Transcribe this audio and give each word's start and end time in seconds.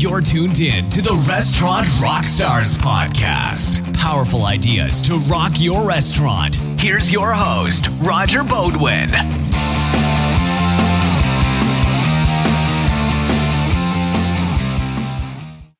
You're 0.00 0.22
tuned 0.22 0.60
in 0.60 0.88
to 0.88 1.02
the 1.02 1.12
Restaurant 1.28 1.86
Rockstars 1.98 2.74
podcast. 2.78 3.94
Powerful 3.98 4.46
ideas 4.46 5.02
to 5.02 5.16
rock 5.30 5.52
your 5.56 5.86
restaurant. 5.86 6.54
Here's 6.80 7.12
your 7.12 7.34
host, 7.34 7.88
Roger 8.00 8.38
Beaudoin. 8.40 9.10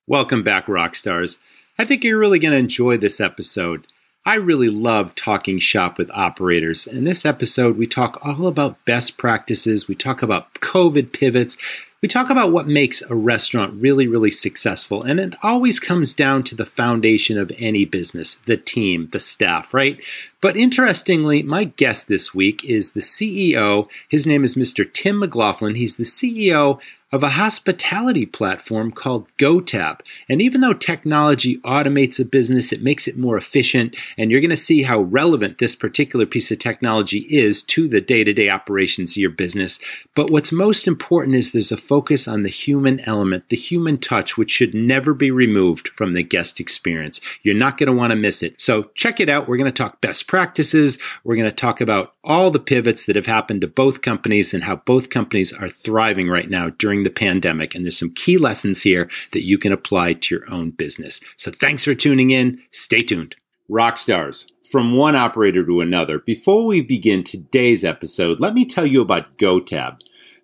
Welcome 0.07 0.43
back, 0.43 0.67
Rockstars. 0.67 1.39
I 1.79 1.87
think 1.87 2.05
you're 2.05 2.19
really 2.19 2.39
going 2.39 2.53
to 2.53 2.59
enjoy 2.59 2.99
this 2.99 3.23
episode. 3.23 3.87
I 4.27 4.35
really 4.35 4.69
love 4.69 5.15
talking 5.15 5.59
shop 5.59 5.97
with 5.97 6.11
operators. 6.11 6.87
In 6.87 7.05
this 7.05 7.25
episode, 7.25 7.79
we 7.79 7.87
talk 7.87 8.19
all 8.23 8.47
about 8.47 8.85
best 8.85 9.17
practices, 9.17 9.89
we 9.89 9.95
talk 9.95 10.23
about 10.23 10.53
COVID 10.57 11.15
pivots, 11.15 11.57
we 12.03 12.09
talk 12.09 12.31
about 12.31 12.51
what 12.51 12.67
makes 12.67 13.03
a 13.03 13.15
restaurant 13.15 13.75
really, 13.75 14.09
really 14.09 14.31
successful. 14.31 15.03
And 15.03 15.21
it 15.21 15.35
always 15.43 15.79
comes 15.79 16.15
down 16.15 16.45
to 16.45 16.55
the 16.55 16.65
foundation 16.65 17.37
of 17.37 17.53
any 17.59 17.85
business 17.85 18.37
the 18.37 18.57
team, 18.57 19.09
the 19.13 19.21
staff, 19.21 19.75
right? 19.75 20.01
But 20.41 20.57
interestingly, 20.57 21.43
my 21.43 21.65
guest 21.65 22.09
this 22.09 22.35
week 22.35 22.65
is 22.65 22.93
the 22.93 23.01
CEO. 23.01 23.89
His 24.09 24.27
name 24.27 24.45
is 24.45 24.55
Mr. 24.55 24.91
Tim 24.91 25.19
McLaughlin. 25.19 25.75
He's 25.75 25.97
the 25.97 26.05
CEO 26.05 26.81
of 27.13 27.23
a 27.23 27.31
hospitality 27.31 28.25
platform 28.25 28.93
called 28.93 29.27
GoTab. 29.37 30.01
And 30.29 30.41
even 30.41 30.61
though 30.61 30.73
technology 30.73 31.59
automates 31.59 32.21
a 32.21 32.25
business, 32.25 32.73
it 32.73 32.83
makes 32.83 33.09
it 33.09 33.19
more 33.19 33.37
efficient, 33.37 33.97
and 34.17 34.31
you're 34.31 34.41
going 34.41 34.51
to 34.51 34.57
see 34.57 34.85
how 34.85 35.01
relevant 35.01 35.59
this 35.59 35.75
particular 35.75 36.25
piece 36.25 36.51
of 36.51 36.59
technology 36.59 37.27
is 37.29 37.63
to 37.65 37.89
the 37.89 38.01
day 38.01 38.23
to 38.23 38.33
day 38.33 38.49
operations 38.49 39.13
of 39.13 39.17
your 39.17 39.31
business. 39.31 39.81
But 40.15 40.31
what's 40.31 40.53
most 40.53 40.87
important 40.87 41.37
is 41.37 41.51
there's 41.53 41.73
a 41.73 41.77
focus 41.91 42.29
on 42.29 42.45
the 42.45 42.49
human 42.49 43.01
element, 43.01 43.49
the 43.49 43.57
human 43.57 43.99
touch, 43.99 44.39
which 44.39 44.53
should 44.53 44.75
never 44.75 45.13
be 45.13 45.33
removed 45.33 45.89
from 45.97 46.13
the 46.15 46.23
guest 46.23 46.61
experience. 46.61 47.21
You're 47.43 47.57
not 47.57 47.79
going 47.79 47.89
to 47.89 47.93
want 47.93 48.13
to 48.13 48.17
miss 48.17 48.45
it. 48.45 48.61
So 48.61 48.85
check 48.95 49.19
it 49.19 49.29
out. 49.29 49.49
We're 49.49 49.57
going 49.57 49.73
to 49.73 49.83
talk 49.83 50.01
best 50.01 50.29
practices. 50.29 51.01
We're 51.25 51.35
going 51.35 51.51
to 51.51 51.53
talk 51.53 51.81
about 51.81 52.15
all 52.23 52.53
the 52.53 52.61
pivots 52.61 53.07
that 53.07 53.17
have 53.17 53.27
happened 53.27 53.63
to 53.63 53.67
both 53.67 54.03
companies 54.03 54.55
and 54.55 54.63
how 54.63 54.77
both 54.77 55.11
companies 55.11 55.53
are 55.53 55.69
thriving 55.69 56.29
right 56.29 56.49
now 56.49 56.69
during 56.69 57.03
the 57.03 57.11
pandemic. 57.11 57.75
And 57.75 57.85
there's 57.85 57.99
some 57.99 58.15
key 58.15 58.39
lessons 58.39 58.85
here 58.85 59.11
that 59.33 59.45
you 59.45 59.59
can 59.59 59.73
apply 59.73 60.13
to 60.13 60.35
your 60.37 60.49
own 60.49 60.71
business. 60.71 61.21
So 61.37 61.51
thanks 61.51 61.83
for 61.83 61.97
tuning 61.97 62.31
in. 62.31 62.61
Stay 62.71 63.03
tuned. 63.03 63.35
Rock 63.69 63.99
stars 63.99 64.47
From 64.71 64.97
one 64.97 65.17
operator 65.17 65.67
to 65.67 65.81
another, 65.81 66.21
before 66.21 66.67
we 66.67 66.83
begin 66.83 67.25
today's 67.25 67.83
episode, 67.83 68.39
let 68.39 68.55
me 68.55 68.65
tell 68.65 68.87
you 68.87 69.01
about 69.01 69.39
GoTab. 69.39 69.99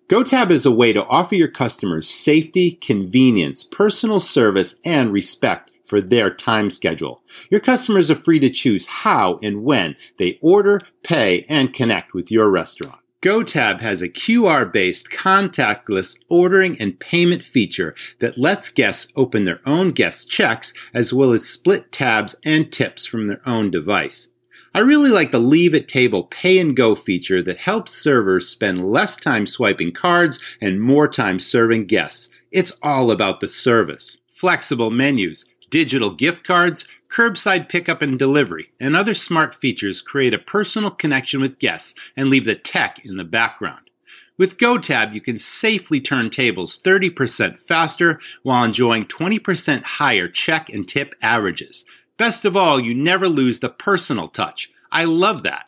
GoTab 0.09 0.51
is 0.51 0.65
a 0.65 0.71
way 0.71 0.93
to 0.93 1.05
offer 1.07 1.35
your 1.35 1.49
customers 1.49 2.09
safety, 2.09 2.71
convenience, 2.71 3.65
personal 3.65 4.21
service, 4.21 4.75
and 4.85 5.11
respect 5.11 5.69
for 5.83 5.99
their 5.99 6.33
time 6.33 6.69
schedule. 6.69 7.21
Your 7.49 7.59
customers 7.59 8.09
are 8.09 8.15
free 8.15 8.39
to 8.39 8.49
choose 8.49 8.85
how 8.85 9.37
and 9.43 9.65
when 9.65 9.97
they 10.17 10.39
order, 10.41 10.81
pay, 11.03 11.45
and 11.49 11.73
connect 11.73 12.13
with 12.13 12.31
your 12.31 12.49
restaurant. 12.49 12.99
GoTab 13.21 13.81
has 13.81 14.01
a 14.01 14.07
QR 14.07 14.71
based 14.71 15.09
contactless 15.09 16.17
ordering 16.29 16.79
and 16.79 16.97
payment 16.97 17.43
feature 17.43 17.93
that 18.19 18.37
lets 18.37 18.69
guests 18.69 19.11
open 19.17 19.43
their 19.43 19.59
own 19.65 19.91
guest 19.91 20.29
checks 20.29 20.73
as 20.93 21.13
well 21.13 21.33
as 21.33 21.49
split 21.49 21.91
tabs 21.91 22.33
and 22.45 22.71
tips 22.71 23.05
from 23.05 23.27
their 23.27 23.41
own 23.45 23.69
device. 23.69 24.29
I 24.77 24.81
really 24.81 25.09
like 25.09 25.31
the 25.31 25.39
leave 25.39 25.73
at 25.73 25.87
table 25.87 26.25
pay 26.25 26.59
and 26.59 26.75
go 26.75 26.93
feature 26.93 27.41
that 27.41 27.57
helps 27.57 27.93
servers 27.93 28.47
spend 28.47 28.87
less 28.87 29.17
time 29.17 29.47
swiping 29.47 29.91
cards 29.91 30.39
and 30.61 30.79
more 30.79 31.07
time 31.07 31.39
serving 31.39 31.87
guests. 31.87 32.29
It's 32.51 32.77
all 32.83 33.09
about 33.09 33.39
the 33.39 33.49
service. 33.49 34.19
Flexible 34.29 34.91
menus, 34.91 35.45
digital 35.71 36.11
gift 36.11 36.45
cards, 36.45 36.85
curbside 37.09 37.69
pickup 37.69 38.03
and 38.03 38.19
delivery, 38.19 38.67
and 38.79 38.95
other 38.95 39.15
smart 39.15 39.55
features 39.55 40.03
create 40.03 40.35
a 40.35 40.37
personal 40.37 40.91
connection 40.91 41.41
with 41.41 41.57
guests 41.57 41.95
and 42.15 42.29
leave 42.29 42.45
the 42.45 42.53
tech 42.53 43.03
in 43.03 43.17
the 43.17 43.23
background. 43.23 43.89
With 44.37 44.59
GoTab, 44.59 45.11
you 45.11 45.21
can 45.21 45.39
safely 45.39 45.99
turn 45.99 46.29
tables 46.29 46.79
30% 46.79 47.57
faster 47.57 48.19
while 48.43 48.63
enjoying 48.63 49.05
20% 49.05 49.81
higher 49.81 50.27
check 50.27 50.69
and 50.69 50.87
tip 50.87 51.15
averages. 51.19 51.83
Best 52.17 52.45
of 52.45 52.57
all, 52.57 52.79
you 52.79 52.93
never 52.93 53.29
lose 53.29 53.59
the 53.59 53.69
personal 53.69 54.27
touch. 54.27 54.71
I 54.91 55.03
love 55.03 55.43
that. 55.43 55.67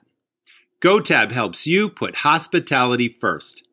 GoTab 0.81 1.31
helps 1.31 1.67
you 1.67 1.89
put 1.89 2.17
hospitality 2.17 3.09
first. 3.09 3.63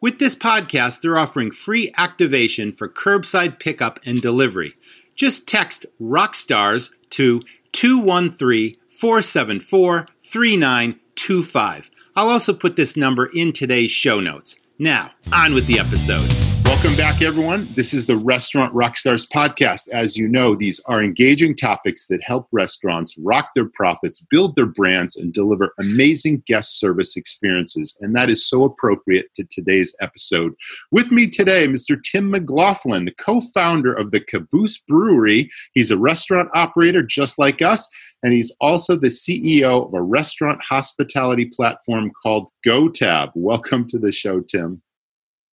With 0.00 0.18
this 0.18 0.34
podcast, 0.34 1.00
they're 1.00 1.18
offering 1.18 1.50
free 1.50 1.92
activation 1.96 2.72
for 2.72 2.88
curbside 2.88 3.58
pickup 3.58 4.00
and 4.04 4.20
delivery. 4.20 4.74
Just 5.14 5.46
text 5.46 5.86
Rockstars 6.00 6.90
to 7.10 7.42
213 7.72 8.76
474 8.90 10.06
3925. 10.22 11.90
I'll 12.14 12.28
also 12.28 12.54
put 12.54 12.76
this 12.76 12.96
number 12.96 13.30
in 13.34 13.52
today's 13.52 13.90
show 13.90 14.20
notes. 14.20 14.56
Now, 14.78 15.12
on 15.32 15.54
with 15.54 15.66
the 15.66 15.78
episode. 15.78 16.45
Welcome 16.66 16.96
back, 16.96 17.22
everyone. 17.22 17.64
This 17.74 17.94
is 17.94 18.06
the 18.06 18.16
Restaurant 18.16 18.74
Rockstars 18.74 19.24
podcast. 19.28 19.88
As 19.92 20.16
you 20.16 20.26
know, 20.26 20.56
these 20.56 20.80
are 20.86 21.00
engaging 21.00 21.54
topics 21.54 22.08
that 22.08 22.20
help 22.24 22.48
restaurants 22.50 23.16
rock 23.18 23.50
their 23.54 23.68
profits, 23.68 24.26
build 24.30 24.56
their 24.56 24.66
brands, 24.66 25.16
and 25.16 25.32
deliver 25.32 25.72
amazing 25.78 26.42
guest 26.44 26.80
service 26.80 27.16
experiences. 27.16 27.96
And 28.00 28.16
that 28.16 28.28
is 28.28 28.44
so 28.44 28.64
appropriate 28.64 29.32
to 29.36 29.44
today's 29.44 29.94
episode. 30.00 30.54
With 30.90 31.12
me 31.12 31.28
today, 31.28 31.68
Mr. 31.68 31.96
Tim 32.02 32.32
McLaughlin, 32.32 33.04
the 33.04 33.14
co 33.14 33.40
founder 33.40 33.94
of 33.94 34.10
the 34.10 34.20
Caboose 34.20 34.76
Brewery. 34.76 35.48
He's 35.72 35.92
a 35.92 35.96
restaurant 35.96 36.48
operator 36.52 37.04
just 37.04 37.38
like 37.38 37.62
us, 37.62 37.88
and 38.24 38.34
he's 38.34 38.54
also 38.60 38.96
the 38.96 39.06
CEO 39.06 39.86
of 39.86 39.94
a 39.94 40.02
restaurant 40.02 40.64
hospitality 40.64 41.44
platform 41.44 42.10
called 42.24 42.50
GoTab. 42.66 43.30
Welcome 43.36 43.86
to 43.86 44.00
the 44.00 44.10
show, 44.10 44.40
Tim. 44.40 44.82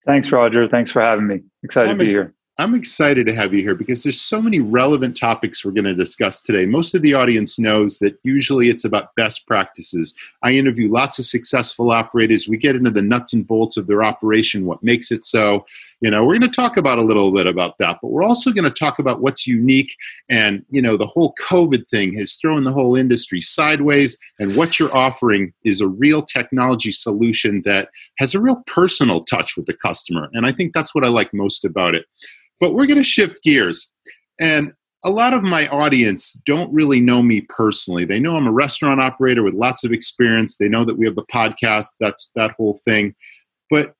Thanks, 0.05 0.31
Roger. 0.31 0.67
Thanks 0.67 0.91
for 0.91 1.01
having 1.01 1.27
me. 1.27 1.41
Excited 1.63 1.91
I'm 1.91 1.97
to 1.97 2.05
be 2.05 2.11
here. 2.11 2.33
I'm 2.59 2.75
excited 2.75 3.25
to 3.25 3.33
have 3.33 3.51
you 3.51 3.63
here 3.63 3.73
because 3.73 4.03
there's 4.03 4.21
so 4.21 4.39
many 4.39 4.59
relevant 4.59 5.17
topics 5.17 5.65
we're 5.65 5.71
going 5.71 5.85
to 5.85 5.95
discuss 5.95 6.39
today. 6.39 6.67
Most 6.67 6.93
of 6.93 7.01
the 7.01 7.15
audience 7.15 7.57
knows 7.57 7.97
that 7.97 8.19
usually 8.21 8.69
it's 8.69 8.85
about 8.85 9.15
best 9.15 9.47
practices. 9.47 10.13
I 10.43 10.51
interview 10.51 10.87
lots 10.87 11.17
of 11.17 11.25
successful 11.25 11.89
operators. 11.89 12.47
We 12.47 12.57
get 12.57 12.75
into 12.75 12.91
the 12.91 13.01
nuts 13.01 13.33
and 13.33 13.47
bolts 13.47 13.75
of 13.75 13.87
their 13.87 14.03
operation, 14.03 14.67
what 14.67 14.83
makes 14.83 15.11
it 15.11 15.23
so. 15.23 15.65
You 15.99 16.11
know, 16.11 16.23
we're 16.23 16.37
going 16.37 16.51
to 16.51 16.55
talk 16.55 16.77
about 16.77 16.99
a 16.99 17.03
little 17.03 17.31
bit 17.31 17.47
about 17.47 17.79
that, 17.79 17.97
but 18.03 18.09
we're 18.09 18.23
also 18.23 18.51
going 18.51 18.65
to 18.65 18.69
talk 18.69 18.99
about 18.99 19.19
what's 19.19 19.47
unique 19.47 19.95
and, 20.29 20.63
you 20.69 20.81
know, 20.81 20.95
the 20.95 21.07
whole 21.07 21.33
COVID 21.41 21.89
thing 21.89 22.15
has 22.19 22.35
thrown 22.35 22.65
the 22.65 22.71
whole 22.71 22.95
industry 22.95 23.41
sideways 23.41 24.15
and 24.37 24.55
what 24.55 24.77
you're 24.77 24.95
offering 24.95 25.53
is 25.63 25.81
a 25.81 25.87
real 25.87 26.21
technology 26.21 26.91
solution 26.91 27.63
that 27.65 27.89
has 28.19 28.35
a 28.35 28.39
real 28.39 28.61
personal 28.67 29.23
touch 29.23 29.57
with 29.57 29.65
the 29.65 29.73
customer. 29.73 30.29
And 30.33 30.45
I 30.45 30.51
think 30.51 30.73
that's 30.73 30.93
what 30.93 31.03
I 31.03 31.07
like 31.07 31.33
most 31.33 31.65
about 31.65 31.95
it. 31.95 32.05
But 32.63 32.75
we're 32.75 32.85
going 32.85 32.95
to 32.95 33.03
shift 33.03 33.43
gears. 33.43 33.91
And 34.39 34.71
a 35.03 35.09
lot 35.09 35.33
of 35.33 35.43
my 35.43 35.67
audience 35.67 36.31
don't 36.45 36.73
really 36.73 37.01
know 37.01 37.21
me 37.21 37.41
personally. 37.49 38.05
They 38.05 38.21
know 38.21 38.37
I'm 38.37 38.47
a 38.47 38.53
restaurant 38.53 39.01
operator 39.01 39.43
with 39.43 39.53
lots 39.53 39.83
of 39.83 39.91
experience. 39.91 40.55
They 40.55 40.69
know 40.69 40.85
that 40.85 40.97
we 40.97 41.05
have 41.05 41.17
the 41.17 41.25
podcast, 41.25 41.87
that's 41.99 42.31
that 42.37 42.51
whole 42.51 42.79
thing. 42.85 43.15
But 43.69 43.95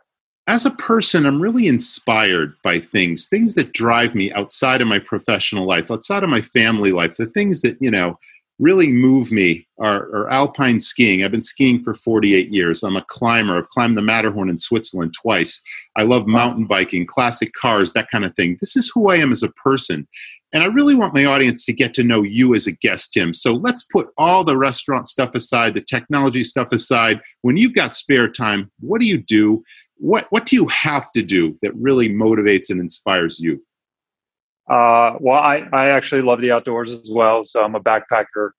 as 0.47 0.65
a 0.65 0.71
person, 0.71 1.25
I'm 1.25 1.41
really 1.41 1.67
inspired 1.67 2.53
by 2.63 2.79
things, 2.79 3.27
things 3.27 3.55
that 3.55 3.73
drive 3.73 4.15
me 4.15 4.31
outside 4.31 4.81
of 4.81 4.87
my 4.87 4.99
professional 4.99 5.67
life, 5.67 5.91
outside 5.91 6.23
of 6.23 6.29
my 6.29 6.41
family 6.41 6.93
life, 6.93 7.17
the 7.17 7.25
things 7.25 7.63
that, 7.63 7.75
you 7.81 7.91
know, 7.91 8.15
really 8.59 8.87
move 8.87 9.31
me 9.31 9.67
are, 9.79 10.03
are, 10.15 10.29
alpine 10.29 10.79
skiing. 10.79 11.23
I've 11.23 11.31
been 11.31 11.41
skiing 11.41 11.83
for 11.83 11.93
48 11.93 12.49
years. 12.51 12.83
I'm 12.83 12.95
a 12.95 13.05
climber. 13.07 13.57
I've 13.57 13.69
climbed 13.69 13.97
the 13.97 14.01
Matterhorn 14.01 14.49
in 14.49 14.59
Switzerland 14.59 15.13
twice. 15.19 15.61
I 15.97 16.03
love 16.03 16.27
mountain 16.27 16.65
biking, 16.65 17.05
classic 17.05 17.51
cars, 17.53 17.93
that 17.93 18.09
kind 18.09 18.23
of 18.23 18.35
thing. 18.35 18.57
This 18.61 18.75
is 18.75 18.91
who 18.93 19.09
I 19.09 19.17
am 19.17 19.31
as 19.31 19.43
a 19.43 19.49
person. 19.49 20.07
And 20.53 20.61
I 20.61 20.67
really 20.67 20.93
want 20.93 21.15
my 21.15 21.25
audience 21.25 21.65
to 21.65 21.73
get 21.73 21.95
to 21.95 22.03
know 22.03 22.21
you 22.21 22.53
as 22.53 22.67
a 22.67 22.71
guest, 22.71 23.13
Tim. 23.13 23.33
So 23.33 23.53
let's 23.53 23.83
put 23.83 24.09
all 24.17 24.43
the 24.43 24.57
restaurant 24.57 25.07
stuff 25.07 25.33
aside, 25.33 25.73
the 25.73 25.81
technology 25.81 26.43
stuff 26.43 26.71
aside. 26.71 27.21
When 27.41 27.57
you've 27.57 27.73
got 27.73 27.95
spare 27.95 28.29
time, 28.29 28.71
what 28.79 29.01
do 29.01 29.07
you 29.07 29.17
do? 29.17 29.63
What, 29.97 30.27
what 30.29 30.45
do 30.45 30.55
you 30.55 30.67
have 30.67 31.11
to 31.13 31.23
do 31.23 31.57
that 31.63 31.75
really 31.75 32.07
motivates 32.07 32.69
and 32.69 32.79
inspires 32.79 33.39
you? 33.39 33.63
Uh, 34.69 35.17
well, 35.19 35.39
I, 35.39 35.67
I 35.73 35.89
actually 35.89 36.21
love 36.21 36.41
the 36.41 36.51
outdoors 36.51 36.91
as 36.91 37.09
well. 37.11 37.43
So 37.43 37.63
I'm 37.63 37.75
a 37.75 37.79
backpacker. 37.79 38.51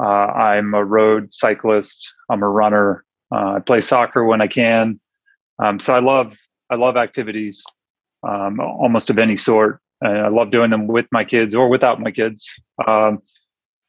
Uh, 0.00 0.02
I'm 0.06 0.74
a 0.74 0.84
road 0.84 1.32
cyclist. 1.32 2.12
I'm 2.28 2.42
a 2.42 2.48
runner. 2.48 3.04
Uh, 3.32 3.54
I 3.54 3.60
play 3.60 3.80
soccer 3.80 4.24
when 4.24 4.40
I 4.40 4.48
can. 4.48 5.00
Um, 5.62 5.78
so 5.78 5.94
I 5.94 6.00
love 6.00 6.36
I 6.70 6.76
love 6.76 6.96
activities, 6.96 7.64
um, 8.26 8.58
almost 8.58 9.10
of 9.10 9.18
any 9.18 9.36
sort. 9.36 9.80
And 10.00 10.18
I 10.18 10.28
love 10.28 10.50
doing 10.50 10.70
them 10.70 10.88
with 10.88 11.06
my 11.12 11.24
kids 11.24 11.54
or 11.54 11.68
without 11.68 12.00
my 12.00 12.10
kids. 12.10 12.52
Um, 12.86 13.22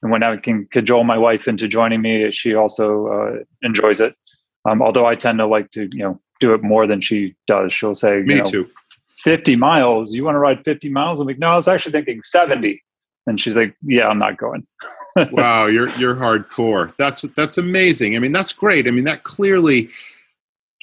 and 0.04 0.12
when 0.12 0.22
I 0.22 0.38
can 0.38 0.68
cajole 0.72 1.04
my 1.04 1.18
wife 1.18 1.48
into 1.48 1.68
joining 1.68 2.02
me, 2.02 2.30
she 2.32 2.54
also 2.54 3.08
uh, 3.08 3.44
enjoys 3.64 4.02
it. 4.02 4.14
Um, 4.70 4.82
although 4.82 5.06
I 5.06 5.16
tend 5.16 5.40
to 5.40 5.48
like 5.48 5.72
to 5.72 5.90
you 5.94 6.04
know 6.04 6.22
do 6.40 6.54
it 6.54 6.64
more 6.64 6.86
than 6.86 7.02
she 7.02 7.36
does. 7.48 7.74
She'll 7.74 7.96
say, 7.96 8.22
"Me 8.22 8.36
you 8.36 8.40
know, 8.40 8.46
too." 8.46 8.70
50 9.26 9.56
miles. 9.56 10.14
You 10.14 10.24
want 10.24 10.36
to 10.36 10.40
ride 10.40 10.64
50 10.64 10.88
miles? 10.90 11.20
I'm 11.20 11.26
like, 11.26 11.40
no, 11.40 11.48
I 11.48 11.56
was 11.56 11.68
actually 11.68 11.94
thinking 11.94 12.22
70. 12.22 12.82
And 13.26 13.42
she's 13.42 13.58
like, 13.58 13.76
yeah, 13.82 14.08
I'm 14.08 14.20
not 14.20 14.38
going. 14.38 14.66
wow, 15.32 15.66
you're 15.66 15.90
you're 15.98 16.14
hardcore. 16.14 16.96
That's 16.98 17.24
that's 17.36 17.58
amazing. 17.58 18.16
I 18.16 18.20
mean, 18.20 18.34
that's 18.34 18.54
great. 18.54 18.88
I 18.88 18.92
mean, 18.92 19.06
that 19.06 19.24
clearly 19.24 19.90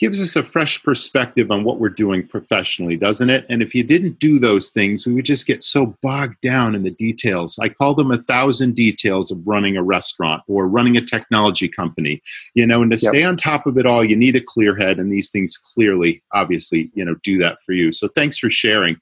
gives 0.03 0.21
us 0.21 0.35
a 0.35 0.43
fresh 0.43 0.83
perspective 0.83 1.53
on 1.53 1.63
what 1.63 1.79
we're 1.79 1.89
doing 1.89 2.27
professionally, 2.27 2.97
doesn't 2.97 3.31
it? 3.31 3.47
And 3.49 3.63
if 3.63 3.73
you 3.73 3.85
didn't 3.85 4.19
do 4.19 4.41
those 4.41 4.71
things, 4.71 5.07
we 5.07 5.13
would 5.13 5.25
just 5.25 5.47
get 5.47 5.63
so 5.63 5.97
bogged 6.03 6.41
down 6.41 6.75
in 6.75 6.83
the 6.83 6.91
details. 6.91 7.57
I 7.63 7.69
call 7.69 7.95
them 7.95 8.11
a 8.11 8.19
thousand 8.19 8.75
details 8.75 9.31
of 9.31 9.47
running 9.47 9.77
a 9.77 9.83
restaurant 9.85 10.43
or 10.49 10.67
running 10.67 10.97
a 10.97 11.07
technology 11.07 11.69
company. 11.69 12.21
You 12.57 12.67
know, 12.67 12.83
and 12.83 12.91
to 12.91 12.99
yep. 13.01 13.11
stay 13.13 13.23
on 13.23 13.37
top 13.37 13.65
of 13.65 13.79
it 13.79 13.87
all, 13.87 14.03
you 14.05 14.17
need 14.17 14.35
a 14.35 14.41
clear 14.41 14.75
head, 14.75 14.99
and 14.99 15.13
these 15.13 15.31
things 15.31 15.57
clearly, 15.57 16.21
obviously, 16.33 16.91
you 16.95 17.05
know, 17.05 17.15
do 17.23 17.39
that 17.39 17.59
for 17.65 17.73
you. 17.73 17.93
So 17.93 18.09
thanks 18.09 18.37
for 18.39 18.51
sharing. 18.51 18.97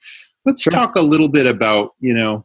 Let's 0.45 0.61
sure. 0.61 0.71
talk 0.71 0.97
a 0.97 1.01
little 1.01 1.31
bit 1.31 1.47
about, 1.47 1.93
you 2.01 2.13
know, 2.13 2.45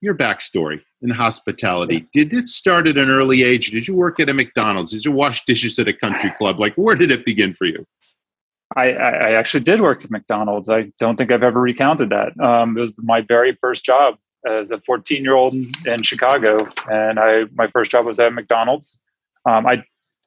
your 0.00 0.16
backstory 0.16 0.80
in 1.02 1.10
hospitality. 1.10 2.06
Did 2.12 2.32
it 2.32 2.48
start 2.48 2.86
at 2.88 2.96
an 2.96 3.10
early 3.10 3.42
age? 3.42 3.70
Did 3.70 3.88
you 3.88 3.94
work 3.94 4.20
at 4.20 4.28
a 4.28 4.34
McDonald's? 4.34 4.92
Did 4.92 5.04
you 5.04 5.12
wash 5.12 5.44
dishes 5.44 5.78
at 5.78 5.88
a 5.88 5.92
country 5.92 6.30
club? 6.30 6.60
Like, 6.60 6.74
where 6.74 6.94
did 6.94 7.10
it 7.10 7.24
begin 7.24 7.54
for 7.54 7.64
you? 7.64 7.86
I, 8.76 8.92
I 8.92 9.32
actually 9.32 9.64
did 9.64 9.80
work 9.80 10.04
at 10.04 10.10
McDonald's. 10.10 10.68
I 10.68 10.92
don't 10.98 11.16
think 11.16 11.30
I've 11.30 11.42
ever 11.42 11.60
recounted 11.60 12.10
that. 12.10 12.38
Um, 12.40 12.76
it 12.76 12.80
was 12.80 12.92
my 12.96 13.20
very 13.20 13.56
first 13.60 13.84
job 13.84 14.16
as 14.46 14.70
a 14.70 14.80
14 14.80 15.22
year 15.22 15.34
old 15.34 15.54
in 15.86 16.02
Chicago, 16.02 16.68
and 16.90 17.18
I 17.18 17.44
my 17.54 17.68
first 17.68 17.90
job 17.90 18.06
was 18.06 18.18
at 18.18 18.32
McDonald's. 18.32 19.00
Um, 19.44 19.66
I 19.66 19.84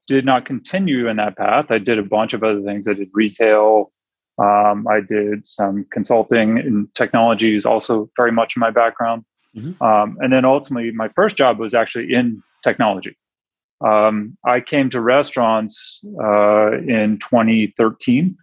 did 0.08 0.26
not 0.26 0.46
continue 0.46 1.08
in 1.08 1.18
that 1.18 1.38
path. 1.38 1.72
I 1.72 1.80
did 1.80 1.98
a 1.98 2.04
bunch 2.04 2.34
of 2.34 2.44
other 2.44 2.62
things. 2.62 2.88
I 2.88 2.94
did 2.94 3.10
retail. 3.14 3.90
Um, 4.38 4.86
I 4.88 5.00
did 5.00 5.48
some 5.48 5.86
consulting 5.92 6.60
and 6.60 6.94
technology 6.94 7.56
is 7.56 7.66
also 7.66 8.10
very 8.18 8.32
much 8.32 8.58
in 8.58 8.60
my 8.60 8.70
background. 8.70 9.24
Mm-hmm. 9.56 9.84
Um, 9.84 10.18
and 10.20 10.34
then 10.34 10.46
ultimately, 10.46 10.92
my 10.92 11.08
first 11.10 11.38
job 11.38 11.60
was 11.60 11.74
actually 11.74 12.14
in 12.14 12.44
technology. 12.64 13.18
Um, 13.82 14.38
I 14.46 14.62
came 14.62 14.90
to 14.92 15.02
restaurants 15.02 16.04
uh, 16.22 16.78
in 16.80 17.20
2013. 17.20 18.36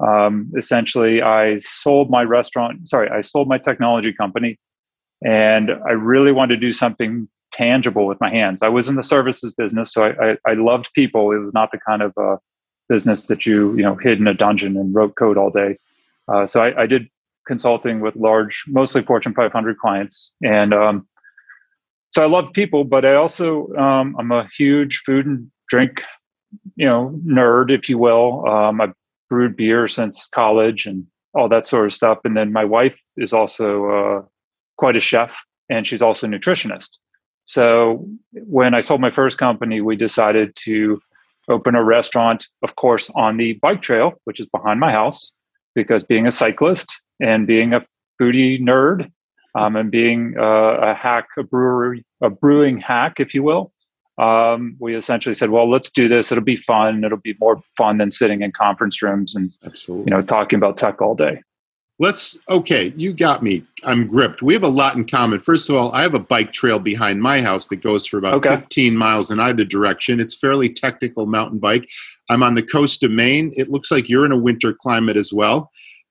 Um, 0.00 0.50
essentially, 0.56 1.22
I 1.22 1.56
sold 1.56 2.10
my 2.10 2.22
restaurant, 2.22 2.88
sorry, 2.88 3.10
I 3.10 3.20
sold 3.20 3.48
my 3.48 3.58
technology 3.58 4.12
company, 4.12 4.58
and 5.22 5.70
I 5.70 5.92
really 5.92 6.32
wanted 6.32 6.54
to 6.54 6.60
do 6.60 6.72
something 6.72 7.28
tangible 7.52 8.06
with 8.06 8.20
my 8.20 8.30
hands. 8.30 8.62
I 8.62 8.68
was 8.68 8.88
in 8.88 8.94
the 8.94 9.02
services 9.02 9.52
business, 9.52 9.92
so 9.92 10.04
I, 10.04 10.30
I, 10.30 10.36
I 10.46 10.54
loved 10.54 10.92
people. 10.94 11.32
It 11.32 11.38
was 11.38 11.52
not 11.52 11.70
the 11.70 11.78
kind 11.78 12.00
of 12.00 12.12
uh, 12.16 12.36
business 12.88 13.26
that 13.28 13.46
you 13.46 13.76
you 13.76 13.82
know 13.82 13.94
hid 13.94 14.18
in 14.18 14.26
a 14.26 14.34
dungeon 14.34 14.76
and 14.76 14.94
wrote 14.94 15.14
code 15.16 15.36
all 15.36 15.50
day. 15.50 15.78
Uh, 16.28 16.46
so 16.46 16.62
I, 16.62 16.82
I, 16.82 16.86
did 16.86 17.08
consulting 17.50 17.98
with 17.98 18.14
large, 18.14 18.64
mostly 18.68 19.02
Fortune 19.02 19.34
500 19.34 19.76
clients. 19.76 20.36
And 20.40 20.72
um, 20.72 21.08
so 22.10 22.22
I 22.22 22.26
love 22.26 22.52
people, 22.52 22.84
but 22.84 23.04
I 23.04 23.16
also, 23.16 23.66
um, 23.74 24.14
I'm 24.20 24.30
a 24.30 24.46
huge 24.56 25.02
food 25.04 25.26
and 25.26 25.50
drink, 25.68 26.00
you 26.76 26.86
know, 26.86 27.20
nerd, 27.26 27.72
if 27.72 27.88
you 27.88 27.98
will. 27.98 28.46
Um, 28.48 28.80
I've 28.80 28.94
brewed 29.28 29.56
beer 29.56 29.88
since 29.88 30.28
college 30.28 30.86
and 30.86 31.04
all 31.34 31.48
that 31.48 31.66
sort 31.66 31.86
of 31.86 31.92
stuff. 31.92 32.18
And 32.22 32.36
then 32.36 32.52
my 32.52 32.64
wife 32.64 32.96
is 33.16 33.32
also 33.32 33.66
uh, 33.96 34.22
quite 34.76 34.94
a 34.94 35.00
chef 35.00 35.36
and 35.68 35.84
she's 35.84 36.02
also 36.02 36.28
a 36.28 36.30
nutritionist. 36.30 36.98
So 37.46 38.06
when 38.32 38.74
I 38.74 38.80
sold 38.80 39.00
my 39.00 39.10
first 39.10 39.38
company, 39.38 39.80
we 39.80 39.96
decided 39.96 40.54
to 40.66 41.00
open 41.48 41.74
a 41.74 41.82
restaurant, 41.82 42.46
of 42.62 42.76
course, 42.76 43.10
on 43.16 43.38
the 43.38 43.54
bike 43.54 43.82
trail, 43.82 44.12
which 44.22 44.38
is 44.38 44.46
behind 44.46 44.78
my 44.78 44.92
house, 44.92 45.36
because 45.74 46.04
being 46.04 46.28
a 46.28 46.30
cyclist 46.30 47.00
and 47.20 47.46
being 47.46 47.72
a 47.72 47.84
foodie 48.20 48.60
nerd 48.60 49.10
um, 49.54 49.76
and 49.76 49.90
being 49.90 50.34
uh, 50.38 50.42
a 50.42 50.94
hack, 50.94 51.28
a 51.38 51.42
brewery, 51.42 52.04
a 52.20 52.30
brewing 52.30 52.80
hack, 52.80 53.20
if 53.20 53.34
you 53.34 53.42
will, 53.42 53.72
um, 54.18 54.76
we 54.78 54.94
essentially 54.94 55.34
said, 55.34 55.50
well, 55.50 55.70
let's 55.70 55.90
do 55.90 56.08
this. 56.08 56.30
It'll 56.30 56.44
be 56.44 56.56
fun. 56.56 57.04
It'll 57.04 57.18
be 57.18 57.36
more 57.40 57.62
fun 57.76 57.98
than 57.98 58.10
sitting 58.10 58.42
in 58.42 58.52
conference 58.52 59.02
rooms 59.02 59.34
and 59.34 59.50
Absolutely. 59.64 60.10
you 60.10 60.16
know 60.16 60.22
talking 60.22 60.58
about 60.58 60.76
tech 60.76 61.00
all 61.00 61.14
day. 61.14 61.42
Let's 61.98 62.38
okay, 62.48 62.94
you 62.96 63.12
got 63.12 63.42
me. 63.42 63.62
I'm 63.84 64.06
gripped. 64.06 64.40
We 64.40 64.54
have 64.54 64.62
a 64.62 64.68
lot 64.68 64.96
in 64.96 65.06
common. 65.06 65.40
First 65.40 65.68
of 65.68 65.76
all, 65.76 65.92
I 65.92 66.02
have 66.02 66.14
a 66.14 66.18
bike 66.18 66.52
trail 66.52 66.78
behind 66.78 67.20
my 67.20 67.42
house 67.42 67.68
that 67.68 67.76
goes 67.76 68.06
for 68.06 68.16
about 68.16 68.34
okay. 68.34 68.56
15 68.56 68.96
miles 68.96 69.30
in 69.30 69.38
either 69.38 69.64
direction. 69.64 70.18
It's 70.18 70.34
fairly 70.34 70.70
technical 70.70 71.26
mountain 71.26 71.58
bike. 71.58 71.88
I'm 72.30 72.42
on 72.42 72.54
the 72.54 72.62
coast 72.62 73.02
of 73.02 73.10
Maine. 73.10 73.52
It 73.54 73.68
looks 73.68 73.90
like 73.90 74.08
you're 74.08 74.24
in 74.24 74.32
a 74.32 74.38
winter 74.38 74.72
climate 74.72 75.18
as 75.18 75.30
well 75.30 75.70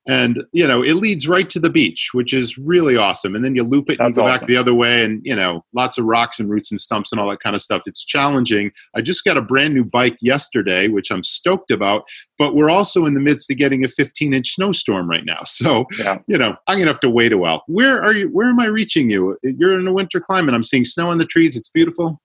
and 0.09 0.43
you 0.53 0.67
know 0.67 0.81
it 0.81 0.95
leads 0.95 1.27
right 1.27 1.49
to 1.51 1.59
the 1.59 1.69
beach 1.69 2.09
which 2.13 2.33
is 2.33 2.57
really 2.57 2.97
awesome. 2.97 3.35
And 3.35 3.45
then 3.45 3.55
you 3.55 3.63
loop 3.63 3.89
it 3.89 3.99
and 3.99 4.09
you 4.09 4.15
go 4.15 4.23
awesome. 4.23 4.39
back 4.39 4.47
the 4.47 4.57
other 4.57 4.73
way 4.73 5.03
and 5.03 5.21
you 5.23 5.35
know 5.35 5.63
lots 5.73 5.97
of 5.97 6.05
rocks 6.05 6.39
and 6.39 6.49
roots 6.49 6.71
and 6.71 6.79
stumps 6.79 7.11
and 7.11 7.21
all 7.21 7.29
that 7.29 7.41
kind 7.41 7.55
of 7.55 7.61
stuff. 7.61 7.83
It's 7.85 8.03
challenging. 8.03 8.71
I 8.95 9.01
just 9.01 9.23
got 9.23 9.37
a 9.37 9.41
brand 9.41 9.73
new 9.73 9.85
bike 9.85 10.17
yesterday 10.21 10.87
which 10.87 11.11
i'm 11.11 11.23
stoked 11.23 11.71
about 11.71 12.03
but 12.37 12.55
we're 12.55 12.69
also 12.69 13.05
in 13.05 13.13
the 13.13 13.19
midst 13.19 13.51
of 13.51 13.57
getting 13.57 13.83
a 13.83 13.87
15 13.87 14.33
inch 14.33 14.55
snowstorm 14.55 15.09
right 15.09 15.25
now. 15.25 15.43
So 15.59 15.85
yeah. 15.97 16.19
you 16.27 16.37
know 16.37 16.55
i'm 16.67 16.77
gonna 16.77 16.91
have 16.91 17.01
to 17.01 17.09
wait 17.09 17.33
a 17.33 17.37
while. 17.37 17.63
Where 17.67 18.01
are 18.01 18.13
you 18.13 18.27
where 18.29 18.49
am 18.49 18.59
i 18.59 18.65
reaching 18.65 19.09
you? 19.09 19.37
You're 19.43 19.79
in 19.79 19.87
a 19.87 19.93
winter 19.93 20.21
climate. 20.21 20.55
I'm 20.55 20.63
seeing 20.63 20.85
snow 20.85 21.09
on 21.09 21.17
the 21.17 21.25
trees. 21.25 21.57
It's 21.57 21.69
beautiful 21.69 22.21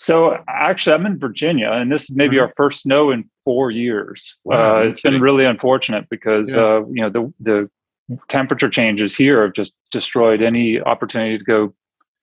so 0.00 0.34
actually, 0.48 0.94
I'm 0.94 1.04
in 1.04 1.18
Virginia, 1.18 1.70
and 1.72 1.92
this 1.92 2.04
is 2.04 2.16
maybe 2.16 2.36
mm-hmm. 2.36 2.46
our 2.46 2.54
first 2.56 2.80
snow 2.80 3.10
in 3.10 3.28
four 3.44 3.70
years. 3.70 4.38
Wow, 4.44 4.78
uh, 4.78 4.80
it's 4.84 5.02
been 5.02 5.20
really 5.20 5.44
unfortunate 5.44 6.08
because 6.08 6.50
yeah. 6.50 6.60
uh, 6.62 6.80
you 6.90 7.02
know 7.02 7.10
the 7.10 7.30
the 7.38 7.70
temperature 8.28 8.70
changes 8.70 9.14
here 9.14 9.42
have 9.42 9.52
just 9.52 9.74
destroyed 9.90 10.40
any 10.40 10.80
opportunity 10.80 11.36
to 11.36 11.44
go 11.44 11.74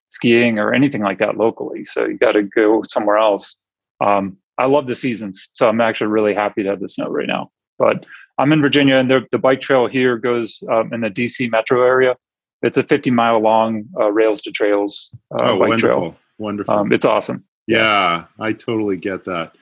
skiing 0.09 0.57
or 0.57 0.73
anything 0.73 1.03
like 1.03 1.19
that 1.19 1.37
locally. 1.37 1.85
So 1.85 2.05
you 2.05 2.17
got 2.17 2.31
to 2.31 2.41
go 2.41 2.81
somewhere 2.81 3.17
else. 3.17 3.55
Um, 4.03 4.37
I 4.57 4.65
love 4.65 4.87
the 4.87 4.95
seasons, 4.95 5.47
so 5.53 5.69
I'm 5.69 5.79
actually 5.79 6.07
really 6.07 6.33
happy 6.33 6.63
to 6.63 6.69
have 6.69 6.79
the 6.79 6.89
snow 6.89 7.09
right 7.09 7.27
now. 7.27 7.51
But 7.77 8.07
I'm 8.39 8.51
in 8.53 8.61
Virginia, 8.63 8.95
and 8.95 9.11
the, 9.11 9.27
the 9.31 9.37
bike 9.37 9.61
trail 9.61 9.85
here 9.85 10.17
goes 10.17 10.63
um, 10.71 10.91
in 10.93 11.01
the 11.01 11.11
DC 11.11 11.51
metro 11.51 11.83
area. 11.83 12.15
It's 12.63 12.77
a 12.77 12.83
50 12.83 13.11
mile 13.11 13.39
long 13.39 13.83
uh, 13.99 14.11
rails 14.11 14.41
to 14.41 14.51
trails 14.51 15.15
uh, 15.39 15.43
oh, 15.43 15.59
bike 15.59 15.69
wonderful. 15.69 15.99
trail. 15.99 16.17
Wonderful. 16.39 16.73
Um, 16.73 16.91
it's 16.91 17.05
awesome. 17.05 17.43
Yeah, 17.67 18.25
I 18.39 18.53
totally 18.53 18.97
get 18.97 19.25
that. 19.25 19.53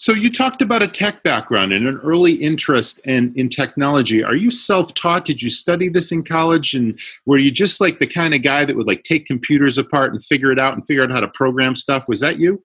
So 0.00 0.12
you 0.12 0.30
talked 0.30 0.62
about 0.62 0.80
a 0.80 0.86
tech 0.86 1.24
background 1.24 1.72
and 1.72 1.88
an 1.88 1.98
early 2.04 2.34
interest 2.34 3.00
in, 3.04 3.32
in 3.34 3.48
technology. 3.48 4.22
Are 4.22 4.36
you 4.36 4.48
self-taught? 4.48 5.24
Did 5.24 5.42
you 5.42 5.50
study 5.50 5.88
this 5.88 6.12
in 6.12 6.22
college? 6.22 6.72
And 6.72 6.96
were 7.26 7.38
you 7.38 7.50
just 7.50 7.80
like 7.80 7.98
the 7.98 8.06
kind 8.06 8.32
of 8.32 8.42
guy 8.42 8.64
that 8.64 8.76
would 8.76 8.86
like 8.86 9.02
take 9.02 9.26
computers 9.26 9.76
apart 9.76 10.12
and 10.12 10.24
figure 10.24 10.52
it 10.52 10.58
out 10.60 10.74
and 10.74 10.86
figure 10.86 11.02
out 11.02 11.10
how 11.10 11.18
to 11.18 11.26
program 11.26 11.74
stuff? 11.74 12.08
Was 12.08 12.20
that 12.20 12.38
you? 12.38 12.62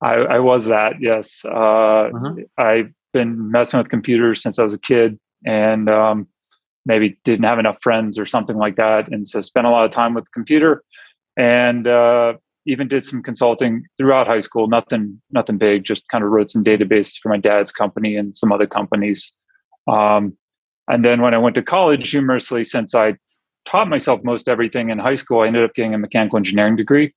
I, 0.00 0.14
I 0.14 0.38
was 0.38 0.66
that, 0.66 1.00
yes. 1.00 1.44
Uh, 1.44 1.50
uh-huh. 1.50 2.34
I've 2.56 2.92
been 3.12 3.50
messing 3.50 3.78
with 3.78 3.88
computers 3.88 4.40
since 4.40 4.60
I 4.60 4.62
was 4.62 4.74
a 4.74 4.78
kid 4.78 5.18
and 5.44 5.90
um, 5.90 6.28
maybe 6.84 7.18
didn't 7.24 7.46
have 7.46 7.58
enough 7.58 7.78
friends 7.82 8.16
or 8.16 8.26
something 8.26 8.56
like 8.56 8.76
that. 8.76 9.08
And 9.08 9.26
so 9.26 9.40
spent 9.40 9.66
a 9.66 9.70
lot 9.70 9.86
of 9.86 9.90
time 9.90 10.14
with 10.14 10.24
the 10.24 10.30
computer 10.32 10.84
and 11.36 11.88
uh, 11.88 12.34
even 12.66 12.88
did 12.88 13.04
some 13.04 13.22
consulting 13.22 13.84
throughout 13.96 14.26
high 14.26 14.40
school. 14.40 14.68
Nothing, 14.68 15.20
nothing 15.30 15.58
big. 15.58 15.84
Just 15.84 16.08
kind 16.08 16.24
of 16.24 16.30
wrote 16.30 16.50
some 16.50 16.64
databases 16.64 17.18
for 17.20 17.28
my 17.28 17.38
dad's 17.38 17.72
company 17.72 18.16
and 18.16 18.36
some 18.36 18.52
other 18.52 18.66
companies. 18.66 19.32
Um, 19.86 20.36
and 20.88 21.04
then 21.04 21.20
when 21.20 21.34
I 21.34 21.38
went 21.38 21.54
to 21.56 21.62
college, 21.62 22.10
humorously, 22.10 22.64
since 22.64 22.94
I 22.94 23.16
taught 23.64 23.88
myself 23.88 24.20
most 24.22 24.48
everything 24.48 24.90
in 24.90 24.98
high 24.98 25.14
school, 25.14 25.40
I 25.40 25.48
ended 25.48 25.64
up 25.64 25.74
getting 25.74 25.94
a 25.94 25.98
mechanical 25.98 26.36
engineering 26.36 26.76
degree. 26.76 27.14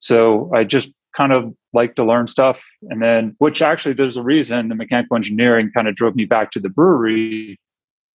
So 0.00 0.50
I 0.54 0.64
just 0.64 0.90
kind 1.16 1.32
of 1.32 1.52
like 1.72 1.96
to 1.96 2.04
learn 2.04 2.26
stuff. 2.26 2.60
And 2.82 3.02
then, 3.02 3.34
which 3.38 3.62
actually 3.62 3.94
there's 3.94 4.16
a 4.16 4.22
reason 4.22 4.68
the 4.68 4.74
mechanical 4.74 5.16
engineering 5.16 5.70
kind 5.74 5.88
of 5.88 5.96
drove 5.96 6.14
me 6.14 6.24
back 6.24 6.52
to 6.52 6.60
the 6.60 6.68
brewery 6.68 7.58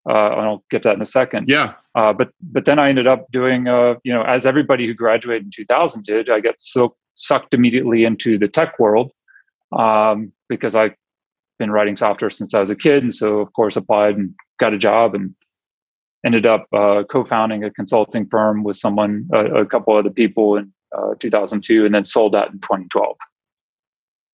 uh, 0.09 0.31
and 0.31 0.41
I'll 0.41 0.63
get 0.69 0.83
that 0.83 0.95
in 0.95 1.01
a 1.01 1.05
second. 1.05 1.49
Yeah. 1.49 1.73
Uh, 1.95 2.11
but 2.11 2.29
but 2.41 2.65
then 2.65 2.79
I 2.79 2.89
ended 2.89 3.07
up 3.07 3.29
doing, 3.31 3.67
uh, 3.67 3.95
you 4.03 4.13
know, 4.13 4.23
as 4.23 4.45
everybody 4.45 4.87
who 4.87 4.93
graduated 4.93 5.45
in 5.45 5.51
2000 5.51 6.03
did, 6.03 6.29
I 6.29 6.39
got 6.39 6.55
so 6.57 6.95
sucked 7.15 7.53
immediately 7.53 8.03
into 8.03 8.37
the 8.37 8.47
tech 8.47 8.79
world 8.79 9.11
um, 9.77 10.31
because 10.49 10.73
I've 10.75 10.95
been 11.59 11.71
writing 11.71 11.95
software 11.95 12.31
since 12.31 12.53
I 12.53 12.59
was 12.59 12.71
a 12.71 12.75
kid, 12.75 13.03
and 13.03 13.13
so 13.13 13.39
of 13.39 13.53
course 13.53 13.75
applied 13.75 14.17
and 14.17 14.33
got 14.59 14.73
a 14.73 14.77
job 14.77 15.13
and 15.13 15.35
ended 16.25 16.45
up 16.45 16.65
uh, 16.73 17.03
co-founding 17.11 17.63
a 17.63 17.69
consulting 17.69 18.25
firm 18.27 18.63
with 18.63 18.77
someone, 18.77 19.27
a 19.33 19.65
couple 19.65 19.95
other 19.95 20.09
people 20.09 20.55
in 20.57 20.73
uh, 20.97 21.13
2002, 21.19 21.85
and 21.85 21.93
then 21.93 22.05
sold 22.05 22.33
that 22.33 22.47
in 22.47 22.59
2012. 22.59 23.17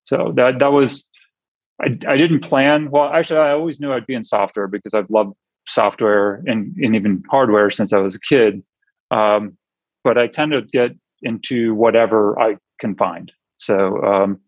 So 0.06 0.32
that 0.38 0.60
that 0.60 0.72
was 0.72 1.10
I, 1.82 1.98
I 2.08 2.18
didn't 2.18 2.39
plan. 2.39 2.89
Well, 2.89 3.10
actually, 3.10 3.39
I 3.39 3.51
always 3.51 3.80
knew 3.80 3.92
I'd 3.92 4.08
be 4.08 4.16
in 4.16 4.24
software 4.24 4.68
because 4.68 4.94
I've 4.94 5.10
loved 5.10 5.34
software 5.70 6.44
and, 6.46 6.76
and 6.78 6.96
even 6.96 7.24
hardware 7.30 7.70
since 7.70 7.94
I 7.94 7.98
was 8.00 8.16
a 8.16 8.20
kid. 8.20 8.64
Um, 9.12 9.58
but 10.04 10.18
I 10.18 10.28
tend 10.28 10.52
to 10.52 10.62
get 10.62 10.92
into 11.22 11.74
whatever 11.74 12.40
I 12.40 12.58
can 12.80 12.96
find. 12.96 13.32
So 13.58 14.02
um, 14.04 14.40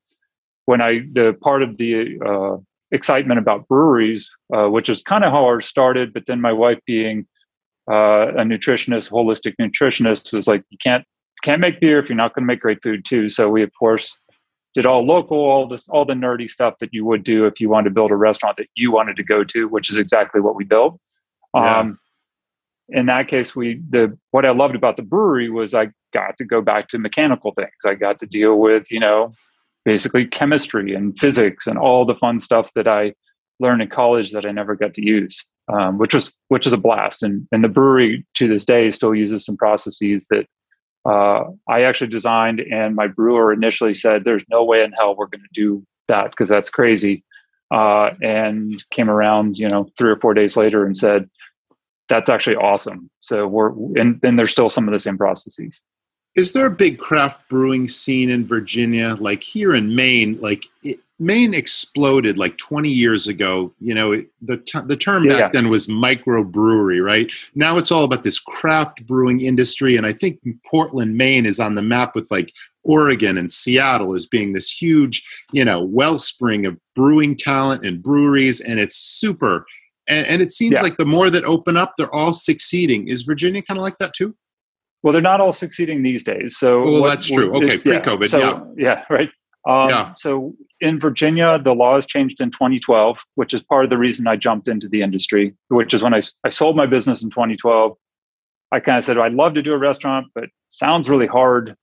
when 0.66 0.82
I 0.82 1.01
the 1.13 1.38
part 1.42 1.63
of 1.63 1.78
the 1.78 2.20
uh, 2.25 2.58
excitement 2.92 3.40
about 3.40 3.68
breweries, 3.68 4.30
uh, 4.56 4.68
which 4.68 4.90
is 4.90 5.04
kind 5.04 5.24
of 5.24 5.32
how 5.32 5.46
ours 5.46 5.66
started, 5.66 6.13
but 6.13 6.25
then 6.28 6.42
my 6.42 6.54
wife 6.54 6.80
being 6.86 7.28
uh, 7.90 8.30
a 8.30 8.44
nutritionist, 8.44 9.10
holistic 9.10 9.56
nutritionist, 9.60 10.34
was 10.34 10.48
like, 10.48 10.63
you 10.70 10.78
can't 10.82 11.06
can't 11.44 11.60
make 11.60 11.80
beer 11.80 12.00
if 12.00 12.08
you're 12.08 12.16
not 12.16 12.36
going 12.36 12.44
to 12.44 12.48
make 12.48 12.62
great 12.62 12.82
food 12.84 13.04
too. 13.04 13.28
So 13.28 13.50
we 13.50 13.63
of 13.63 13.72
course 13.78 14.18
did 14.74 14.86
all 14.86 15.06
local, 15.06 15.38
all 15.38 15.68
this, 15.68 15.90
all 15.90 16.06
the 16.06 16.13
nerdy 16.13 16.50
stuff 16.50 16.75
that 16.80 16.94
you 16.94 17.04
would 17.06 17.24
do 17.24 17.46
if 17.46 17.60
you 17.60 17.68
wanted 17.68 17.90
to 17.90 17.94
build 17.94 18.12
a 18.12 18.16
restaurant 18.16 18.58
that 18.58 18.68
you 18.75 18.92
wanted 18.92 19.18
to 19.18 19.24
go 19.24 19.44
to, 19.44 19.68
which 19.68 19.90
is 19.90 19.98
exactly 19.98 20.40
what 20.40 20.56
we 20.56 20.63
built. 20.63 20.98
Yeah. 21.55 21.79
Um, 21.79 22.00
in 22.89 23.05
that 23.05 23.27
case, 23.27 23.55
we 23.55 23.81
the 23.89 24.17
what 24.31 24.46
I 24.46 24.51
loved 24.51 24.75
about 24.75 24.98
the 24.98 25.03
brewery 25.03 25.50
was 25.50 25.74
I 25.74 25.89
got 26.13 26.38
to 26.38 26.46
go 26.46 26.62
back 26.62 26.89
to 26.89 27.00
mechanical 27.00 27.53
things. 27.53 27.72
I 27.86 27.96
got 27.96 28.20
to 28.20 28.25
deal 28.25 28.60
with 28.60 28.91
you 28.91 29.00
know 29.00 29.31
basically 29.86 30.25
chemistry 30.25 30.93
and 30.93 31.17
physics 31.17 31.67
and 31.67 31.77
all 31.77 32.05
the 32.05 32.15
fun 32.15 32.39
stuff 32.39 32.72
that 32.75 32.88
I 32.88 33.13
learned 33.60 33.81
in 33.81 33.89
college 33.89 34.31
that 34.31 34.46
I 34.46 34.51
never 34.51 34.75
got 34.75 34.93
to 34.96 35.05
use, 35.05 35.46
um, 35.72 35.98
which 35.98 36.13
was 36.13 36.34
which 36.50 36.67
is 36.67 36.74
a 36.74 36.77
blast. 36.77 37.24
And 37.24 37.48
and 37.51 37.63
the 37.63 37.70
brewery 37.70 38.25
to 38.36 38.48
this 38.48 38.65
day 38.65 38.91
still 38.91 39.15
uses 39.15 39.46
some 39.46 39.58
processes 39.58 40.27
that 40.29 40.46
uh, 41.10 41.46
I 41.67 41.84
actually 41.84 42.10
designed, 42.10 42.60
and 42.60 42.96
my 42.96 43.08
brewer 43.08 43.53
initially 43.53 43.93
said, 43.93 44.24
"There's 44.24 44.46
no 44.50 44.63
way 44.63 44.84
in 44.84 44.91
hell 44.91 45.15
we're 45.15 45.27
going 45.27 45.41
to 45.41 45.50
do 45.53 45.84
that 46.08 46.31
because 46.31 46.50
that's 46.50 46.70
crazy." 46.70 47.24
Uh, 47.72 48.13
and 48.22 48.84
came 48.90 49.10
around, 49.10 49.58
you 49.58 49.68
know, 49.68 49.90
three 49.98 50.12
or 50.12 50.18
four 50.18 50.34
days 50.34 50.58
later 50.58 50.86
and 50.86 50.96
said, 50.96 51.30
"That's 52.10 52.30
actually 52.30 52.58
awesome." 52.58 53.10
So 53.22 53.48
we're 53.48 53.72
and 54.00 54.20
then 54.22 54.36
there's 54.36 54.51
still 54.51 54.70
some 54.70 54.88
of 54.88 54.92
the 54.92 55.00
same 55.00 55.18
processes. 55.18 55.82
Is 56.36 56.54
there 56.54 56.66
a 56.66 56.72
big 56.72 56.98
craft 56.98 57.48
brewing 57.50 57.88
scene 57.88 58.30
in 58.30 58.46
Virginia? 58.46 59.16
Like 59.20 59.44
here 59.44 59.74
in 59.74 59.96
Maine, 59.96 60.40
like 60.42 60.68
Maine 61.22 61.54
exploded 61.54 62.40
like 62.40 62.58
20 62.58 62.90
years 62.90 63.28
ago. 63.28 63.72
You 63.80 63.94
know, 63.94 64.24
the 64.42 64.58
t- 64.58 64.80
the 64.88 64.98
term 64.98 65.25
yeah, 65.25 65.38
back 65.38 65.51
then 65.51 65.70
was 65.70 65.86
microbrewery, 65.86 67.04
right? 67.04 67.32
Now 67.54 67.78
it's 67.78 67.92
all 67.92 68.04
about 68.04 68.24
this 68.24 68.40
craft 68.40 69.06
brewing 69.06 69.42
industry, 69.42 69.96
and 69.96 70.08
I 70.08 70.13
think 70.13 70.40
Portland, 70.66 71.16
Maine, 71.16 71.46
is 71.46 71.60
on 71.60 71.75
the 71.75 71.84
map 71.84 72.16
with 72.16 72.32
like 72.32 72.51
Oregon 72.84 73.38
and 73.38 73.51
Seattle 73.51 74.16
as 74.16 74.25
being 74.25 74.54
this 74.54 74.70
huge, 74.70 75.24
you 75.54 75.63
know, 75.63 75.84
wellspring 75.84 76.66
of 76.66 76.75
brewing 76.96 77.36
talent 77.36 77.86
and 77.86 78.01
breweries, 78.01 78.60
and 78.60 78.80
it's 78.80 78.98
super. 78.98 79.68
And, 80.08 80.25
and 80.25 80.42
it 80.42 80.51
seems 80.51 80.74
yeah. 80.74 80.82
like 80.82 80.98
the 80.98 81.06
more 81.06 81.30
that 81.30 81.44
open 81.44 81.78
up, 81.78 81.94
they're 81.98 82.13
all 82.13 82.34
succeeding. 82.34 83.08
Is 83.08 83.22
Virginia 83.22 83.62
kind 83.62 83.78
of 83.78 83.84
like 83.84 84.00
that 84.00 84.13
too? 84.16 84.36
Well, 85.04 85.13
they're 85.13 85.22
not 85.22 85.40
all 85.40 85.54
succeeding 85.54 86.01
these 86.01 86.24
days. 86.24 86.58
So, 86.58 86.82
well, 86.82 87.01
what, 87.01 87.10
that's 87.10 87.28
true. 87.28 87.56
Okay, 87.58 87.78
pre-COVID, 87.78 88.22
yeah. 88.22 88.28
So, 88.28 88.40
yeah. 88.40 88.63
yeah, 88.75 89.06
right. 89.10 89.30
Um, 89.68 89.89
yeah. 89.89 90.13
So 90.15 90.53
in 90.80 91.00
Virginia, 91.00 91.60
the 91.63 91.74
laws 91.74 92.08
changed 92.08 92.41
in 92.41 92.50
2012, 92.51 93.24
which 93.36 93.53
is 93.53 93.62
part 93.62 93.84
of 93.84 93.89
the 93.89 93.98
reason 93.98 94.27
I 94.27 94.36
jumped 94.36 94.68
into 94.68 94.88
the 94.89 95.01
industry, 95.01 95.53
which 95.70 95.94
is 95.94 96.01
when 96.01 96.13
I, 96.13 96.22
I 96.44 96.50
sold 96.50 96.75
my 96.75 96.86
business 96.86 97.24
in 97.24 97.30
2012. 97.30 97.96
I 98.72 98.80
kind 98.80 98.98
of 98.98 99.03
said, 99.03 99.18
I'd 99.18 99.34
love 99.34 99.53
to 99.56 99.62
do 99.62 99.74
a 99.74 99.77
restaurant, 99.77 100.27
but 100.34 100.46
sounds 100.70 101.10
really 101.10 101.27
hard. 101.27 101.75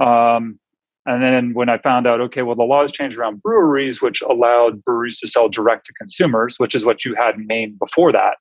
Um, 0.00 0.58
and 1.06 1.22
then 1.22 1.54
when 1.54 1.68
I 1.68 1.78
found 1.78 2.06
out, 2.06 2.20
okay, 2.20 2.42
well, 2.42 2.54
the 2.54 2.62
laws 2.62 2.92
changed 2.92 3.16
around 3.16 3.42
breweries, 3.42 4.02
which 4.02 4.22
allowed 4.22 4.84
breweries 4.84 5.18
to 5.18 5.28
sell 5.28 5.48
direct 5.48 5.86
to 5.86 5.92
consumers, 5.94 6.56
which 6.58 6.74
is 6.74 6.84
what 6.84 7.04
you 7.04 7.14
had 7.14 7.36
in 7.36 7.46
Maine 7.46 7.76
before 7.78 8.12
that. 8.12 8.36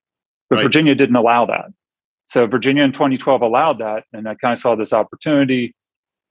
But 0.50 0.57
right. 0.57 0.63
Virginia 0.63 0.93
didn't 0.95 1.15
allow 1.15 1.45
that. 1.45 1.65
So 2.27 2.45
Virginia 2.48 2.83
in 2.83 2.91
2012 2.91 3.41
allowed 3.41 3.79
that, 3.79 4.03
and 4.13 4.27
I 4.27 4.36
kind 4.36 4.53
of 4.53 4.60
saw 4.60 4.75
this 4.75 4.93
opportunity, 4.93 5.75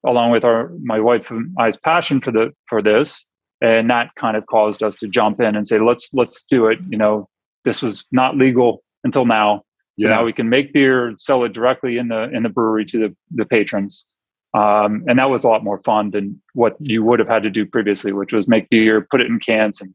along 0.07 0.31
with 0.31 0.45
our 0.45 0.71
my 0.83 1.01
wife 1.01 1.31
and 1.31 1.55
I's 1.59 1.77
passion 1.77 2.21
for 2.21 2.31
the 2.31 2.53
for 2.67 2.83
this, 2.83 3.27
and 3.61 3.91
that 3.91 4.15
kind 4.17 4.37
of 4.37 4.47
caused 4.47 4.83
us 4.83 4.97
to 4.97 5.09
jump 5.09 5.41
in 5.41 5.57
and 5.57 5.67
say, 5.67 5.79
let's 5.79 6.13
let's 6.15 6.45
do 6.45 6.67
it. 6.67 6.79
You 6.89 6.99
know, 6.99 7.29
this 7.65 7.83
was 7.83 8.05
not 8.11 8.37
legal 8.37 8.83
until 9.05 9.27
now, 9.27 9.65
so 9.99 10.09
yeah. 10.09 10.15
now 10.17 10.25
we 10.25 10.33
can 10.33 10.49
make 10.49 10.73
beer, 10.73 11.09
and 11.09 11.21
sell 11.21 11.45
it 11.45 11.53
directly 11.53 11.99
in 11.99 12.09
the 12.09 12.25
in 12.35 12.43
the 12.43 12.49
brewery 12.49 12.85
to 12.87 12.99
the 12.99 13.17
the 13.33 13.45
patrons. 13.45 14.07
Um, 14.53 15.05
and 15.07 15.19
that 15.21 15.31
was 15.31 15.45
a 15.45 15.49
lot 15.49 15.63
more 15.63 15.79
fun 15.79 16.11
than 16.11 16.43
what 16.55 16.77
you 16.81 17.05
would 17.05 17.21
have 17.21 17.29
had 17.29 17.45
to 17.45 17.51
do 17.51 17.65
previously, 17.65 18.13
which 18.13 18.33
was 18.33 18.49
make 18.49 18.69
beer, 18.69 19.07
put 19.09 19.21
it 19.21 19.29
in 19.29 19.39
cans, 19.39 19.81
and 19.81 19.95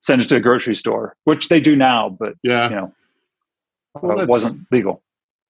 send 0.00 0.20
it 0.20 0.28
to 0.28 0.34
the 0.34 0.40
grocery 0.40 0.74
store, 0.74 1.14
which 1.24 1.48
they 1.48 1.60
do 1.60 1.76
now, 1.76 2.08
but 2.08 2.34
yeah, 2.42 2.68
you 2.68 2.74
know, 2.74 2.92
well, 4.00 4.20
uh, 4.20 4.26
wasn't 4.26 4.66
legal. 4.72 5.02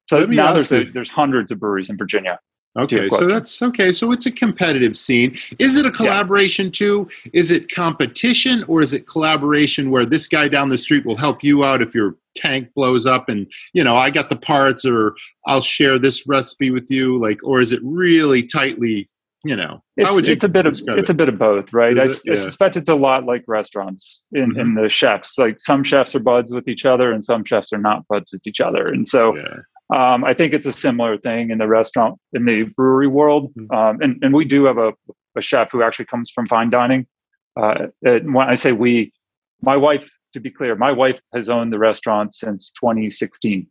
So 0.09 0.25
now 0.25 0.53
there's 0.53 0.71
a, 0.71 0.83
there's 0.83 1.09
hundreds 1.09 1.51
of 1.51 1.59
breweries 1.59 1.89
in 1.89 1.97
Virginia. 1.97 2.39
Okay, 2.77 3.07
so 3.09 3.25
that's 3.25 3.61
okay. 3.61 3.91
So 3.91 4.11
it's 4.11 4.25
a 4.25 4.31
competitive 4.31 4.97
scene. 4.97 5.37
Is 5.59 5.75
it 5.75 5.85
a 5.85 5.91
collaboration 5.91 6.67
yeah. 6.67 6.71
too? 6.71 7.09
Is 7.31 7.51
it 7.51 7.73
competition 7.73 8.63
or 8.67 8.81
is 8.81 8.93
it 8.93 9.05
collaboration 9.05 9.91
where 9.91 10.05
this 10.05 10.27
guy 10.27 10.47
down 10.47 10.69
the 10.69 10.77
street 10.77 11.05
will 11.05 11.17
help 11.17 11.43
you 11.43 11.63
out 11.63 11.83
if 11.83 11.93
your 11.93 12.15
tank 12.35 12.69
blows 12.75 13.05
up 13.05 13.29
and 13.29 13.45
you 13.73 13.83
know 13.83 13.95
I 13.95 14.09
got 14.09 14.31
the 14.31 14.35
parts 14.35 14.85
or 14.85 15.15
I'll 15.45 15.61
share 15.61 15.99
this 15.99 16.25
recipe 16.27 16.71
with 16.71 16.89
you 16.89 17.21
like 17.21 17.39
or 17.43 17.61
is 17.61 17.71
it 17.71 17.79
really 17.83 18.41
tightly 18.41 19.07
you 19.45 19.55
know 19.55 19.83
it's, 19.97 20.27
it's 20.27 20.43
a 20.43 20.49
bit 20.49 20.65
of 20.65 20.79
it's 20.87 21.11
a 21.11 21.13
bit 21.13 21.29
of 21.29 21.37
both 21.37 21.73
right 21.73 21.99
I, 21.99 22.05
yeah. 22.25 22.33
I, 22.33 22.35
suspect 22.35 22.75
it's 22.75 22.89
a 22.89 22.95
lot 22.95 23.25
like 23.25 23.43
restaurants 23.47 24.25
in, 24.31 24.51
mm-hmm. 24.51 24.59
in 24.59 24.73
the 24.73 24.89
chefs 24.89 25.37
like 25.37 25.57
some 25.59 25.83
chefs 25.83 26.15
are 26.15 26.19
buds 26.19 26.51
with 26.51 26.67
each 26.67 26.87
other 26.87 27.11
and 27.11 27.23
some 27.23 27.43
chefs 27.43 27.71
are 27.71 27.77
not 27.77 28.07
buds 28.07 28.31
with 28.33 28.47
each 28.47 28.61
other 28.61 28.87
and 28.87 29.07
so 29.07 29.35
yeah 29.35 29.57
um, 29.93 30.23
I 30.23 30.33
think 30.33 30.53
it's 30.53 30.67
a 30.67 30.73
similar 30.73 31.17
thing 31.17 31.49
in 31.49 31.57
the 31.57 31.67
restaurant, 31.67 32.19
in 32.33 32.45
the 32.45 32.63
brewery 32.63 33.07
world. 33.07 33.53
Mm-hmm. 33.53 33.75
Um, 33.75 34.01
and, 34.01 34.23
and 34.23 34.33
we 34.33 34.45
do 34.45 34.65
have 34.65 34.77
a, 34.77 34.93
a 35.35 35.41
chef 35.41 35.71
who 35.71 35.83
actually 35.83 36.05
comes 36.05 36.31
from 36.31 36.47
fine 36.47 36.69
dining. 36.69 37.07
Uh, 37.55 37.87
and 38.03 38.33
when 38.33 38.49
I 38.49 38.55
say 38.55 38.71
we, 38.71 39.13
my 39.61 39.77
wife, 39.77 40.09
to 40.33 40.39
be 40.39 40.49
clear, 40.49 40.75
my 40.75 40.91
wife 40.91 41.19
has 41.33 41.49
owned 41.49 41.71
the 41.71 41.77
restaurant 41.77 42.33
since 42.33 42.71
2016. 42.79 43.67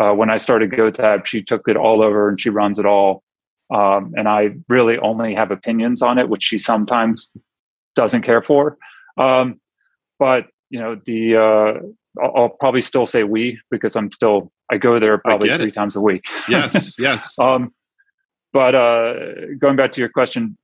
Uh, 0.00 0.12
when 0.12 0.30
I 0.30 0.38
started 0.38 0.70
GoTab, 0.70 1.24
she 1.26 1.42
took 1.42 1.68
it 1.68 1.76
all 1.76 2.02
over 2.02 2.28
and 2.28 2.40
she 2.40 2.50
runs 2.50 2.78
it 2.78 2.86
all. 2.86 3.22
Um, 3.72 4.12
and 4.16 4.28
I 4.28 4.50
really 4.68 4.98
only 4.98 5.34
have 5.34 5.52
opinions 5.52 6.02
on 6.02 6.18
it, 6.18 6.28
which 6.28 6.42
she 6.42 6.58
sometimes 6.58 7.32
doesn't 7.94 8.22
care 8.22 8.42
for. 8.42 8.76
Um, 9.16 9.60
but 10.18 10.46
you 10.70 10.80
know, 10.80 11.00
the 11.04 11.36
uh, 11.36 11.80
I'll, 12.22 12.32
I'll, 12.36 12.48
probably 12.48 12.80
still 12.80 13.06
say 13.06 13.24
we 13.24 13.60
because 13.70 13.96
I'm 13.96 14.10
still 14.12 14.52
I 14.70 14.78
go 14.78 14.98
there 14.98 15.18
probably 15.18 15.48
three 15.56 15.68
it. 15.68 15.74
times 15.74 15.96
a 15.96 16.00
week. 16.00 16.24
Yes, 16.48 16.96
yes. 16.98 17.38
um, 17.38 17.72
but 18.52 18.74
uh, 18.74 19.14
going 19.58 19.76
back 19.76 19.92
to 19.92 20.00
your 20.00 20.08
question, 20.08 20.56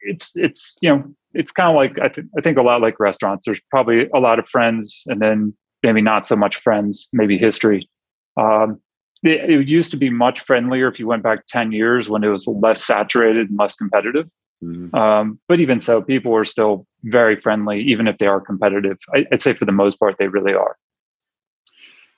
it's 0.00 0.36
it's 0.36 0.76
you 0.80 0.90
know 0.90 1.04
it's 1.34 1.52
kind 1.52 1.70
of 1.70 1.76
like 1.76 1.98
I, 2.04 2.08
th- 2.08 2.26
I 2.36 2.40
think 2.40 2.58
a 2.58 2.62
lot 2.62 2.80
like 2.80 2.98
restaurants. 2.98 3.46
There's 3.46 3.60
probably 3.70 4.08
a 4.14 4.18
lot 4.18 4.38
of 4.38 4.48
friends, 4.48 5.04
and 5.06 5.20
then 5.20 5.54
maybe 5.82 6.02
not 6.02 6.26
so 6.26 6.36
much 6.36 6.56
friends. 6.56 7.08
Maybe 7.12 7.38
history. 7.38 7.88
Um, 8.36 8.80
it, 9.22 9.50
it 9.50 9.68
used 9.68 9.90
to 9.92 9.96
be 9.96 10.10
much 10.10 10.40
friendlier 10.40 10.88
if 10.88 10.98
you 10.98 11.06
went 11.06 11.22
back 11.22 11.46
ten 11.46 11.72
years 11.72 12.10
when 12.10 12.24
it 12.24 12.28
was 12.28 12.46
less 12.46 12.84
saturated 12.84 13.48
and 13.48 13.58
less 13.58 13.76
competitive. 13.76 14.28
Mm-hmm. 14.62 14.94
Um, 14.94 15.38
but 15.48 15.60
even 15.60 15.80
so, 15.80 16.02
people 16.02 16.34
are 16.34 16.44
still 16.44 16.86
very 17.04 17.40
friendly, 17.40 17.80
even 17.82 18.06
if 18.06 18.18
they 18.18 18.26
are 18.26 18.40
competitive. 18.40 18.98
I, 19.14 19.26
would 19.30 19.42
say 19.42 19.54
for 19.54 19.64
the 19.64 19.72
most 19.72 19.98
part, 19.98 20.16
they 20.18 20.28
really 20.28 20.54
are. 20.54 20.76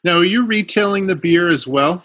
Now, 0.04 0.18
are 0.18 0.25
you 0.25 0.47
retailing 0.47 1.09
the 1.09 1.16
beer 1.16 1.49
as 1.49 1.66
well 1.66 2.04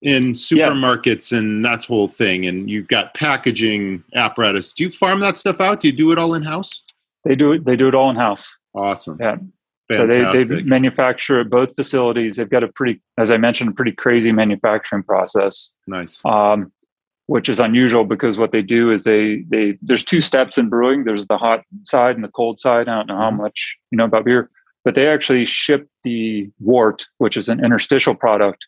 in 0.00 0.32
supermarkets 0.32 1.32
yeah. 1.32 1.38
and 1.38 1.64
that 1.64 1.84
whole 1.84 2.06
thing? 2.06 2.46
And 2.46 2.70
you've 2.70 2.88
got 2.88 3.14
packaging 3.14 4.04
apparatus. 4.14 4.72
Do 4.72 4.84
you 4.84 4.90
farm 4.90 5.20
that 5.20 5.36
stuff 5.36 5.60
out? 5.60 5.80
Do 5.80 5.88
you 5.88 5.92
do 5.92 6.12
it 6.12 6.18
all 6.18 6.34
in 6.34 6.42
house? 6.42 6.82
They 7.24 7.34
do 7.34 7.52
it. 7.52 7.64
They 7.64 7.76
do 7.76 7.88
it 7.88 7.94
all 7.94 8.10
in 8.10 8.16
house. 8.16 8.56
Awesome. 8.74 9.18
Yeah. 9.20 9.36
Fantastic. 9.90 10.40
So 10.40 10.54
they, 10.54 10.60
they 10.60 10.62
manufacture 10.62 11.40
at 11.40 11.50
both 11.50 11.74
facilities. 11.74 12.36
They've 12.36 12.48
got 12.48 12.62
a 12.62 12.68
pretty, 12.68 13.00
as 13.16 13.30
I 13.30 13.38
mentioned, 13.38 13.70
a 13.70 13.72
pretty 13.72 13.92
crazy 13.92 14.32
manufacturing 14.32 15.02
process. 15.02 15.74
Nice. 15.86 16.22
Um, 16.24 16.70
which 17.28 17.50
is 17.50 17.60
unusual 17.60 18.04
because 18.04 18.38
what 18.38 18.52
they 18.52 18.62
do 18.62 18.90
is 18.90 19.04
they 19.04 19.44
they 19.50 19.78
there's 19.82 20.02
two 20.02 20.20
steps 20.20 20.56
in 20.56 20.70
brewing. 20.70 21.04
There's 21.04 21.26
the 21.26 21.36
hot 21.36 21.62
side 21.84 22.16
and 22.16 22.24
the 22.24 22.28
cold 22.28 22.58
side. 22.58 22.88
I 22.88 22.96
don't 22.96 23.06
know 23.06 23.18
how 23.18 23.28
mm-hmm. 23.28 23.42
much 23.42 23.76
you 23.90 23.98
know 23.98 24.06
about 24.06 24.24
beer, 24.24 24.50
but 24.82 24.94
they 24.94 25.06
actually 25.06 25.44
ship 25.44 25.86
the 26.04 26.50
wort, 26.58 27.06
which 27.18 27.36
is 27.36 27.50
an 27.50 27.62
interstitial 27.62 28.14
product, 28.14 28.66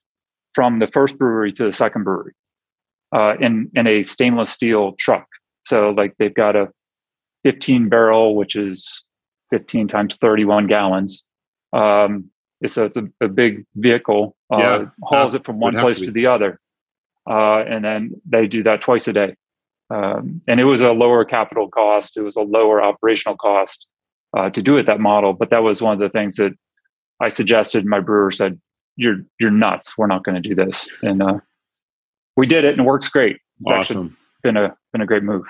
from 0.54 0.78
the 0.78 0.86
first 0.86 1.16
brewery 1.18 1.52
to 1.54 1.64
the 1.64 1.72
second 1.72 2.04
brewery, 2.04 2.34
uh, 3.12 3.34
in 3.40 3.70
in 3.74 3.86
a 3.86 4.02
stainless 4.02 4.50
steel 4.50 4.92
truck. 4.98 5.26
So 5.64 5.90
like 5.90 6.14
they've 6.18 6.34
got 6.34 6.54
a 6.54 6.68
15 7.44 7.88
barrel, 7.88 8.36
which 8.36 8.56
is 8.56 9.06
15 9.50 9.88
times 9.88 10.16
31 10.16 10.66
gallons. 10.66 11.24
Um, 11.72 12.30
it's 12.60 12.76
a, 12.76 12.84
it's 12.84 12.98
a, 12.98 13.08
a 13.22 13.28
big 13.28 13.64
vehicle. 13.74 14.36
Uh, 14.52 14.58
yeah, 14.58 14.84
hauls 15.02 15.34
it 15.34 15.46
from 15.46 15.60
one 15.60 15.74
place 15.78 16.00
to 16.00 16.10
the 16.10 16.26
other 16.26 16.60
uh, 17.30 17.62
and 17.66 17.84
then 17.84 18.20
they 18.28 18.48
do 18.48 18.62
that 18.64 18.82
twice 18.82 19.06
a 19.06 19.12
day. 19.12 19.36
Um, 19.88 20.40
and 20.48 20.58
it 20.58 20.64
was 20.64 20.80
a 20.80 20.92
lower 20.92 21.24
capital 21.24 21.68
cost. 21.68 22.16
It 22.16 22.22
was 22.22 22.36
a 22.36 22.42
lower 22.42 22.82
operational 22.82 23.36
cost 23.36 23.86
uh, 24.36 24.50
to 24.50 24.62
do 24.62 24.76
it 24.76 24.86
that 24.86 25.00
model. 25.00 25.32
But 25.32 25.50
that 25.50 25.62
was 25.62 25.80
one 25.80 25.92
of 25.92 26.00
the 26.00 26.08
things 26.10 26.36
that 26.36 26.52
I 27.20 27.28
suggested. 27.28 27.86
My 27.86 28.00
brewer 28.00 28.30
said, 28.30 28.60
"You're 28.96 29.18
you're 29.38 29.50
nuts. 29.50 29.96
We're 29.96 30.08
not 30.08 30.24
going 30.24 30.40
to 30.42 30.48
do 30.48 30.54
this." 30.54 30.88
And 31.02 31.22
uh, 31.22 31.40
we 32.36 32.46
did 32.46 32.64
it, 32.64 32.72
and 32.72 32.80
it 32.80 32.84
works 32.84 33.08
great. 33.08 33.38
It's 33.60 33.72
awesome. 33.72 34.16
Been 34.42 34.56
a 34.56 34.76
been 34.92 35.02
a 35.02 35.06
great 35.06 35.22
move. 35.22 35.44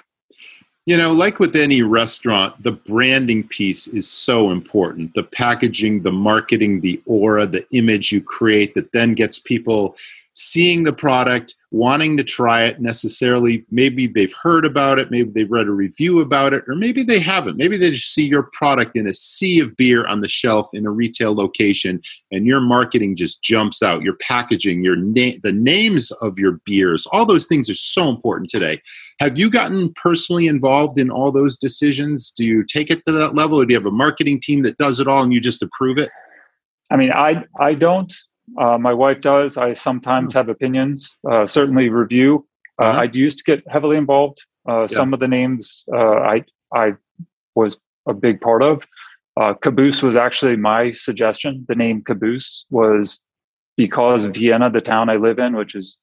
You 0.86 0.96
know, 0.96 1.12
like 1.12 1.38
with 1.38 1.54
any 1.54 1.82
restaurant, 1.82 2.62
the 2.62 2.72
branding 2.72 3.46
piece 3.46 3.86
is 3.86 4.10
so 4.10 4.50
important. 4.50 5.14
The 5.14 5.22
packaging, 5.22 6.02
the 6.02 6.12
marketing, 6.12 6.80
the 6.80 7.00
aura, 7.04 7.46
the 7.46 7.66
image 7.72 8.10
you 8.10 8.20
create 8.20 8.74
that 8.74 8.90
then 8.92 9.14
gets 9.14 9.38
people 9.38 9.96
seeing 10.34 10.84
the 10.84 10.92
product, 10.92 11.54
wanting 11.72 12.16
to 12.16 12.24
try 12.24 12.64
it 12.64 12.80
necessarily. 12.80 13.64
Maybe 13.70 14.06
they've 14.06 14.34
heard 14.42 14.64
about 14.64 14.98
it, 14.98 15.10
maybe 15.10 15.30
they've 15.34 15.50
read 15.50 15.66
a 15.66 15.72
review 15.72 16.20
about 16.20 16.52
it, 16.52 16.64
or 16.68 16.74
maybe 16.74 17.02
they 17.02 17.18
haven't. 17.18 17.56
Maybe 17.56 17.76
they 17.76 17.90
just 17.90 18.14
see 18.14 18.26
your 18.26 18.48
product 18.52 18.96
in 18.96 19.06
a 19.06 19.12
sea 19.12 19.60
of 19.60 19.76
beer 19.76 20.06
on 20.06 20.20
the 20.20 20.28
shelf 20.28 20.68
in 20.72 20.86
a 20.86 20.90
retail 20.90 21.34
location, 21.34 22.00
and 22.30 22.46
your 22.46 22.60
marketing 22.60 23.16
just 23.16 23.42
jumps 23.42 23.82
out. 23.82 24.02
Your 24.02 24.14
packaging, 24.14 24.84
your 24.84 24.96
name, 24.96 25.40
the 25.42 25.52
names 25.52 26.10
of 26.22 26.38
your 26.38 26.60
beers, 26.64 27.06
all 27.12 27.26
those 27.26 27.46
things 27.46 27.68
are 27.68 27.74
so 27.74 28.08
important 28.08 28.48
today. 28.50 28.80
Have 29.18 29.38
you 29.38 29.50
gotten 29.50 29.92
personally 29.94 30.46
involved 30.46 30.98
in 30.98 31.10
all 31.10 31.32
those 31.32 31.56
decisions? 31.56 32.30
Do 32.30 32.44
you 32.44 32.64
take 32.64 32.90
it 32.90 33.04
to 33.04 33.12
that 33.12 33.34
level, 33.34 33.60
or 33.60 33.66
do 33.66 33.72
you 33.72 33.78
have 33.78 33.86
a 33.86 33.90
marketing 33.90 34.40
team 34.40 34.62
that 34.62 34.78
does 34.78 35.00
it 35.00 35.08
all 35.08 35.22
and 35.22 35.32
you 35.32 35.40
just 35.40 35.62
approve 35.62 35.98
it? 35.98 36.10
I 36.90 36.96
mean, 36.96 37.12
I 37.12 37.44
I 37.58 37.74
don't 37.74 38.12
uh, 38.58 38.78
my 38.78 38.92
wife 38.92 39.20
does. 39.20 39.56
I 39.56 39.72
sometimes 39.74 40.32
hmm. 40.32 40.38
have 40.38 40.48
opinions, 40.48 41.16
uh, 41.30 41.46
certainly 41.46 41.88
review. 41.88 42.46
Uh, 42.80 42.84
uh-huh. 42.84 43.00
I 43.00 43.10
used 43.12 43.38
to 43.38 43.44
get 43.44 43.62
heavily 43.68 43.96
involved. 43.96 44.44
Uh, 44.68 44.82
yeah. 44.82 44.86
Some 44.86 45.14
of 45.14 45.20
the 45.20 45.28
names 45.28 45.84
uh, 45.92 46.20
I 46.20 46.44
I 46.74 46.94
was 47.54 47.78
a 48.06 48.14
big 48.14 48.40
part 48.40 48.62
of. 48.62 48.84
Caboose 49.62 50.02
was 50.02 50.16
actually 50.16 50.56
my 50.56 50.92
suggestion. 50.92 51.64
The 51.66 51.74
name 51.74 52.02
Caboose 52.02 52.66
was 52.68 53.22
because 53.78 54.26
Vienna, 54.26 54.68
the 54.68 54.82
town 54.82 55.08
I 55.08 55.16
live 55.16 55.38
in, 55.38 55.56
which 55.56 55.74
is 55.74 55.98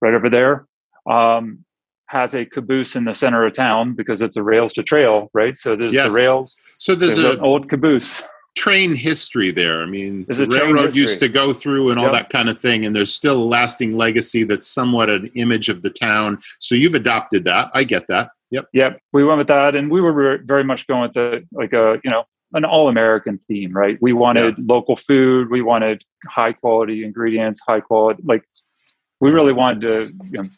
right 0.00 0.12
over 0.12 0.28
there, 0.28 0.66
um, 1.08 1.64
has 2.06 2.34
a 2.34 2.44
caboose 2.44 2.96
in 2.96 3.04
the 3.04 3.14
center 3.14 3.46
of 3.46 3.52
town 3.52 3.94
because 3.94 4.20
it's 4.20 4.36
a 4.36 4.42
rails 4.42 4.72
to 4.72 4.82
trail, 4.82 5.30
right? 5.32 5.56
So 5.56 5.76
there's 5.76 5.94
yes. 5.94 6.08
the 6.08 6.14
rails. 6.14 6.60
So 6.78 6.96
there's, 6.96 7.14
there's 7.14 7.34
a, 7.34 7.38
an 7.38 7.44
old 7.44 7.70
caboose 7.70 8.24
train 8.56 8.94
history 8.94 9.50
there. 9.50 9.82
I 9.82 9.86
mean, 9.86 10.26
the 10.28 10.46
railroad 10.46 10.94
used 10.94 11.20
to 11.20 11.28
go 11.28 11.52
through 11.52 11.90
and 11.90 11.98
all 11.98 12.06
yep. 12.06 12.12
that 12.12 12.28
kind 12.30 12.48
of 12.48 12.60
thing, 12.60 12.84
and 12.84 12.94
there's 12.94 13.14
still 13.14 13.42
a 13.42 13.44
lasting 13.44 13.96
legacy 13.96 14.44
that's 14.44 14.68
somewhat 14.68 15.08
an 15.08 15.30
image 15.34 15.68
of 15.68 15.82
the 15.82 15.90
town. 15.90 16.38
So 16.58 16.74
you've 16.74 16.94
adopted 16.94 17.44
that. 17.44 17.70
I 17.74 17.84
get 17.84 18.06
that. 18.08 18.30
Yep. 18.50 18.66
Yep. 18.72 19.00
We 19.12 19.24
went 19.24 19.38
with 19.38 19.48
that, 19.48 19.76
and 19.76 19.90
we 19.90 20.00
were 20.00 20.38
very 20.44 20.64
much 20.64 20.86
going 20.86 21.02
with 21.02 21.14
the 21.14 21.46
like 21.52 21.72
a 21.72 22.00
you 22.02 22.10
know 22.10 22.24
an 22.52 22.64
all 22.64 22.88
American 22.88 23.38
theme, 23.46 23.72
right? 23.72 23.96
We 24.00 24.12
wanted 24.12 24.56
yeah. 24.58 24.64
local 24.66 24.96
food. 24.96 25.50
We 25.50 25.62
wanted 25.62 26.02
high 26.28 26.52
quality 26.52 27.04
ingredients, 27.04 27.60
high 27.66 27.80
quality 27.80 28.22
like. 28.24 28.44
We 29.20 29.30
really 29.30 29.52
wanted 29.52 29.80
to 29.82 30.12
you 30.32 30.42
know, 30.42 30.48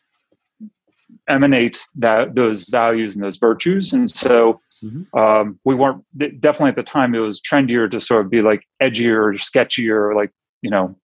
emanate 1.28 1.80
that 1.96 2.34
those 2.34 2.68
values 2.68 3.14
and 3.14 3.24
those 3.24 3.36
virtues. 3.36 3.92
And 3.92 4.10
so 4.10 4.60
mm-hmm. 4.84 5.18
um, 5.18 5.58
we 5.64 5.74
weren't 5.74 6.04
definitely 6.16 6.70
at 6.70 6.76
the 6.76 6.82
time 6.82 7.14
it 7.14 7.18
was 7.18 7.40
trendier 7.40 7.90
to 7.90 8.00
sort 8.00 8.24
of 8.24 8.30
be 8.30 8.42
like 8.42 8.66
edgier 8.82 9.16
or 9.16 9.32
sketchier, 9.34 10.10
or 10.10 10.14
like 10.14 10.30
you 10.62 10.70
know, 10.70 10.96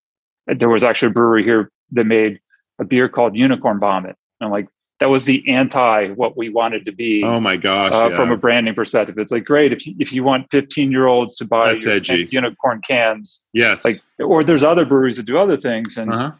there 0.47 0.69
was 0.69 0.85
actually 0.85 1.09
a 1.09 1.12
brewery 1.12 1.45
here 1.45 1.71
that 1.93 2.05
made 2.05 2.41
a 2.79 2.85
beer 2.85 3.09
called 3.09 3.37
Unicorn 3.37 3.81
Vomit. 3.81 4.17
And 4.41 4.50
like, 4.50 4.69
that 5.00 5.11
was 5.11 5.25
the 5.25 5.49
anti 5.49 6.09
what 6.09 6.37
we 6.37 6.49
wanted 6.49 6.85
to 6.87 6.93
be. 6.93 7.23
Oh 7.23 7.38
my 7.38 7.57
gosh! 7.57 7.93
Uh, 7.93 8.09
yeah. 8.11 8.17
From 8.17 8.33
a 8.33 8.37
branding 8.37 8.75
perspective, 8.75 9.17
it's 9.17 9.31
like 9.31 9.45
great 9.45 9.73
if 9.73 9.87
you, 9.87 9.95
if 10.00 10.12
you 10.12 10.25
want 10.25 10.50
15 10.50 10.91
year 10.91 11.07
olds 11.07 11.37
to 11.37 11.45
buy 11.45 11.73
that's 11.73 11.87
edgy 11.87 12.29
unicorn 12.33 12.81
cans. 12.81 13.43
Yes. 13.53 13.85
Like, 13.85 13.97
or 14.19 14.43
there's 14.43 14.65
other 14.65 14.85
breweries 14.85 15.17
that 15.17 15.27
do 15.27 15.38
other 15.38 15.57
things, 15.57 15.97
and 15.97 16.12
uh-huh. 16.12 16.33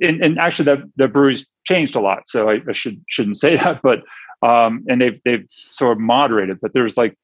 And, 0.00 0.22
and 0.22 0.38
actually, 0.38 0.66
that 0.66 0.78
the 0.96 1.08
breweries 1.08 1.46
changed 1.64 1.96
a 1.96 2.00
lot. 2.00 2.22
So 2.26 2.50
I, 2.50 2.60
I 2.68 2.72
should 2.72 3.02
shouldn't 3.08 3.38
say 3.38 3.56
that, 3.62 3.80
but 3.82 4.02
um, 4.46 4.84
and 4.88 5.00
they've 5.00 5.20
they've 5.24 5.46
sort 5.50 5.92
of 5.92 5.98
moderated. 5.98 6.58
But 6.60 6.72
there's 6.72 6.96
like 6.96 7.14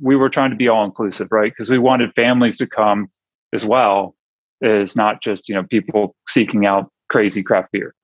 we 0.00 0.16
were 0.16 0.28
trying 0.28 0.50
to 0.50 0.56
be 0.56 0.68
all 0.68 0.84
inclusive, 0.84 1.28
right? 1.30 1.52
Because 1.52 1.70
we 1.70 1.78
wanted 1.78 2.12
families 2.14 2.56
to 2.58 2.66
come 2.66 3.08
as 3.52 3.64
well 3.64 4.14
as 4.62 4.96
not 4.96 5.22
just 5.22 5.48
you 5.48 5.54
know 5.54 5.64
people 5.64 6.14
seeking 6.28 6.66
out 6.66 6.90
crazy 7.08 7.42
craft 7.42 7.72
beer. 7.72 7.94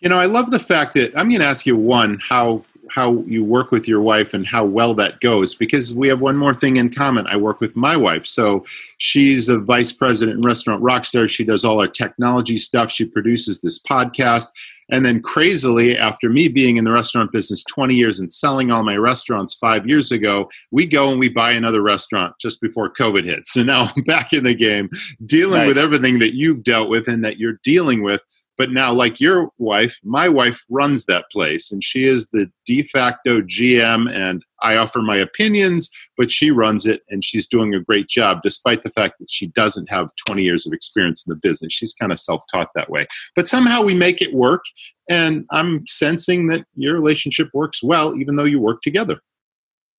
You 0.00 0.10
know, 0.10 0.18
I 0.18 0.26
love 0.26 0.50
the 0.50 0.58
fact 0.58 0.92
that 0.94 1.18
I'm 1.18 1.30
going 1.30 1.40
to 1.40 1.46
ask 1.46 1.64
you 1.64 1.76
one 1.76 2.20
how 2.20 2.64
how 2.90 3.22
you 3.26 3.44
work 3.44 3.70
with 3.70 3.88
your 3.88 4.00
wife 4.00 4.34
and 4.34 4.46
how 4.46 4.64
well 4.64 4.94
that 4.94 5.20
goes 5.20 5.54
because 5.54 5.94
we 5.94 6.08
have 6.08 6.20
one 6.20 6.36
more 6.36 6.54
thing 6.54 6.76
in 6.76 6.90
common. 6.90 7.26
I 7.26 7.36
work 7.36 7.60
with 7.60 7.76
my 7.76 7.96
wife. 7.96 8.26
So 8.26 8.64
she's 8.98 9.48
a 9.48 9.58
vice 9.58 9.92
president 9.92 10.36
in 10.36 10.42
Restaurant 10.42 10.82
Rockstar. 10.82 11.28
She 11.28 11.44
does 11.44 11.64
all 11.64 11.80
our 11.80 11.88
technology 11.88 12.58
stuff. 12.58 12.90
She 12.90 13.04
produces 13.04 13.60
this 13.60 13.78
podcast. 13.78 14.48
And 14.88 15.04
then 15.04 15.20
crazily, 15.20 15.98
after 15.98 16.30
me 16.30 16.46
being 16.48 16.76
in 16.76 16.84
the 16.84 16.92
restaurant 16.92 17.32
business 17.32 17.64
20 17.64 17.96
years 17.96 18.20
and 18.20 18.30
selling 18.30 18.70
all 18.70 18.84
my 18.84 18.96
restaurants 18.96 19.54
five 19.54 19.86
years 19.88 20.12
ago, 20.12 20.48
we 20.70 20.86
go 20.86 21.10
and 21.10 21.18
we 21.18 21.28
buy 21.28 21.50
another 21.50 21.82
restaurant 21.82 22.34
just 22.38 22.60
before 22.60 22.92
COVID 22.92 23.24
hit. 23.24 23.46
So 23.46 23.64
now 23.64 23.90
I'm 23.96 24.02
back 24.04 24.32
in 24.32 24.44
the 24.44 24.54
game, 24.54 24.88
dealing 25.24 25.60
nice. 25.60 25.68
with 25.68 25.78
everything 25.78 26.20
that 26.20 26.34
you've 26.34 26.62
dealt 26.62 26.88
with 26.88 27.08
and 27.08 27.24
that 27.24 27.38
you're 27.38 27.58
dealing 27.64 28.02
with 28.02 28.22
but 28.58 28.70
now, 28.70 28.92
like 28.92 29.20
your 29.20 29.50
wife, 29.58 29.98
my 30.02 30.28
wife 30.28 30.64
runs 30.70 31.04
that 31.06 31.26
place 31.30 31.70
and 31.70 31.84
she 31.84 32.04
is 32.04 32.28
the 32.30 32.50
de 32.64 32.82
facto 32.84 33.40
GM. 33.42 34.10
And 34.10 34.42
I 34.62 34.76
offer 34.76 35.02
my 35.02 35.16
opinions, 35.16 35.90
but 36.16 36.30
she 36.30 36.50
runs 36.50 36.86
it 36.86 37.02
and 37.10 37.22
she's 37.22 37.46
doing 37.46 37.74
a 37.74 37.80
great 37.80 38.08
job, 38.08 38.40
despite 38.42 38.82
the 38.82 38.90
fact 38.90 39.14
that 39.20 39.30
she 39.30 39.48
doesn't 39.48 39.90
have 39.90 40.08
20 40.26 40.42
years 40.42 40.66
of 40.66 40.72
experience 40.72 41.26
in 41.26 41.30
the 41.30 41.36
business. 41.36 41.72
She's 41.72 41.92
kind 41.92 42.12
of 42.12 42.18
self 42.18 42.44
taught 42.52 42.70
that 42.74 42.90
way. 42.90 43.06
But 43.34 43.48
somehow 43.48 43.82
we 43.82 43.94
make 43.94 44.22
it 44.22 44.32
work. 44.32 44.64
And 45.08 45.44
I'm 45.50 45.86
sensing 45.86 46.48
that 46.48 46.64
your 46.74 46.94
relationship 46.94 47.48
works 47.52 47.82
well, 47.82 48.16
even 48.16 48.36
though 48.36 48.44
you 48.44 48.58
work 48.58 48.80
together. 48.80 49.20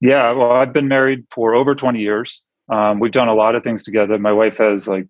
Yeah. 0.02 0.32
Well, 0.32 0.52
I've 0.52 0.74
been 0.74 0.88
married 0.88 1.26
for 1.32 1.56
over 1.56 1.76
20 1.76 2.00
years. 2.00 2.44
Um, 2.70 3.00
we've 3.00 3.12
done 3.12 3.30
a 3.30 3.34
lot 3.34 3.56
of 3.56 3.64
things 3.64 3.84
together. 3.84 4.18
My 4.18 4.34
wife 4.34 4.58
has 4.58 4.88
like 4.88 5.08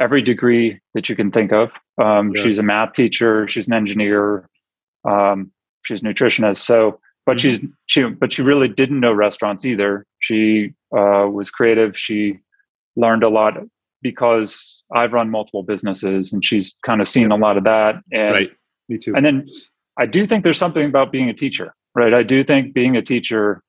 every 0.00 0.22
degree 0.22 0.80
that 0.94 1.08
you 1.08 1.14
can 1.14 1.30
think 1.30 1.52
of. 1.52 1.70
Um, 2.02 2.32
yeah. 2.34 2.42
She's 2.42 2.58
a 2.58 2.62
math 2.62 2.94
teacher. 2.94 3.46
She's 3.46 3.68
an 3.68 3.74
engineer. 3.74 4.48
Um, 5.08 5.52
she's 5.82 6.00
a 6.02 6.04
nutritionist. 6.04 6.58
So, 6.58 7.00
but 7.26 7.36
mm-hmm. 7.36 7.38
she's 7.38 7.60
she, 7.86 8.04
but 8.04 8.32
she 8.32 8.42
really 8.42 8.68
didn't 8.68 9.00
know 9.00 9.12
restaurants 9.12 9.64
either. 9.64 10.06
She 10.18 10.72
uh, 10.96 11.28
was 11.30 11.50
creative. 11.50 11.96
She 11.96 12.38
learned 12.96 13.22
a 13.22 13.28
lot 13.28 13.54
because 14.02 14.84
I've 14.92 15.12
run 15.12 15.30
multiple 15.30 15.62
businesses, 15.62 16.32
and 16.32 16.44
she's 16.44 16.76
kind 16.84 17.00
of 17.00 17.08
seen 17.08 17.30
a 17.30 17.36
lot 17.36 17.58
of 17.58 17.64
that. 17.64 17.96
And, 18.10 18.32
right. 18.32 18.50
Me 18.88 18.98
too. 18.98 19.14
And 19.14 19.24
then 19.24 19.46
I 19.98 20.06
do 20.06 20.24
think 20.26 20.42
there's 20.44 20.58
something 20.58 20.84
about 20.84 21.12
being 21.12 21.28
a 21.28 21.34
teacher, 21.34 21.74
right? 21.94 22.14
I 22.14 22.22
do 22.22 22.42
think 22.42 22.72
being 22.74 22.96
a 22.96 23.02
teacher 23.02 23.62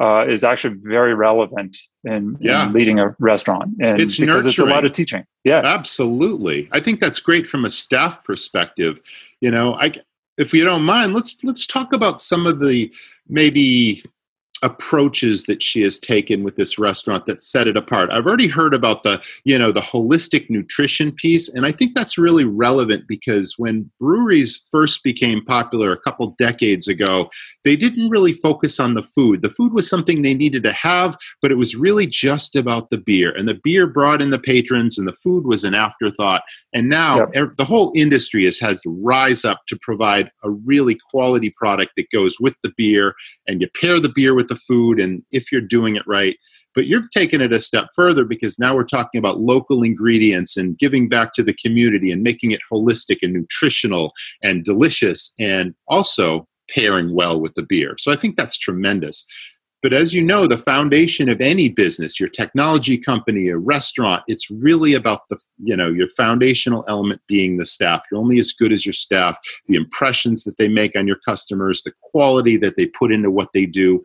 uh, 0.00 0.24
is 0.26 0.44
actually 0.44 0.76
very 0.82 1.14
relevant 1.14 1.76
in, 2.04 2.36
yeah. 2.40 2.66
in, 2.66 2.72
leading 2.72 2.98
a 2.98 3.14
restaurant. 3.18 3.74
And 3.80 4.00
it's 4.00 4.18
because 4.18 4.46
nurturing. 4.46 4.48
it's 4.48 4.58
a 4.58 4.64
lot 4.64 4.84
of 4.84 4.92
teaching. 4.92 5.24
Yeah, 5.44 5.60
absolutely. 5.62 6.68
I 6.72 6.80
think 6.80 7.00
that's 7.00 7.20
great 7.20 7.46
from 7.46 7.64
a 7.64 7.70
staff 7.70 8.24
perspective. 8.24 9.00
You 9.40 9.50
know, 9.50 9.74
I 9.74 9.92
if 10.38 10.54
you 10.54 10.64
don't 10.64 10.82
mind, 10.82 11.12
let's 11.12 11.42
let's 11.44 11.66
talk 11.66 11.92
about 11.92 12.20
some 12.20 12.46
of 12.46 12.60
the 12.60 12.92
maybe 13.28 14.02
approaches 14.62 15.44
that 15.44 15.62
she 15.62 15.82
has 15.82 15.98
taken 15.98 16.42
with 16.42 16.56
this 16.56 16.78
restaurant 16.78 17.26
that 17.26 17.42
set 17.42 17.66
it 17.66 17.76
apart. 17.76 18.10
I've 18.10 18.26
already 18.26 18.48
heard 18.48 18.74
about 18.74 19.02
the, 19.02 19.22
you 19.44 19.58
know, 19.58 19.72
the 19.72 19.80
holistic 19.80 20.50
nutrition 20.50 21.12
piece 21.12 21.48
and 21.48 21.66
I 21.66 21.72
think 21.72 21.94
that's 21.94 22.18
really 22.18 22.44
relevant 22.44 23.06
because 23.08 23.54
when 23.56 23.90
breweries 23.98 24.66
first 24.70 25.02
became 25.02 25.44
popular 25.44 25.92
a 25.92 25.98
couple 25.98 26.34
decades 26.38 26.88
ago, 26.88 27.30
they 27.64 27.76
didn't 27.76 28.10
really 28.10 28.32
focus 28.32 28.78
on 28.78 28.94
the 28.94 29.02
food. 29.02 29.42
The 29.42 29.50
food 29.50 29.72
was 29.72 29.88
something 29.88 30.22
they 30.22 30.34
needed 30.34 30.62
to 30.64 30.72
have, 30.72 31.16
but 31.40 31.50
it 31.50 31.56
was 31.56 31.74
really 31.74 32.06
just 32.06 32.56
about 32.56 32.90
the 32.90 32.98
beer. 32.98 33.32
And 33.36 33.48
the 33.48 33.60
beer 33.62 33.86
brought 33.86 34.20
in 34.20 34.30
the 34.30 34.38
patrons 34.38 34.98
and 34.98 35.08
the 35.08 35.16
food 35.16 35.46
was 35.46 35.64
an 35.64 35.74
afterthought. 35.74 36.42
And 36.74 36.88
now 36.88 37.28
yep. 37.34 37.52
the 37.56 37.64
whole 37.64 37.92
industry 37.96 38.44
has 38.44 38.58
had 38.58 38.76
to 38.78 38.90
rise 38.90 39.44
up 39.44 39.62
to 39.68 39.78
provide 39.80 40.30
a 40.44 40.50
really 40.50 40.98
quality 41.10 41.50
product 41.56 41.92
that 41.96 42.10
goes 42.10 42.38
with 42.40 42.54
the 42.62 42.72
beer 42.76 43.14
and 43.48 43.60
you 43.60 43.68
pair 43.80 43.98
the 43.98 44.12
beer 44.14 44.34
with 44.34 44.49
the 44.50 44.56
food 44.56 45.00
and 45.00 45.22
if 45.30 45.50
you're 45.50 45.62
doing 45.62 45.96
it 45.96 46.06
right. 46.06 46.36
But 46.74 46.86
you've 46.86 47.10
taken 47.10 47.40
it 47.40 47.52
a 47.52 47.60
step 47.60 47.86
further 47.96 48.24
because 48.24 48.58
now 48.58 48.74
we're 48.74 48.84
talking 48.84 49.18
about 49.18 49.40
local 49.40 49.82
ingredients 49.82 50.56
and 50.56 50.78
giving 50.78 51.08
back 51.08 51.32
to 51.32 51.42
the 51.42 51.54
community 51.54 52.12
and 52.12 52.22
making 52.22 52.52
it 52.52 52.60
holistic 52.70 53.18
and 53.22 53.32
nutritional 53.32 54.12
and 54.42 54.62
delicious 54.62 55.32
and 55.40 55.74
also 55.88 56.46
pairing 56.68 57.14
well 57.14 57.40
with 57.40 57.54
the 57.54 57.64
beer. 57.64 57.96
So 57.98 58.12
I 58.12 58.16
think 58.16 58.36
that's 58.36 58.58
tremendous. 58.58 59.24
But 59.82 59.94
as 59.94 60.12
you 60.12 60.22
know, 60.22 60.46
the 60.46 60.58
foundation 60.58 61.30
of 61.30 61.40
any 61.40 61.70
business, 61.70 62.20
your 62.20 62.28
technology 62.28 62.98
company, 62.98 63.48
a 63.48 63.56
restaurant, 63.56 64.22
it's 64.26 64.50
really 64.50 64.92
about 64.92 65.22
the, 65.30 65.38
you 65.56 65.74
know, 65.74 65.88
your 65.88 66.08
foundational 66.08 66.84
element 66.86 67.22
being 67.26 67.56
the 67.56 67.64
staff. 67.64 68.02
You're 68.10 68.20
only 68.20 68.38
as 68.38 68.52
good 68.52 68.72
as 68.72 68.84
your 68.84 68.92
staff, 68.92 69.38
the 69.68 69.76
impressions 69.76 70.44
that 70.44 70.58
they 70.58 70.68
make 70.68 70.96
on 70.96 71.06
your 71.06 71.18
customers, 71.26 71.82
the 71.82 71.94
quality 72.02 72.58
that 72.58 72.76
they 72.76 72.86
put 72.86 73.10
into 73.10 73.30
what 73.30 73.48
they 73.54 73.64
do 73.64 74.02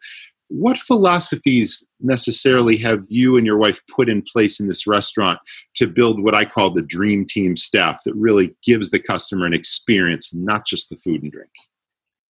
what 0.48 0.78
philosophies 0.78 1.88
necessarily 2.00 2.78
have 2.78 3.04
you 3.08 3.36
and 3.36 3.46
your 3.46 3.58
wife 3.58 3.82
put 3.88 4.10
in 4.10 4.22
place 4.22 4.60
in 4.60 4.68
this 4.68 4.86
restaurant 4.86 5.40
to 5.76 5.88
build 5.88 6.22
what 6.22 6.36
I 6.36 6.46
call 6.46 6.72
the 6.72 6.84
dream 6.84 7.26
team 7.26 7.56
staff 7.56 8.04
that 8.06 8.14
really 8.16 8.56
gives 8.64 8.92
the 8.92 9.00
customer 9.00 9.46
an 9.46 9.54
experience, 9.54 10.34
not 10.34 10.66
just 10.66 10.90
the 10.90 10.98
food 10.98 11.24
and 11.24 11.32
drink? 11.32 11.50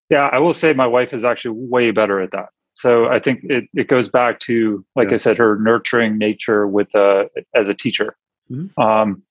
Yeah, 0.10 0.30
I 0.32 0.40
will 0.40 0.54
say 0.54 0.74
my 0.74 0.88
wife 0.88 1.14
is 1.14 1.26
actually 1.26 1.58
way 1.58 1.92
better 1.92 2.22
at 2.22 2.32
that. 2.32 2.50
So 2.74 3.08
I 3.08 3.20
think 3.20 3.44
it, 3.46 3.66
it 3.74 3.88
goes 3.88 4.10
back 4.10 4.40
to, 4.42 4.86
like 4.96 5.08
yeah. 5.08 5.16
I 5.16 5.18
said, 5.18 5.38
her 5.38 5.58
nurturing 5.58 6.18
nature 6.18 6.68
with 6.68 6.94
uh, 6.94 7.26
as 7.54 7.70
a 7.70 7.74
teacher. 7.74 8.16
Mm-hmm. 8.52 8.80
Um, 8.82 9.24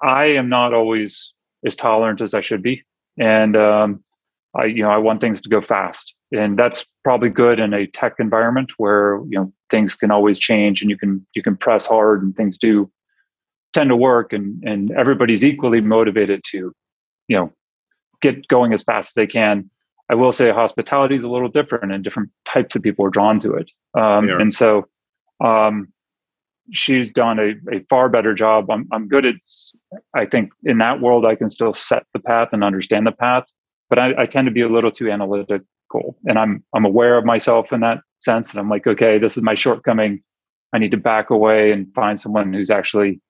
I 0.00 0.26
am 0.26 0.48
not 0.48 0.72
always 0.72 1.34
as 1.64 1.76
tolerant 1.76 2.20
as 2.20 2.34
I 2.34 2.40
should 2.40 2.62
be, 2.62 2.84
and 3.18 3.56
um, 3.56 4.04
I 4.54 4.66
you 4.66 4.82
know 4.82 4.90
I 4.90 4.98
want 4.98 5.20
things 5.20 5.40
to 5.42 5.48
go 5.48 5.60
fast, 5.60 6.14
and 6.30 6.58
that's 6.58 6.84
probably 7.04 7.30
good 7.30 7.58
in 7.58 7.72
a 7.72 7.86
tech 7.86 8.14
environment 8.18 8.72
where 8.76 9.20
you 9.28 9.38
know 9.38 9.52
things 9.70 9.94
can 9.94 10.10
always 10.10 10.38
change 10.38 10.82
and 10.82 10.90
you 10.90 10.98
can 10.98 11.26
you 11.34 11.42
can 11.42 11.56
press 11.56 11.86
hard 11.86 12.22
and 12.22 12.36
things 12.36 12.58
do 12.58 12.90
tend 13.72 13.88
to 13.88 13.96
work 13.96 14.32
and 14.32 14.62
and 14.64 14.90
everybody's 14.92 15.44
equally 15.44 15.80
motivated 15.80 16.42
to 16.44 16.72
you 17.28 17.36
know 17.36 17.52
get 18.20 18.46
going 18.48 18.72
as 18.72 18.82
fast 18.82 19.10
as 19.10 19.14
they 19.14 19.26
can. 19.26 19.68
I 20.10 20.14
will 20.14 20.32
say 20.32 20.50
hospitality 20.50 21.16
is 21.16 21.24
a 21.24 21.30
little 21.30 21.48
different 21.48 21.92
and 21.92 22.04
different 22.04 22.30
types 22.44 22.76
of 22.76 22.82
people 22.82 23.06
are 23.06 23.10
drawn 23.10 23.38
to 23.40 23.54
it. 23.54 23.70
Um, 23.94 24.28
and 24.40 24.52
so 24.52 24.86
um, 25.42 25.88
she's 26.70 27.12
done 27.12 27.38
a, 27.38 27.74
a 27.74 27.80
far 27.88 28.10
better 28.10 28.34
job. 28.34 28.70
I'm, 28.70 28.86
I'm 28.92 29.08
good 29.08 29.26
at 29.26 29.36
i 30.14 30.24
think 30.24 30.52
in 30.64 30.78
that 30.78 31.00
world 31.00 31.26
i 31.26 31.34
can 31.34 31.50
still 31.50 31.72
set 31.72 32.06
the 32.14 32.20
path 32.20 32.48
and 32.52 32.62
understand 32.62 33.06
the 33.06 33.12
path 33.12 33.44
but 33.92 33.98
I, 33.98 34.22
I 34.22 34.24
tend 34.24 34.46
to 34.46 34.52
be 34.52 34.62
a 34.62 34.68
little 34.68 34.90
too 34.90 35.10
analytical 35.10 36.16
and 36.24 36.38
i'm 36.38 36.64
i'm 36.74 36.86
aware 36.86 37.18
of 37.18 37.24
myself 37.24 37.72
in 37.72 37.80
that 37.80 37.98
sense 38.20 38.50
and 38.50 38.58
i'm 38.58 38.70
like 38.70 38.86
okay 38.86 39.18
this 39.18 39.36
is 39.36 39.42
my 39.42 39.54
shortcoming 39.54 40.22
i 40.72 40.78
need 40.78 40.92
to 40.92 40.96
back 40.96 41.28
away 41.30 41.72
and 41.72 41.92
find 41.94 42.18
someone 42.18 42.52
who's 42.52 42.70
actually 42.70 43.20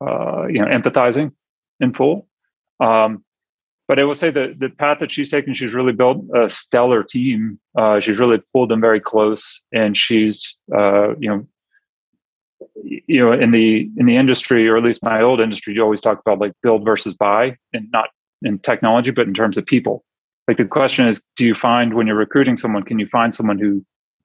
uh, 0.00 0.46
you 0.48 0.60
know, 0.60 0.66
empathizing 0.66 1.32
in 1.80 1.92
full. 1.92 2.28
Um, 2.80 3.24
but 3.86 3.98
I 3.98 4.04
will 4.04 4.14
say 4.14 4.30
that 4.30 4.58
the 4.58 4.70
path 4.70 4.98
that 5.00 5.12
she's 5.12 5.30
taken, 5.30 5.54
she's 5.54 5.74
really 5.74 5.92
built 5.92 6.24
a 6.34 6.48
stellar 6.48 7.02
team. 7.02 7.60
Uh, 7.76 8.00
she's 8.00 8.18
really 8.18 8.42
pulled 8.52 8.70
them 8.70 8.80
very 8.80 9.00
close, 9.00 9.62
and 9.72 9.96
she's, 9.96 10.58
uh, 10.74 11.14
you 11.18 11.28
know, 11.28 11.46
you 12.82 13.20
know, 13.20 13.32
in 13.32 13.50
the 13.50 13.90
in 13.98 14.06
the 14.06 14.16
industry, 14.16 14.66
or 14.66 14.76
at 14.78 14.82
least 14.82 15.02
my 15.02 15.20
old 15.20 15.40
industry, 15.40 15.74
you 15.74 15.82
always 15.82 16.00
talk 16.00 16.18
about 16.18 16.38
like 16.38 16.52
build 16.62 16.84
versus 16.84 17.14
buy, 17.14 17.56
and 17.74 17.90
not 17.92 18.08
in 18.42 18.58
technology, 18.58 19.10
but 19.10 19.26
in 19.26 19.34
terms 19.34 19.56
of 19.56 19.66
people. 19.66 20.04
Like 20.46 20.58
the 20.58 20.64
question 20.64 21.06
is, 21.08 21.22
do 21.36 21.46
you 21.46 21.54
find 21.54 21.94
when 21.94 22.06
you're 22.06 22.16
recruiting 22.16 22.56
someone, 22.56 22.82
can 22.82 22.98
you 22.98 23.06
find 23.06 23.34
someone 23.34 23.58
who 23.58 23.84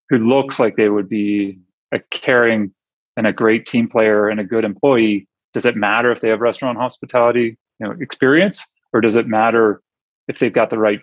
who 0.10 0.17
looks 0.17 0.60
like 0.60 0.76
they 0.76 0.89
would 0.89 1.08
be 1.08 1.60
a 1.91 2.00
caring 2.12 2.74
and 3.15 3.28
a 3.28 3.34
great 3.34 3.67
team 3.67 3.88
player 3.88 4.28
and 4.28 4.39
a 4.39 4.43
good 4.43 4.65
employee, 4.65 5.28
does 5.54 5.65
it 5.65 5.76
matter 5.76 6.12
if 6.12 6.22
they 6.22 6.30
have 6.30 6.41
restaurant 6.41 6.78
hospitality 6.78 7.58
you 7.80 7.88
know 7.88 7.95
experience 8.00 8.65
or 8.93 9.02
does 9.02 9.15
it 9.15 9.28
matter 9.28 9.82
if 10.28 10.39
they've 10.39 10.54
got 10.54 10.69
the 10.69 10.78
right 10.78 11.02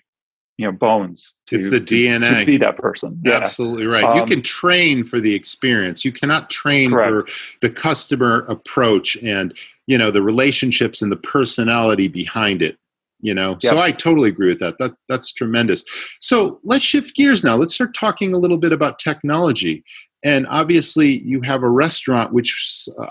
you 0.58 0.66
know 0.66 0.72
bones 0.72 1.34
to, 1.46 1.56
it's 1.56 1.70
the 1.70 1.80
dna 1.80 2.24
to, 2.24 2.40
to 2.40 2.46
be 2.46 2.56
that 2.56 2.76
person 2.76 3.20
yeah. 3.24 3.34
absolutely 3.34 3.86
right 3.86 4.04
um, 4.04 4.16
you 4.16 4.24
can 4.24 4.42
train 4.42 5.04
for 5.04 5.20
the 5.20 5.34
experience 5.34 6.04
you 6.04 6.12
cannot 6.12 6.48
train 6.48 6.90
correct. 6.90 7.30
for 7.30 7.58
the 7.60 7.70
customer 7.72 8.46
approach 8.48 9.16
and 9.22 9.56
you 9.86 9.98
know 9.98 10.10
the 10.10 10.22
relationships 10.22 11.02
and 11.02 11.12
the 11.12 11.16
personality 11.16 12.08
behind 12.08 12.62
it 12.62 12.78
you 13.26 13.34
know? 13.34 13.58
Yep. 13.60 13.62
so 13.62 13.78
i 13.78 13.90
totally 13.90 14.28
agree 14.28 14.48
with 14.48 14.60
that. 14.60 14.78
That 14.78 14.94
that's 15.08 15.32
tremendous. 15.32 15.84
So 16.20 16.60
let's 16.62 16.84
shift 16.84 17.16
gears 17.16 17.42
now. 17.42 17.56
Let's 17.56 17.74
start 17.74 17.94
talking 17.94 18.32
a 18.32 18.38
little 18.38 18.58
bit 18.58 18.72
about 18.72 18.98
technology. 18.98 19.84
And 20.24 20.46
obviously 20.46 21.22
you 21.24 21.40
have 21.42 21.62
a 21.62 21.68
restaurant 21.68 22.32
which 22.32 22.50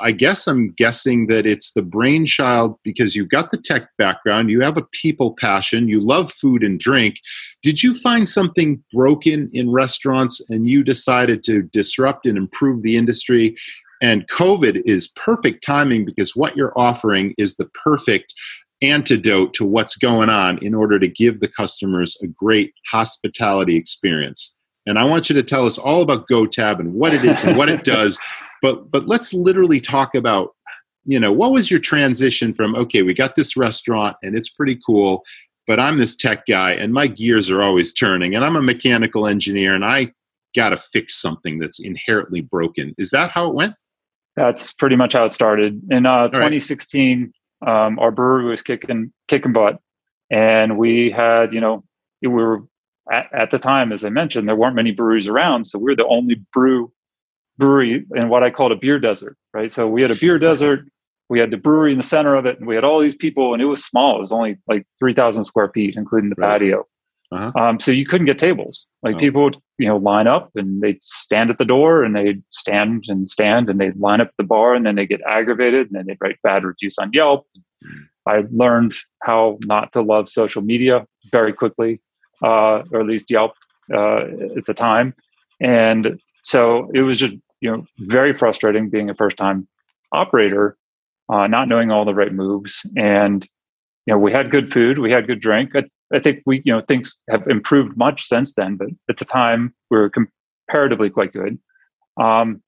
i 0.01 0.12
guess 0.12 0.47
i'm 0.47 0.71
guessing 0.71 1.28
that 1.28 1.45
it's 1.45 1.71
the 1.71 1.82
brainchild 1.82 2.78
because 2.84 3.15
you've 3.15 3.30
got 3.30 3.51
the 3.51 3.58
tech 3.58 3.89
background 3.97 4.49
you 4.49 4.60
have 4.62 4.75
a 4.75 4.88
people 4.91 5.34
passion 5.34 5.88
you 5.88 6.01
love 6.01 6.32
food 6.32 6.63
and 6.63 6.80
drink. 6.80 7.15
Did 7.62 7.84
you 7.84 7.93
find 7.93 8.28
something 8.28 8.84
broken 8.91 9.49
in 9.54 9.71
restaurants 9.71 10.41
and 10.49 10.67
you 10.67 10.84
decided 10.84 11.43
to 11.43 11.62
disrupt 11.62 12.25
and 12.25 12.38
improve 12.38 12.82
the 12.82 12.97
industry? 12.97 13.56
And 14.01 14.28
covid 14.28 14.82
is 14.86 15.08
perfect 15.10 15.63
timing 15.65 16.06
because 16.06 16.36
what 16.36 16.56
you're 16.58 16.78
offering 16.78 17.34
is 17.38 17.56
the 17.56 17.69
perfect 17.84 18.34
antidote 18.81 19.53
to 19.53 19.65
what's 19.65 19.95
going 19.95 20.29
on 20.29 20.57
in 20.59 20.73
order 20.73 20.99
to 20.99 21.07
give 21.07 21.39
the 21.39 21.47
customers 21.47 22.17
a 22.21 22.27
great 22.27 22.73
hospitality 22.91 23.75
experience 23.75 24.55
and 24.85 24.99
I 24.99 25.03
want 25.03 25.29
you 25.29 25.35
to 25.35 25.43
tell 25.43 25.65
us 25.65 25.77
all 25.77 26.01
about 26.01 26.27
GoTab 26.27 26.79
and 26.79 26.93
what 26.93 27.13
it 27.13 27.25
is 27.25 27.43
and 27.43 27.57
what 27.57 27.69
it 27.69 27.83
does. 27.95 28.19
But 28.61 28.91
but 28.91 29.07
let's 29.07 29.33
literally 29.33 29.79
talk 29.79 30.15
about 30.15 30.55
you 31.05 31.19
know 31.19 31.31
what 31.31 31.51
was 31.51 31.69
your 31.69 31.79
transition 31.79 32.53
from 32.53 32.75
okay 32.75 33.03
we 33.03 33.13
got 33.13 33.35
this 33.35 33.55
restaurant 33.55 34.17
and 34.23 34.35
it's 34.35 34.49
pretty 34.49 34.77
cool 34.85 35.23
but 35.67 35.79
i'm 35.79 35.99
this 35.99 36.15
tech 36.15 36.47
guy 36.47 36.71
and 36.71 36.93
my 36.93 37.05
gears 37.05 37.49
are 37.51 37.61
always 37.61 37.93
turning 37.93 38.33
and 38.35 38.43
i'm 38.43 38.55
a 38.55 38.61
mechanical 38.61 39.27
engineer 39.27 39.75
and 39.75 39.85
i 39.85 40.11
got 40.55 40.69
to 40.69 40.77
fix 40.77 41.21
something 41.21 41.59
that's 41.59 41.79
inherently 41.79 42.41
broken 42.41 42.95
is 42.97 43.11
that 43.11 43.29
how 43.29 43.47
it 43.47 43.53
went 43.53 43.75
that's 44.35 44.73
pretty 44.73 44.95
much 44.95 45.13
how 45.13 45.25
it 45.25 45.31
started 45.31 45.79
in 45.91 46.07
uh, 46.07 46.27
2016 46.29 47.21
right. 47.21 47.31
Um, 47.65 47.99
our 47.99 48.12
brewery 48.12 48.45
was 48.45 48.62
kicking 48.62 49.12
kicking 49.28 49.54
butt 49.54 49.80
and 50.30 50.78
we 50.78 51.12
had 51.12 51.54
you 51.54 51.62
know 51.62 51.84
we 52.21 52.28
were 52.30 52.63
at, 53.12 53.30
at, 53.34 53.51
the 53.51 53.60
time, 53.60 53.91
as 53.91 54.04
I 54.04 54.10
mentioned, 54.10 54.47
there 54.47 54.56
weren't 54.56 54.75
many 54.75 54.91
breweries 54.91 55.28
around, 55.28 55.65
so 55.65 55.78
we 55.78 55.91
are 55.91 55.95
the 55.95 56.08
only 56.08 56.41
brew 56.54 56.91
brewery 57.58 58.06
in 58.15 58.30
what 58.30 58.43
I 58.43 58.49
called 58.49 58.71
a 58.71 58.75
beer 58.75 58.99
desert, 58.99 59.38
right? 59.54 59.71
So 59.71 59.88
we 59.88 60.01
had 60.01 60.12
a 60.12 60.15
beer 60.15 60.39
desert, 60.39 60.88
we 61.30 61.39
had 61.39 61.51
the 61.51 61.58
brewery 61.58 61.91
in 61.91 61.97
the 61.97 62.04
center 62.04 62.36
of 62.36 62.45
it, 62.45 62.60
and 62.60 62.67
we 62.67 62.75
had 62.75 62.84
all 62.84 62.99
these 62.99 63.15
people, 63.15 63.54
and 63.54 63.62
it 63.62 63.65
was 63.65 63.84
small. 63.84 64.17
It 64.17 64.19
was 64.19 64.32
only 64.32 64.58
like 64.67 64.86
three 64.97 65.13
thousand 65.13 65.43
square 65.43 65.69
feet, 65.69 65.95
including 65.95 66.30
the 66.30 66.36
right. 66.38 66.60
patio. 66.60 66.86
Uh-huh. 67.31 67.51
Um, 67.59 67.79
so 67.79 67.91
you 67.91 68.05
couldn't 68.05 68.27
get 68.27 68.39
tables. 68.39 68.89
Like 69.01 69.15
oh. 69.15 69.19
people 69.19 69.43
would, 69.45 69.57
you 69.77 69.88
know, 69.88 69.97
line 69.97 70.27
up 70.27 70.51
and 70.55 70.81
they'd 70.81 71.01
stand 71.01 71.49
at 71.49 71.57
the 71.57 71.65
door 71.65 72.03
and 72.03 72.15
they'd 72.15 72.43
stand 72.51 73.05
and 73.07 73.27
stand 73.27 73.69
and 73.69 73.79
they'd 73.79 73.97
line 73.97 74.21
up 74.21 74.27
at 74.27 74.33
the 74.38 74.43
bar 74.43 74.75
and 74.75 74.85
then 74.85 74.95
they 74.95 75.07
get 75.07 75.21
aggravated 75.27 75.88
and 75.88 75.95
then 75.95 76.05
they'd 76.07 76.17
write 76.21 76.38
bad 76.43 76.63
reviews 76.63 76.97
on 76.97 77.11
Yelp. 77.13 77.45
Mm. 77.83 78.05
I 78.27 78.43
learned 78.51 78.93
how 79.21 79.57
not 79.65 79.91
to 79.93 80.01
love 80.01 80.29
social 80.29 80.61
media 80.61 81.05
very 81.31 81.53
quickly 81.53 81.99
uh, 82.43 82.83
or 82.91 83.01
at 83.01 83.05
least 83.05 83.31
Yelp 83.31 83.53
uh, 83.93 84.23
at 84.55 84.65
the 84.65 84.73
time. 84.73 85.13
And 85.61 86.19
so 86.43 86.89
it 86.93 87.01
was 87.01 87.19
just 87.19 87.33
you 87.61 87.71
know 87.71 87.85
very 87.99 88.33
frustrating 88.38 88.89
being 88.89 89.09
a 89.09 89.15
first 89.15 89.38
time 89.38 89.67
operator, 90.11 90.77
uh, 91.29 91.47
not 91.47 91.67
knowing 91.67 91.91
all 91.91 92.05
the 92.05 92.13
right 92.13 92.33
moves. 92.33 92.85
And 92.95 93.47
you 94.05 94.13
know 94.13 94.19
we 94.19 94.31
had 94.31 94.51
good 94.51 94.71
food, 94.71 94.99
we 94.99 95.11
had 95.11 95.27
good 95.27 95.39
drink. 95.39 95.75
I, 95.75 95.83
I 96.13 96.19
think 96.19 96.43
we 96.45 96.61
you 96.65 96.73
know 96.73 96.81
things 96.81 97.15
have 97.29 97.47
improved 97.47 97.97
much 97.97 98.23
since 98.23 98.55
then, 98.55 98.75
but 98.75 98.89
at 99.09 99.17
the 99.17 99.25
time 99.25 99.73
we 99.89 99.97
were 99.97 100.09
comparatively 100.09 101.09
quite 101.09 101.33
good. 101.33 101.59
Um, 102.17 102.61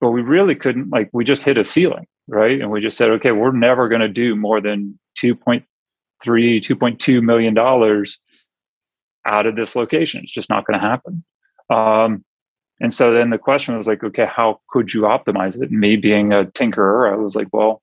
but 0.00 0.10
we 0.10 0.22
really 0.22 0.54
couldn't 0.54 0.90
like 0.90 1.10
we 1.12 1.24
just 1.24 1.44
hit 1.44 1.58
a 1.58 1.64
ceiling, 1.64 2.06
right? 2.28 2.60
And 2.60 2.70
we 2.70 2.80
just 2.80 2.96
said, 2.96 3.10
okay, 3.10 3.32
we're 3.32 3.52
never 3.52 3.88
going 3.88 4.00
to 4.00 4.08
do 4.08 4.34
more 4.34 4.60
than 4.60 4.98
2.3 5.22 5.64
2.2 6.24 7.22
million 7.22 7.54
dollars 7.54 8.18
out 9.26 9.46
of 9.46 9.56
this 9.56 9.76
location. 9.76 10.22
It's 10.22 10.32
just 10.32 10.50
not 10.50 10.66
going 10.66 10.80
to 10.80 10.86
happen. 10.86 11.24
Um, 11.70 12.24
and 12.80 12.92
so 12.92 13.12
then 13.12 13.30
the 13.30 13.38
question 13.38 13.76
was 13.76 13.86
like, 13.86 14.02
okay, 14.02 14.26
how 14.26 14.60
could 14.68 14.92
you 14.92 15.02
optimize 15.02 15.60
it? 15.62 15.70
Me 15.70 15.96
being 15.96 16.32
a 16.32 16.44
tinkerer, 16.44 17.12
I 17.12 17.16
was 17.16 17.36
like, 17.36 17.46
well, 17.52 17.80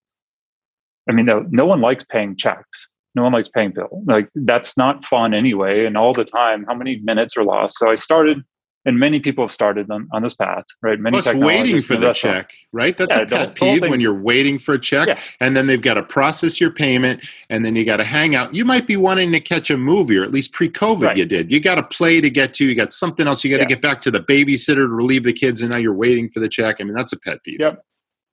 I 1.07 1.13
mean, 1.13 1.25
no, 1.25 1.45
no 1.49 1.65
one 1.65 1.79
likes 1.79 2.03
paying 2.03 2.35
checks. 2.35 2.89
No 3.15 3.24
one 3.24 3.34
likes 3.34 3.50
paying 3.50 3.72
bill. 3.72 4.04
Like 4.06 4.30
that's 4.36 4.78
not 4.78 5.06
fun 5.06 5.34
anyway. 5.34 5.86
And 5.86 5.98
all 5.98 6.13
the 6.13 6.26
time, 6.26 6.65
how 6.67 6.76
many 6.76 7.00
minutes 7.00 7.36
are 7.38 7.43
lost? 7.43 7.78
So 7.78 7.89
I 7.89 7.95
started 7.95 8.43
and 8.86 8.98
many 8.98 9.19
people 9.19 9.43
have 9.43 9.52
started 9.52 9.91
on, 9.91 10.08
on 10.13 10.24
this 10.24 10.36
path, 10.36 10.63
right? 10.82 11.00
Many 11.00 11.22
Plus, 11.22 11.34
waiting 11.36 11.80
for 11.80 11.98
the, 11.98 12.13
check, 12.13 12.52
right? 12.72 12.98
That's 12.98 13.13
yeah, 13.13 13.24
a 13.24 13.26
pet 13.26 13.56
peeve 13.56 13.82
when 13.82 14.00
you're 14.00 14.19
waiting 14.19 14.58
for 14.58 14.74
a 14.74 14.80
check, 14.80 15.08
yeah. 15.08 15.19
and 15.41 15.56
then 15.56 15.67
they've 15.67 15.82
got 15.82 15.95
to 15.95 16.04
process 16.04 16.62
your 16.62 16.72
payment, 16.72 17.28
and 17.50 17.65
then 17.65 17.76
you 17.76 17.84
got 17.84 17.98
to 17.98 18.06
hang 18.06 18.36
out. 18.36 18.56
You 18.56 18.63
might 18.63 18.88
be 18.88 18.95
wanting 18.95 19.32
to 19.34 19.39
catch 19.39 19.69
a 19.69 19.78
movie, 19.78 20.17
or 20.17 20.24
at 20.24 20.32
least 20.32 20.54
pre-COVID, 20.54 21.08
right. 21.08 21.17
you 21.17 21.26
did. 21.26 21.52
You 21.52 21.60
got 21.60 21.78
a 21.78 21.84
play 21.84 22.22
to 22.22 22.30
get 22.30 22.54
to. 22.56 22.65
You 22.65 22.74
got 22.74 22.93
something 22.93 23.28
else. 23.28 23.43
You 23.43 23.52
got 23.52 23.58
to 23.58 23.63
yeah. 23.63 23.69
get 23.69 23.82
back 23.82 24.02
to 24.02 24.12
the 24.12 24.22
babysitter 24.22 24.76
to 24.76 24.88
relieve 24.88 25.24
the 25.24 25.34
kids, 25.34 25.62
and 25.62 25.72
now 25.72 25.78
you're 25.78 25.93
waiting 25.93 26.30
for 26.30 26.39
the 26.39 26.50
check. 26.50 26.78
I 26.80 26.84
mean, 26.86 26.95
that's 26.95 27.12
a 27.12 27.19
pet 27.19 27.43
peeve. 27.43 27.58
Yep. 27.60 27.84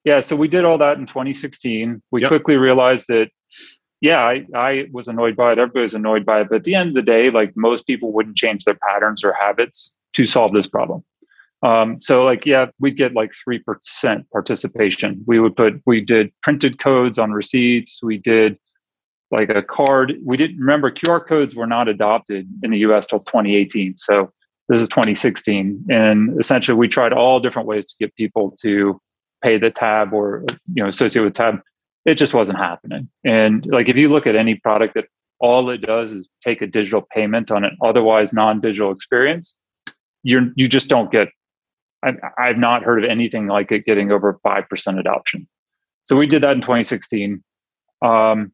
Yeah. 0.05 0.21
So 0.21 0.37
we 0.37 0.47
did 0.47 0.65
all 0.65 0.79
that 0.79 0.99
in 0.99 1.07
2016. 1.07 2.01
We 2.12 2.23
yep. 2.23 2.29
quickly 2.29 2.57
realized 2.57 3.09
that 3.09 3.29
yeah, 4.00 4.20
I, 4.20 4.46
I 4.54 4.87
was 4.92 5.09
annoyed 5.09 5.37
by 5.37 5.52
it. 5.52 5.59
Everybody 5.59 5.82
was 5.82 5.94
annoyed 5.94 6.26
by 6.26 6.40
it. 6.40 6.48
But 6.50 6.56
at 6.56 6.64
the 6.64 6.74
end 6.74 6.90
of 6.90 6.94
the 6.94 7.02
day, 7.02 7.30
like 7.30 7.52
most 7.56 7.87
people 7.87 8.12
wouldn't 8.12 8.37
change 8.37 8.64
their 8.64 8.78
patterns 8.88 9.24
or 9.24 9.32
habits 9.32 9.96
to 10.14 10.26
solve 10.26 10.52
this 10.52 10.66
problem. 10.66 11.04
Um, 11.62 12.00
so 12.02 12.24
like, 12.24 12.44
yeah, 12.44 12.66
we'd 12.78 12.96
get 12.96 13.14
like 13.14 13.32
3% 13.48 14.24
participation. 14.30 15.24
We 15.26 15.40
would 15.40 15.56
put, 15.56 15.80
we 15.87 16.00
did 16.02 16.32
printed 16.42 16.78
codes 16.78 17.18
on 17.18 17.32
receipts. 17.32 18.02
We 18.02 18.18
did 18.18 18.59
like 19.30 19.48
a 19.48 19.62
card. 19.62 20.14
We 20.24 20.37
didn't 20.37 20.59
remember 20.59 20.90
QR 20.90 21.26
codes 21.26 21.54
were 21.54 21.66
not 21.66 21.88
adopted 21.88 22.48
in 22.62 22.70
the 22.70 22.78
US 22.78 23.06
till 23.06 23.20
2018. 23.20 23.96
So 23.96 24.30
this 24.68 24.80
is 24.80 24.88
2016. 24.88 25.87
And 25.90 26.38
essentially 26.38 26.76
we 26.76 26.88
tried 26.88 27.12
all 27.12 27.40
different 27.40 27.66
ways 27.66 27.87
to 27.87 27.94
get 27.98 28.14
people 28.14 28.56
to 28.62 29.00
pay 29.42 29.59
the 29.59 29.70
tab 29.70 30.12
or, 30.12 30.44
you 30.72 30.82
know, 30.82 30.88
associate 30.88 31.22
with 31.22 31.35
tab. 31.35 31.61
It 32.07 32.14
just 32.14 32.35
wasn't 32.35 32.59
happening. 32.59 33.09
And 33.25 33.66
like, 33.66 33.88
if 33.88 33.97
you 33.97 34.09
look 34.09 34.27
at 34.27 34.37
any 34.37 34.55
product 34.55 34.95
that 34.95 35.07
all 35.40 35.69
it 35.71 35.79
does 35.79 36.12
is 36.12 36.29
take 36.42 36.62
a 36.62 36.66
digital 36.66 37.03
payment 37.03 37.51
on 37.51 37.64
an 37.64 37.77
otherwise 37.85 38.33
non-digital 38.33 38.92
experience, 38.92 39.57
you're 40.23 40.49
you 40.57 40.69
just 40.69 40.88
don't 40.88 41.11
get. 41.11 41.29
I, 42.05 42.12
I've 42.38 42.59
not 42.59 42.85
heard 42.85 43.05
of 43.05 43.11
anything 43.11 43.49
like 43.49 43.73
it 43.73 43.85
getting 43.85 44.12
over 44.12 44.38
five 44.42 44.69
percent 44.69 44.99
adoption. 44.99 45.49
So 46.05 46.16
we 46.16 46.29
did 46.29 46.42
that 46.45 46.53
in 46.53 46.61
2016. 46.61 47.42
Um, 48.03 48.53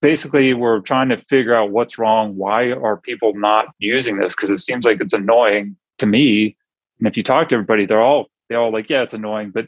basically, 0.00 0.54
we're 0.54 0.80
trying 0.80 1.08
to 1.08 1.16
figure 1.16 1.54
out 1.54 1.70
what's 1.70 1.98
wrong. 1.98 2.36
Why 2.36 2.70
are 2.70 2.96
people 2.96 3.34
not 3.34 3.66
using 3.78 4.18
this? 4.18 4.36
Because 4.36 4.50
it 4.50 4.58
seems 4.58 4.84
like 4.84 5.00
it's 5.00 5.12
annoying 5.12 5.76
to 5.98 6.06
me. 6.06 6.56
And 7.00 7.08
if 7.08 7.16
you 7.16 7.24
talk 7.24 7.48
to 7.48 7.56
everybody, 7.56 7.86
they're 7.86 8.02
all 8.02 8.28
they're 8.48 8.60
all 8.60 8.72
like, 8.72 8.88
yeah, 8.88 9.02
it's 9.02 9.14
annoying, 9.14 9.50
but 9.50 9.66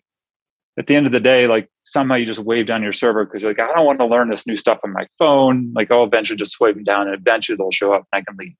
at 0.78 0.86
the 0.86 0.94
end 0.94 1.06
of 1.06 1.12
the 1.12 1.20
day, 1.20 1.46
like 1.46 1.68
somehow 1.80 2.14
you 2.14 2.26
just 2.26 2.40
wave 2.40 2.66
down 2.66 2.82
your 2.82 2.92
server 2.92 3.24
because 3.24 3.42
you're 3.42 3.50
like, 3.52 3.60
I 3.60 3.74
don't 3.74 3.86
want 3.86 3.98
to 3.98 4.06
learn 4.06 4.30
this 4.30 4.46
new 4.46 4.56
stuff 4.56 4.78
on 4.84 4.92
my 4.92 5.06
phone. 5.18 5.72
Like 5.74 5.90
I'll 5.90 6.04
eventually 6.04 6.36
just 6.36 6.52
swipe 6.52 6.74
them 6.74 6.84
down 6.84 7.08
and 7.08 7.16
eventually 7.16 7.56
they'll 7.56 7.70
show 7.70 7.92
up 7.92 8.06
and 8.12 8.20
I 8.20 8.24
can 8.24 8.36
leave. 8.38 8.56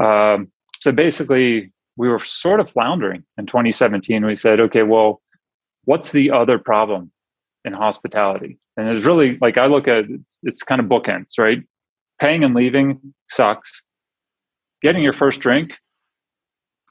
Um, 0.00 0.52
so 0.80 0.92
basically, 0.92 1.70
we 1.96 2.08
were 2.08 2.18
sort 2.20 2.60
of 2.60 2.70
floundering 2.70 3.24
in 3.36 3.46
2017. 3.46 4.24
We 4.24 4.34
said, 4.34 4.60
okay, 4.60 4.82
well, 4.82 5.20
what's 5.84 6.12
the 6.12 6.30
other 6.30 6.58
problem 6.58 7.10
in 7.64 7.72
hospitality? 7.72 8.58
And 8.76 8.88
it's 8.88 9.04
really 9.04 9.36
like 9.40 9.58
I 9.58 9.66
look 9.66 9.88
at 9.88 10.04
it's, 10.08 10.40
it's 10.42 10.62
kind 10.62 10.80
of 10.80 10.86
bookends, 10.86 11.38
right? 11.38 11.62
Paying 12.18 12.44
and 12.44 12.54
leaving 12.54 13.14
sucks. 13.28 13.84
Getting 14.80 15.02
your 15.02 15.12
first 15.12 15.40
drink 15.40 15.76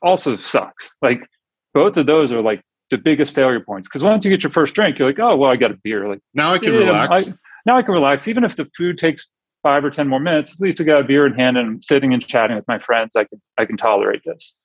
also 0.04 0.36
sucks. 0.36 0.94
Like 1.02 1.28
both 1.74 1.98
of 1.98 2.06
those 2.06 2.32
are 2.32 2.42
like 2.42 2.62
the 2.92 2.98
biggest 2.98 3.36
failure 3.36 3.60
points 3.60 3.88
because 3.88 4.04
once 4.04 4.26
you 4.26 4.32
get 4.32 4.44
your 4.44 4.52
first 4.52 4.76
drink, 4.76 4.98
you're 4.98 5.08
like, 5.08 5.20
oh 5.20 5.36
well, 5.36 5.52
I 5.52 5.56
got 5.56 5.72
a 5.72 5.78
beer. 5.84 6.08
Like 6.08 6.20
now 6.34 6.54
I 6.54 6.58
can 6.58 6.74
yeah, 6.74 6.80
relax. 6.80 7.30
I, 7.30 7.34
now 7.66 7.78
I 7.78 7.82
can 7.82 7.94
relax. 7.94 8.28
Even 8.28 8.44
if 8.44 8.56
the 8.56 8.66
food 8.78 8.98
takes 8.98 9.30
five 9.64 9.84
or 9.84 9.90
ten 9.90 10.08
more 10.08 10.20
minutes, 10.20 10.54
at 10.54 10.60
least 10.60 10.82
I 10.82 10.84
got 10.84 11.02
a 11.02 11.04
beer 11.04 11.26
in 11.26 11.34
hand 11.34 11.58
and 11.58 11.68
I'm 11.68 11.82
sitting 11.82 12.14
and 12.14 12.26
chatting 12.26 12.56
with 12.56 12.68
my 12.68 12.80
friends. 12.80 13.16
I 13.16 13.26
can 13.26 13.42
I 13.58 13.66
can 13.66 13.78
tolerate 13.78 14.22
this. 14.26 14.56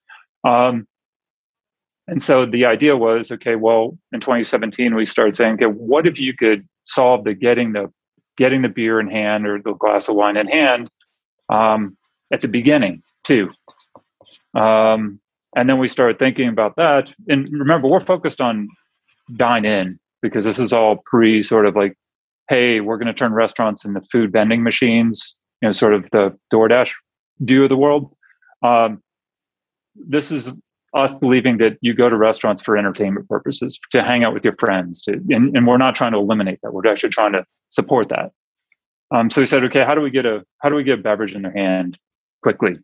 Um, 0.45 0.87
and 2.07 2.21
so 2.21 2.45
the 2.45 2.67
idea 2.67 2.97
was, 2.97 3.33
okay, 3.33 3.57
well, 3.57 3.97
in 4.13 4.21
2017 4.21 4.95
we 4.95 5.07
started 5.07 5.35
saying, 5.35 5.55
okay, 5.55 5.65
what 5.65 6.07
if 6.07 6.21
you 6.21 6.35
could 6.37 6.69
solve 6.85 7.25
the 7.25 7.33
getting 7.35 7.73
the 7.73 7.91
getting 8.37 8.63
the 8.63 8.69
beer 8.69 9.01
in 9.01 9.09
hand 9.09 9.47
or 9.47 9.61
the 9.63 9.75
glass 9.75 10.09
of 10.09 10.17
wine 10.17 10.37
in 10.37 10.47
hand 10.47 10.91
um, 11.49 11.97
at 12.33 12.41
the 12.41 12.49
beginning 12.49 13.03
too. 13.23 13.51
Um, 14.55 15.21
and 15.57 15.69
then 15.69 15.79
we 15.79 15.88
started 15.88 16.19
thinking 16.19 16.49
about 16.49 16.77
that. 16.77 17.12
And 17.29 17.49
remember, 17.51 17.88
we're 17.88 18.01
focused 18.01 18.40
on 18.40 18.69
dine 19.37 19.64
in 19.64 19.99
because 20.23 20.45
this 20.45 20.59
is 20.59 20.73
all 20.73 20.97
pre 21.05 21.43
sort 21.43 21.67
of 21.67 21.77
like, 21.77 21.97
hey, 22.49 22.81
we're 22.81 22.99
going 22.99 23.07
to 23.07 23.14
turn 23.14 23.33
restaurants 23.33 23.85
into 23.85 24.01
food 24.12 24.33
vending 24.33 24.62
machines, 24.62 25.37
you 25.62 25.69
know, 25.69 25.73
sort 25.73 25.95
of 25.95 26.11
the 26.11 26.37
DoorDash 26.53 26.93
view 27.40 27.64
of 27.64 27.69
the 27.69 27.77
world. 27.77 28.14
Um, 28.62 29.03
this 29.95 30.31
is 30.31 30.57
us 30.95 31.12
believing 31.12 31.59
that 31.59 31.77
you 31.81 31.95
go 31.95 32.09
to 32.09 32.17
restaurants 32.17 32.62
for 32.62 32.77
entertainment 32.77 33.29
purposes, 33.29 33.81
to 33.90 34.03
hang 34.03 34.23
out 34.23 34.33
with 34.33 34.45
your 34.45 34.55
friends, 34.59 35.03
to, 35.03 35.12
and, 35.29 35.57
and 35.57 35.67
we're 35.67 35.77
not 35.77 35.95
trying 35.95 36.12
to 36.12 36.19
eliminate 36.19 36.61
that. 36.62 36.73
We're 36.73 36.87
actually 36.87 37.11
trying 37.11 37.33
to 37.33 37.45
support 37.69 38.09
that. 38.11 38.31
Um, 39.11 39.31
so 39.31 39.40
we 39.40 39.47
said, 39.47 39.64
okay, 39.64 39.85
how 39.85 39.95
do 39.95 40.01
we 40.01 40.11
get 40.11 40.27
a 40.27 40.45
how 40.59 40.69
do 40.69 40.77
we 40.77 40.85
get 40.85 40.99
a 40.99 41.03
beverage 41.03 41.35
in 41.35 41.43
their 41.43 41.53
hand 41.53 41.99
quickly? 42.43 42.77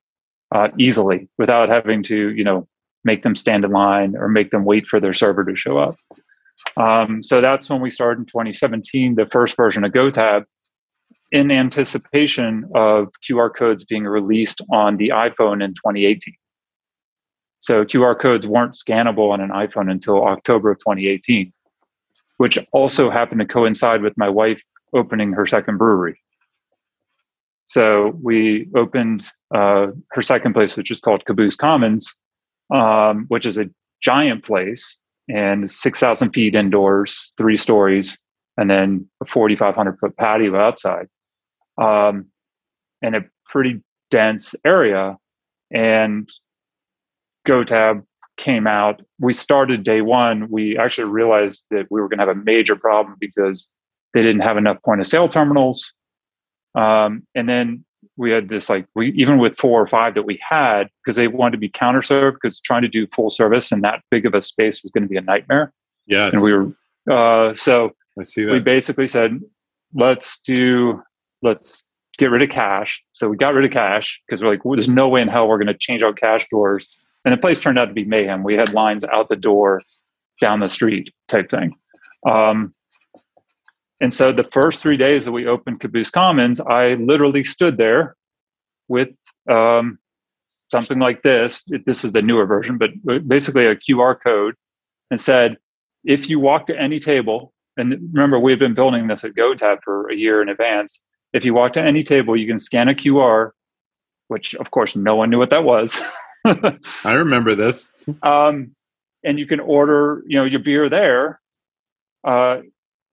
Uh, 0.52 0.68
easily 0.78 1.28
without 1.38 1.68
having 1.68 2.02
to, 2.04 2.30
you 2.30 2.44
know, 2.44 2.66
make 3.04 3.22
them 3.22 3.36
stand 3.36 3.64
in 3.64 3.70
line 3.70 4.16
or 4.16 4.28
make 4.28 4.50
them 4.50 4.64
wait 4.64 4.86
for 4.86 5.00
their 5.00 5.12
server 5.12 5.44
to 5.44 5.56
show 5.56 5.78
up. 5.78 5.96
Um, 6.76 7.22
so 7.22 7.40
that's 7.40 7.70
when 7.70 7.80
we 7.80 7.90
started 7.90 8.20
in 8.20 8.26
2017, 8.26 9.14
the 9.14 9.26
first 9.26 9.56
version 9.56 9.84
of 9.84 9.92
GoTab 9.92 10.44
in 11.32 11.50
anticipation 11.50 12.68
of 12.74 13.08
QR 13.28 13.54
codes 13.54 13.84
being 13.84 14.04
released 14.04 14.60
on 14.72 14.96
the 14.96 15.10
iPhone 15.10 15.62
in 15.64 15.74
2018. 15.74 16.34
So 17.60 17.84
QR 17.84 18.18
codes 18.18 18.46
weren't 18.46 18.72
scannable 18.72 19.30
on 19.30 19.40
an 19.40 19.50
iPhone 19.50 19.90
until 19.90 20.24
October 20.24 20.72
of 20.72 20.78
2018, 20.78 21.52
which 22.38 22.58
also 22.72 23.10
happened 23.10 23.40
to 23.40 23.46
coincide 23.46 24.02
with 24.02 24.16
my 24.16 24.28
wife 24.28 24.60
opening 24.94 25.32
her 25.32 25.46
second 25.46 25.78
brewery. 25.78 26.20
So 27.70 28.18
we 28.20 28.68
opened 28.74 29.30
uh, 29.54 29.92
her 30.10 30.22
second 30.22 30.54
place, 30.54 30.76
which 30.76 30.90
is 30.90 31.00
called 31.00 31.24
Caboose 31.24 31.54
Commons, 31.54 32.16
um, 32.74 33.26
which 33.28 33.46
is 33.46 33.58
a 33.58 33.70
giant 34.02 34.44
place 34.44 34.98
and 35.28 35.70
6,000 35.70 36.32
feet 36.32 36.56
indoors, 36.56 37.32
three 37.38 37.56
stories, 37.56 38.18
and 38.56 38.68
then 38.68 39.06
a 39.22 39.24
4,500 39.24 40.00
foot 40.00 40.16
patio 40.16 40.56
outside, 40.56 41.06
um, 41.80 42.26
in 43.02 43.14
a 43.14 43.20
pretty 43.46 43.80
dense 44.10 44.56
area. 44.64 45.16
And 45.70 46.28
GoTab 47.46 48.02
came 48.36 48.66
out. 48.66 49.00
We 49.20 49.32
started 49.32 49.84
day 49.84 50.00
one. 50.00 50.50
We 50.50 50.76
actually 50.76 51.04
realized 51.04 51.66
that 51.70 51.86
we 51.88 52.00
were 52.00 52.08
going 52.08 52.18
to 52.18 52.26
have 52.26 52.36
a 52.36 52.40
major 52.40 52.74
problem 52.74 53.14
because 53.20 53.68
they 54.12 54.22
didn't 54.22 54.42
have 54.42 54.56
enough 54.56 54.82
point 54.82 55.00
of 55.00 55.06
sale 55.06 55.28
terminals 55.28 55.94
um, 56.74 57.26
and 57.34 57.48
then 57.48 57.84
we 58.16 58.30
had 58.30 58.48
this 58.48 58.68
like 58.68 58.86
we 58.94 59.12
even 59.12 59.38
with 59.38 59.56
four 59.56 59.80
or 59.80 59.86
five 59.86 60.14
that 60.14 60.24
we 60.24 60.38
had 60.46 60.88
because 61.02 61.16
they 61.16 61.28
wanted 61.28 61.52
to 61.52 61.58
be 61.58 61.68
counter 61.68 62.02
served 62.02 62.36
because 62.40 62.60
trying 62.60 62.82
to 62.82 62.88
do 62.88 63.06
full 63.06 63.30
service 63.30 63.72
in 63.72 63.80
that 63.80 64.02
big 64.10 64.26
of 64.26 64.34
a 64.34 64.42
space 64.42 64.82
was 64.82 64.92
going 64.92 65.02
to 65.02 65.08
be 65.08 65.16
a 65.16 65.22
nightmare. 65.22 65.72
Yeah, 66.06 66.30
and 66.32 66.42
we 66.42 66.52
were 66.52 66.72
uh, 67.10 67.54
so 67.54 67.92
I 68.18 68.24
see 68.24 68.44
that. 68.44 68.52
we 68.52 68.58
basically 68.58 69.06
said 69.06 69.40
let's 69.94 70.40
do 70.40 71.02
let's 71.42 71.82
get 72.18 72.30
rid 72.30 72.42
of 72.42 72.50
cash. 72.50 73.02
So 73.12 73.28
we 73.28 73.36
got 73.36 73.54
rid 73.54 73.64
of 73.64 73.70
cash 73.70 74.20
because 74.26 74.42
we're 74.42 74.50
like, 74.50 74.64
well, 74.64 74.76
there's 74.76 74.88
no 74.88 75.08
way 75.08 75.22
in 75.22 75.28
hell 75.28 75.48
we're 75.48 75.58
going 75.58 75.68
to 75.68 75.74
change 75.74 76.02
out 76.02 76.18
cash 76.18 76.46
doors. 76.48 77.00
And 77.24 77.32
the 77.32 77.38
place 77.38 77.58
turned 77.58 77.78
out 77.78 77.86
to 77.86 77.94
be 77.94 78.04
mayhem. 78.04 78.44
We 78.44 78.54
had 78.54 78.72
lines 78.74 79.04
out 79.04 79.28
the 79.28 79.36
door, 79.36 79.80
down 80.40 80.60
the 80.60 80.68
street 80.68 81.12
type 81.28 81.50
thing. 81.50 81.74
Um, 82.28 82.74
and 84.00 84.12
so 84.12 84.32
the 84.32 84.44
first 84.44 84.82
three 84.82 84.96
days 84.96 85.24
that 85.26 85.32
we 85.32 85.46
opened 85.46 85.80
Caboose 85.80 86.10
Commons, 86.10 86.60
I 86.60 86.94
literally 86.94 87.44
stood 87.44 87.76
there 87.76 88.16
with 88.88 89.10
um, 89.48 89.98
something 90.70 90.98
like 90.98 91.22
this. 91.22 91.64
This 91.84 92.04
is 92.04 92.12
the 92.12 92.22
newer 92.22 92.46
version, 92.46 92.78
but 92.78 92.90
basically 93.28 93.66
a 93.66 93.76
QR 93.76 94.20
code 94.20 94.54
and 95.10 95.20
said, 95.20 95.58
if 96.04 96.30
you 96.30 96.40
walk 96.40 96.66
to 96.66 96.80
any 96.80 96.98
table, 96.98 97.52
and 97.76 98.10
remember, 98.12 98.38
we've 98.38 98.58
been 98.58 98.74
building 98.74 99.06
this 99.06 99.22
at 99.24 99.34
GoTab 99.34 99.82
for 99.82 100.10
a 100.10 100.16
year 100.16 100.40
in 100.40 100.48
advance. 100.48 101.02
If 101.32 101.44
you 101.44 101.52
walk 101.54 101.74
to 101.74 101.82
any 101.82 102.02
table, 102.02 102.36
you 102.36 102.46
can 102.46 102.58
scan 102.58 102.88
a 102.88 102.94
QR, 102.94 103.50
which 104.28 104.54
of 104.54 104.70
course 104.70 104.96
no 104.96 105.16
one 105.16 105.30
knew 105.30 105.38
what 105.38 105.50
that 105.50 105.64
was. 105.64 105.98
I 107.04 107.12
remember 107.12 107.54
this. 107.54 107.86
Um, 108.22 108.74
and 109.22 109.38
you 109.38 109.46
can 109.46 109.60
order, 109.60 110.22
you 110.26 110.38
know, 110.38 110.44
your 110.44 110.60
beer 110.60 110.88
there. 110.88 111.40
Uh, 112.24 112.60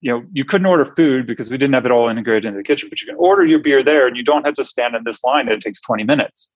you 0.01 0.11
know 0.11 0.23
you 0.31 0.45
couldn't 0.45 0.67
order 0.67 0.85
food 0.85 1.25
because 1.25 1.49
we 1.49 1.57
didn't 1.57 1.73
have 1.73 1.85
it 1.85 1.91
all 1.91 2.09
integrated 2.09 2.45
into 2.45 2.57
the 2.57 2.63
kitchen 2.63 2.89
but 2.89 3.01
you 3.01 3.07
can 3.07 3.15
order 3.17 3.45
your 3.45 3.59
beer 3.59 3.83
there 3.83 4.07
and 4.07 4.15
you 4.15 4.23
don't 4.23 4.45
have 4.45 4.55
to 4.55 4.63
stand 4.63 4.95
in 4.95 5.03
this 5.03 5.23
line. 5.23 5.47
It 5.47 5.61
takes 5.61 5.81
20 5.81 6.03
minutes. 6.03 6.51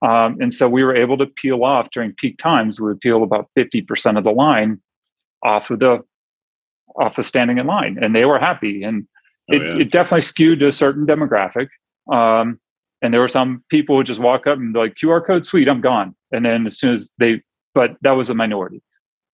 Um, 0.00 0.36
and 0.40 0.54
so 0.54 0.68
we 0.68 0.84
were 0.84 0.94
able 0.94 1.18
to 1.18 1.26
peel 1.26 1.64
off 1.64 1.90
during 1.90 2.12
peak 2.12 2.38
times 2.38 2.80
we 2.80 2.86
would 2.86 3.00
peel 3.00 3.22
about 3.22 3.48
50% 3.56 4.16
of 4.16 4.24
the 4.24 4.30
line 4.30 4.80
off 5.42 5.70
of 5.70 5.80
the 5.80 6.02
off 6.96 7.18
of 7.18 7.26
standing 7.26 7.58
in 7.58 7.66
line 7.66 7.98
and 8.00 8.14
they 8.14 8.24
were 8.24 8.38
happy. 8.38 8.82
And 8.82 9.06
oh, 9.50 9.54
it, 9.54 9.62
yeah. 9.62 9.82
it, 9.82 9.90
definitely 9.90 10.22
skewed 10.22 10.60
to 10.60 10.68
a 10.68 10.72
certain 10.72 11.06
demographic. 11.06 11.68
Um, 12.12 12.60
and 13.02 13.12
there 13.12 13.20
were 13.20 13.28
some 13.28 13.62
people 13.68 13.96
who 13.96 14.04
just 14.04 14.20
walk 14.20 14.46
up 14.46 14.58
and 14.58 14.74
like 14.74 14.94
qr 14.94 15.24
code 15.24 15.44
sweet 15.44 15.68
i'm 15.68 15.80
gone. 15.80 16.14
And 16.32 16.44
then 16.44 16.64
as 16.66 16.78
soon 16.78 16.94
as 16.94 17.10
they 17.18 17.42
but 17.74 17.96
that 18.02 18.12
was 18.12 18.30
a 18.30 18.34
minority 18.34 18.82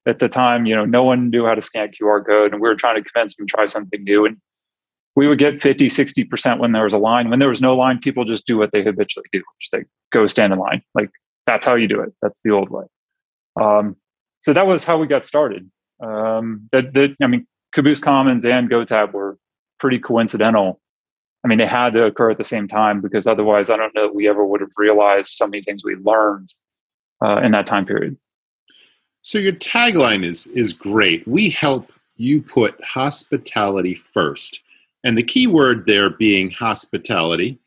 at 0.07 0.19
the 0.19 0.29
time, 0.29 0.67
you 0.67 0.75
know, 0.75 0.85
no 0.85 1.03
one 1.03 1.31
knew 1.31 1.47
how 1.47 1.55
to 1.55 1.62
scan 1.62 1.88
QR 1.88 2.25
code 2.25 2.53
and 2.53 2.61
we 2.61 2.69
were 2.69 2.75
trying 2.75 3.03
to 3.03 3.09
convince 3.09 3.37
them 3.37 3.47
to 3.47 3.51
try 3.51 3.67
something 3.67 4.03
new. 4.05 4.27
And 4.27 4.37
we 5.17 5.27
would 5.27 5.38
get 5.38 5.62
50, 5.62 5.87
60% 5.87 6.59
when 6.59 6.73
there 6.73 6.85
was 6.85 6.93
a 6.93 6.99
line. 6.99 7.31
When 7.31 7.38
there 7.38 7.49
was 7.49 7.62
no 7.62 7.75
line, 7.75 7.99
people 7.99 8.25
just 8.25 8.47
do 8.47 8.59
what 8.59 8.73
they 8.73 8.83
habitually 8.83 9.29
do, 9.33 9.43
just 9.61 9.73
like 9.73 9.87
go 10.12 10.27
stand 10.27 10.53
in 10.53 10.59
line. 10.59 10.83
Like 10.95 11.11
that's 11.47 11.64
how 11.64 11.75
you 11.75 11.88
do 11.88 12.01
it. 12.01 12.12
That's 12.21 12.40
the 12.43 12.51
old 12.51 12.71
way. 12.71 12.85
Um, 13.61 13.97
so 14.40 14.53
that 14.53 14.67
was 14.67 14.85
how 14.85 14.99
we 14.99 15.07
got 15.07 15.25
started. 15.25 15.71
Um, 16.03 16.69
that, 16.73 16.93
that, 16.95 17.17
I 17.23 17.27
mean, 17.27 17.47
Caboose 17.75 18.01
Commons 18.01 18.45
and 18.45 18.69
GoTab 18.69 19.12
were 19.12 19.38
pretty 19.79 19.99
coincidental. 19.99 20.81
I 21.45 21.49
mean, 21.49 21.59
they 21.59 21.67
had 21.67 21.93
to 21.95 22.05
occur 22.05 22.31
at 22.31 22.38
the 22.38 22.45
same 22.45 22.69
time 22.69 23.01
because 23.01 23.27
otherwise, 23.27 23.71
I 23.71 23.77
don't 23.77 23.95
know 23.95 24.07
that 24.07 24.14
we 24.14 24.29
ever 24.29 24.45
would 24.45 24.61
have 24.61 24.71
realized 24.77 25.33
so 25.33 25.47
many 25.47 25.62
things 25.62 25.85
we 25.85 25.95
learned 25.97 26.49
uh, 27.23 27.40
in 27.43 27.53
that 27.53 27.67
time 27.67 27.85
period. 27.85 28.17
So 29.24 29.38
your 29.38 29.54
tagline 29.54 30.22
is 30.22 30.46
is 30.48 30.72
great. 30.72 31.26
We 31.26 31.50
help 31.50 31.90
you 32.16 32.42
put 32.42 32.82
hospitality 32.84 33.94
first. 33.94 34.60
And 35.02 35.18
the 35.18 35.22
key 35.22 35.46
word 35.46 35.87
there 35.87 36.10
being 36.10 36.50
hospitality. 36.50 37.58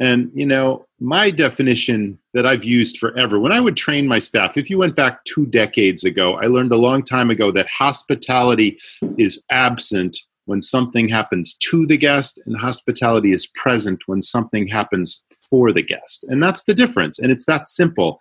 And 0.00 0.30
you 0.34 0.44
know, 0.44 0.86
my 0.98 1.30
definition 1.30 2.18
that 2.34 2.46
I've 2.46 2.64
used 2.64 2.98
forever, 2.98 3.38
when 3.38 3.52
I 3.52 3.60
would 3.60 3.76
train 3.76 4.08
my 4.08 4.18
staff, 4.18 4.56
if 4.56 4.68
you 4.68 4.76
went 4.76 4.96
back 4.96 5.22
two 5.24 5.46
decades 5.46 6.02
ago, 6.02 6.34
I 6.34 6.46
learned 6.46 6.72
a 6.72 6.76
long 6.76 7.04
time 7.04 7.30
ago 7.30 7.52
that 7.52 7.68
hospitality 7.68 8.76
is 9.16 9.44
absent 9.52 10.18
when 10.46 10.60
something 10.60 11.08
happens 11.08 11.54
to 11.54 11.86
the 11.86 11.96
guest, 11.96 12.40
and 12.44 12.58
hospitality 12.58 13.30
is 13.32 13.46
present 13.46 14.00
when 14.06 14.20
something 14.20 14.66
happens 14.66 15.24
for 15.48 15.72
the 15.72 15.82
guest. 15.82 16.26
And 16.28 16.42
that's 16.42 16.64
the 16.64 16.74
difference. 16.74 17.18
And 17.18 17.30
it's 17.30 17.46
that 17.46 17.66
simple. 17.68 18.20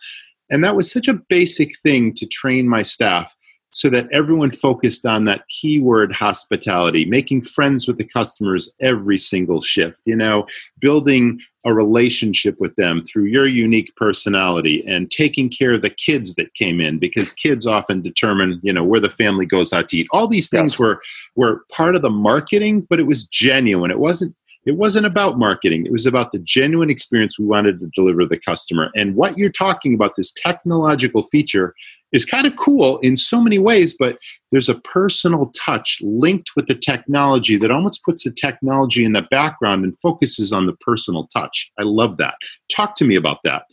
And 0.53 0.63
that 0.63 0.75
was 0.75 0.91
such 0.91 1.07
a 1.07 1.15
basic 1.15 1.79
thing 1.79 2.13
to 2.13 2.27
train 2.27 2.69
my 2.69 2.83
staff 2.83 3.35
so 3.71 3.89
that 3.89 4.07
everyone 4.11 4.51
focused 4.51 5.03
on 5.03 5.25
that 5.25 5.47
keyword 5.49 6.11
hospitality, 6.11 7.05
making 7.05 7.41
friends 7.41 7.87
with 7.87 7.97
the 7.97 8.03
customers 8.03 8.71
every 8.79 9.17
single 9.17 9.63
shift, 9.63 10.03
you 10.05 10.15
know, 10.15 10.45
building 10.79 11.41
a 11.65 11.73
relationship 11.73 12.55
with 12.59 12.75
them 12.75 13.01
through 13.01 13.25
your 13.25 13.47
unique 13.47 13.91
personality 13.95 14.83
and 14.87 15.09
taking 15.09 15.49
care 15.49 15.73
of 15.73 15.81
the 15.81 15.89
kids 15.89 16.35
that 16.35 16.53
came 16.53 16.79
in 16.79 16.99
because 16.99 17.33
kids 17.33 17.65
often 17.65 18.03
determine, 18.03 18.59
you 18.61 18.71
know, 18.71 18.83
where 18.83 18.99
the 18.99 19.09
family 19.09 19.47
goes 19.47 19.73
out 19.73 19.87
to 19.87 19.97
eat. 19.97 20.07
All 20.11 20.27
these 20.27 20.49
things 20.49 20.73
yes. 20.73 20.79
were 20.79 21.01
were 21.35 21.63
part 21.71 21.95
of 21.95 22.03
the 22.03 22.11
marketing, 22.11 22.85
but 22.87 22.99
it 22.99 23.07
was 23.07 23.25
genuine. 23.25 23.89
It 23.89 23.99
wasn't 23.99 24.35
it 24.65 24.77
wasn't 24.77 25.05
about 25.05 25.37
marketing. 25.37 25.85
It 25.85 25.91
was 25.91 26.05
about 26.05 26.31
the 26.31 26.39
genuine 26.39 26.89
experience 26.89 27.37
we 27.37 27.45
wanted 27.45 27.79
to 27.79 27.91
deliver 27.95 28.25
the 28.25 28.39
customer. 28.39 28.91
And 28.95 29.15
what 29.15 29.37
you're 29.37 29.51
talking 29.51 29.93
about, 29.93 30.15
this 30.15 30.31
technological 30.31 31.23
feature, 31.23 31.75
is 32.13 32.25
kind 32.25 32.45
of 32.45 32.55
cool 32.55 32.99
in 32.99 33.17
so 33.17 33.41
many 33.41 33.59
ways, 33.59 33.95
but 33.97 34.19
there's 34.51 34.69
a 34.69 34.79
personal 34.81 35.51
touch 35.55 35.99
linked 36.03 36.51
with 36.55 36.67
the 36.67 36.75
technology 36.75 37.57
that 37.57 37.71
almost 37.71 38.03
puts 38.03 38.23
the 38.23 38.31
technology 38.31 39.03
in 39.03 39.13
the 39.13 39.23
background 39.23 39.83
and 39.83 39.99
focuses 39.99 40.53
on 40.53 40.67
the 40.67 40.73
personal 40.73 41.27
touch. 41.27 41.71
I 41.79 41.83
love 41.83 42.17
that. 42.17 42.35
Talk 42.71 42.95
to 42.97 43.05
me 43.05 43.15
about 43.15 43.39
that. 43.43 43.63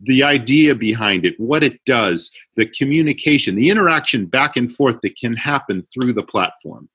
The 0.00 0.22
idea 0.22 0.76
behind 0.76 1.26
it, 1.26 1.34
what 1.38 1.64
it 1.64 1.84
does, 1.84 2.30
the 2.54 2.66
communication, 2.66 3.56
the 3.56 3.68
interaction 3.68 4.26
back 4.26 4.56
and 4.56 4.72
forth 4.72 5.00
that 5.02 5.18
can 5.18 5.34
happen 5.34 5.84
through 5.92 6.12
the 6.12 6.22
platform. 6.22 6.88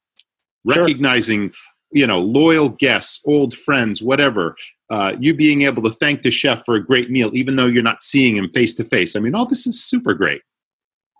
Recognizing 0.63 1.51
you 1.93 2.07
know 2.07 2.19
loyal 2.19 2.69
guests 2.69 3.21
old 3.25 3.53
friends 3.53 4.01
whatever 4.01 4.55
uh, 4.89 5.15
you 5.19 5.33
being 5.33 5.63
able 5.63 5.81
to 5.81 5.89
thank 5.89 6.21
the 6.21 6.29
chef 6.29 6.63
for 6.65 6.75
a 6.75 6.85
great 6.85 7.09
meal 7.09 7.29
even 7.33 7.55
though 7.55 7.65
you're 7.65 7.81
not 7.81 8.01
seeing 8.01 8.35
him 8.35 8.49
face 8.49 8.75
to 8.75 8.83
face 8.83 9.15
i 9.15 9.19
mean 9.19 9.33
all 9.35 9.45
this 9.45 9.67
is 9.67 9.83
super 9.83 10.13
great. 10.13 10.41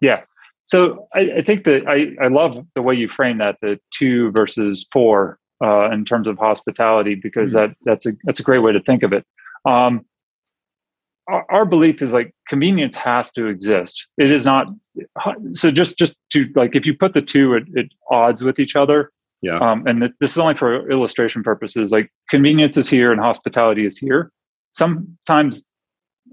Yeah. 0.02 0.22
So 0.66 1.08
I, 1.14 1.32
I, 1.38 1.42
think 1.42 1.66
that 1.66 1.88
I, 1.88 2.16
I 2.24 2.30
love 2.30 2.66
the 2.76 2.82
way 2.82 2.96
you 2.96 3.08
frame 3.08 3.38
that 3.40 3.58
the 3.62 3.80
two 3.94 4.32
versus 4.32 4.88
four 4.92 5.38
uh, 5.64 5.92
in 5.92 6.06
terms 6.06 6.28
of 6.28 6.38
hospitality 6.38 7.16
because 7.16 7.54
mm-hmm. 7.54 7.72
that 7.72 7.78
that's 7.86 8.06
a 8.06 8.14
that's 8.24 8.40
a 8.40 8.44
great 8.44 8.60
way 8.60 8.72
to 8.72 8.80
think 8.80 9.04
of 9.04 9.14
it. 9.14 9.26
Um, 9.66 10.06
our, 11.28 11.46
our 11.50 11.66
belief 11.66 12.02
is 12.02 12.14
like 12.14 12.34
convenience 12.48 12.96
has 12.96 13.32
to 13.34 13.48
exist. 13.48 14.08
It 14.18 14.32
is 14.32 14.46
not 14.46 14.68
so 15.52 15.72
just 15.72 15.98
just 15.98 16.16
to 16.32 16.50
like 16.56 16.76
if 16.76 16.86
you 16.86 16.98
put 16.98 17.14
the 17.14 17.22
two 17.22 17.56
at, 17.56 17.64
at 17.78 17.86
odds 18.10 18.42
with 18.44 18.60
each 18.60 18.76
other 18.76 19.12
yeah. 19.44 19.58
Um, 19.58 19.86
and 19.86 20.00
th- 20.00 20.14
this 20.22 20.32
is 20.32 20.38
only 20.38 20.56
for 20.56 20.90
illustration 20.90 21.44
purposes. 21.44 21.92
Like 21.92 22.10
convenience 22.30 22.78
is 22.78 22.90
here 22.90 23.12
and 23.12 23.20
hospitality 23.20 23.86
is 23.86 23.98
here. 23.98 24.32
Sometimes 24.72 25.68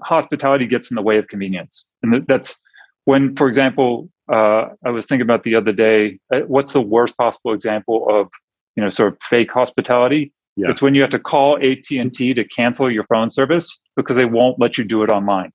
hospitality 0.03 0.67
gets 0.67 0.93
in 0.93 0.95
the 0.95 1.03
way 1.03 1.19
of 1.19 1.27
convenience, 1.27 1.91
and 2.03 2.13
th- 2.13 2.25
that's 2.29 2.61
when, 3.05 3.35
for 3.35 3.49
example, 3.49 4.09
uh, 4.33 4.69
I 4.87 4.91
was 4.91 5.07
thinking 5.07 5.23
about 5.23 5.43
the 5.43 5.57
other 5.57 5.73
day. 5.73 6.21
Uh, 6.33 6.43
what's 6.47 6.73
the 6.73 6.81
worst 6.81 7.17
possible 7.19 7.53
example 7.53 8.07
of 8.09 8.29
you 8.77 8.83
know 8.83 8.89
sort 8.89 9.13
of 9.13 9.19
fake 9.23 9.51
hospitality? 9.51 10.33
Yeah. 10.55 10.71
It's 10.71 10.81
when 10.81 10.95
you 10.95 11.01
have 11.01 11.11
to 11.11 11.19
call 11.19 11.57
AT 11.57 11.91
and 11.91 12.15
T 12.15 12.33
to 12.35 12.45
cancel 12.45 12.91
your 12.91 13.05
phone 13.05 13.31
service 13.31 13.81
because 13.97 14.17
they 14.17 14.25
won't 14.25 14.61
let 14.61 14.79
you 14.79 14.85
do 14.85 15.03
it 15.03 15.11
online 15.11 15.53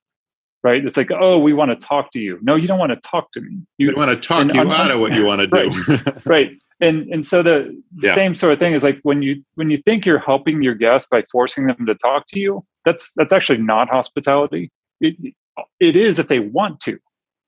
right? 0.66 0.84
It's 0.84 0.98
like, 0.98 1.12
oh, 1.12 1.38
we 1.38 1.54
want 1.54 1.70
to 1.80 1.88
talk 1.88 2.12
to 2.14 2.20
you. 2.20 2.40
No, 2.42 2.56
you 2.56 2.68
don't 2.68 2.80
want 2.80 2.92
to 2.92 3.00
talk 3.08 3.32
to 3.34 3.42
me. 3.42 3.64
You 3.78 3.94
want 3.96 4.10
to 4.10 4.28
talk 4.28 4.52
you 4.52 4.72
out 4.72 4.90
of 4.90 5.00
what 5.00 5.14
you 5.14 5.24
want 5.24 5.42
to 5.42 5.48
do. 5.48 5.70
right. 5.94 6.26
right. 6.26 6.64
And 6.82 7.08
and 7.14 7.24
so 7.24 7.44
the 7.44 7.80
yeah. 8.02 8.16
same 8.16 8.34
sort 8.34 8.52
of 8.52 8.60
thing 8.60 8.74
is 8.74 8.84
like 8.84 9.00
when 9.04 9.22
you 9.22 9.44
when 9.54 9.70
you 9.70 9.78
think 9.86 10.08
you're 10.08 10.18
helping 10.18 10.64
your 10.64 10.74
guests 10.74 11.08
by 11.10 11.24
forcing 11.32 11.68
them 11.68 11.86
to 11.86 11.94
talk 11.94 12.26
to 12.30 12.40
you, 12.40 12.66
that's 12.84 13.14
that's 13.16 13.32
actually 13.32 13.60
not 13.60 13.90
hospitality. 13.90 14.72
It, 15.00 15.36
it 15.80 15.96
is 15.96 16.18
if 16.18 16.30
they 16.30 16.40
want 16.40 16.80
to. 16.82 16.98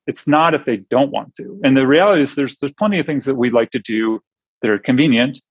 It's 0.06 0.28
not 0.28 0.54
if 0.54 0.66
they 0.66 0.78
don't 0.78 1.12
want 1.12 1.34
to. 1.38 1.60
And 1.64 1.76
the 1.76 1.88
reality 1.88 2.22
is 2.22 2.36
there's 2.36 2.58
there's 2.58 2.72
plenty 2.74 3.00
of 3.00 3.08
things 3.08 3.26
that 3.26 3.36
we 3.36 3.50
like 3.50 3.72
to 3.72 3.80
do 3.80 4.22
that 4.62 4.70
are 4.70 4.78
convenient. 4.78 5.42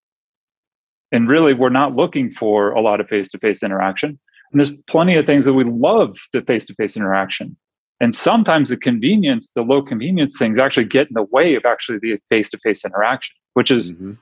And 1.11 1.29
really 1.29 1.53
we're 1.53 1.69
not 1.69 1.97
looking 1.97 2.33
for 2.33 2.71
a 2.71 2.81
lot 2.81 3.01
of 3.01 3.09
face-to-face 3.09 3.63
interaction 3.65 4.21
and 4.57 4.65
there's 4.65 4.75
plenty 4.87 5.17
of 5.17 5.27
things 5.27 5.45
that 5.45 5.53
we 5.53 5.65
love 5.65 6.17
the 6.33 6.41
face 6.41 6.65
to 6.65 6.75
face 6.75 6.97
interaction. 6.97 7.59
And 8.01 8.15
sometimes 8.15 8.71
the 8.71 8.79
convenience, 8.79 9.53
the 9.55 9.61
low 9.61 9.83
convenience 9.83 10.39
things 10.39 10.59
actually 10.59 10.87
get 10.87 11.09
in 11.09 11.13
the 11.13 11.25
way 11.25 11.57
of 11.57 11.67
actually 11.67 11.99
the 11.99 12.19
face 12.31 12.49
to 12.51 12.59
face 12.61 12.83
interaction, 12.83 13.35
which 13.53 13.71
is 13.71 13.93
mm-hmm. 13.93 14.13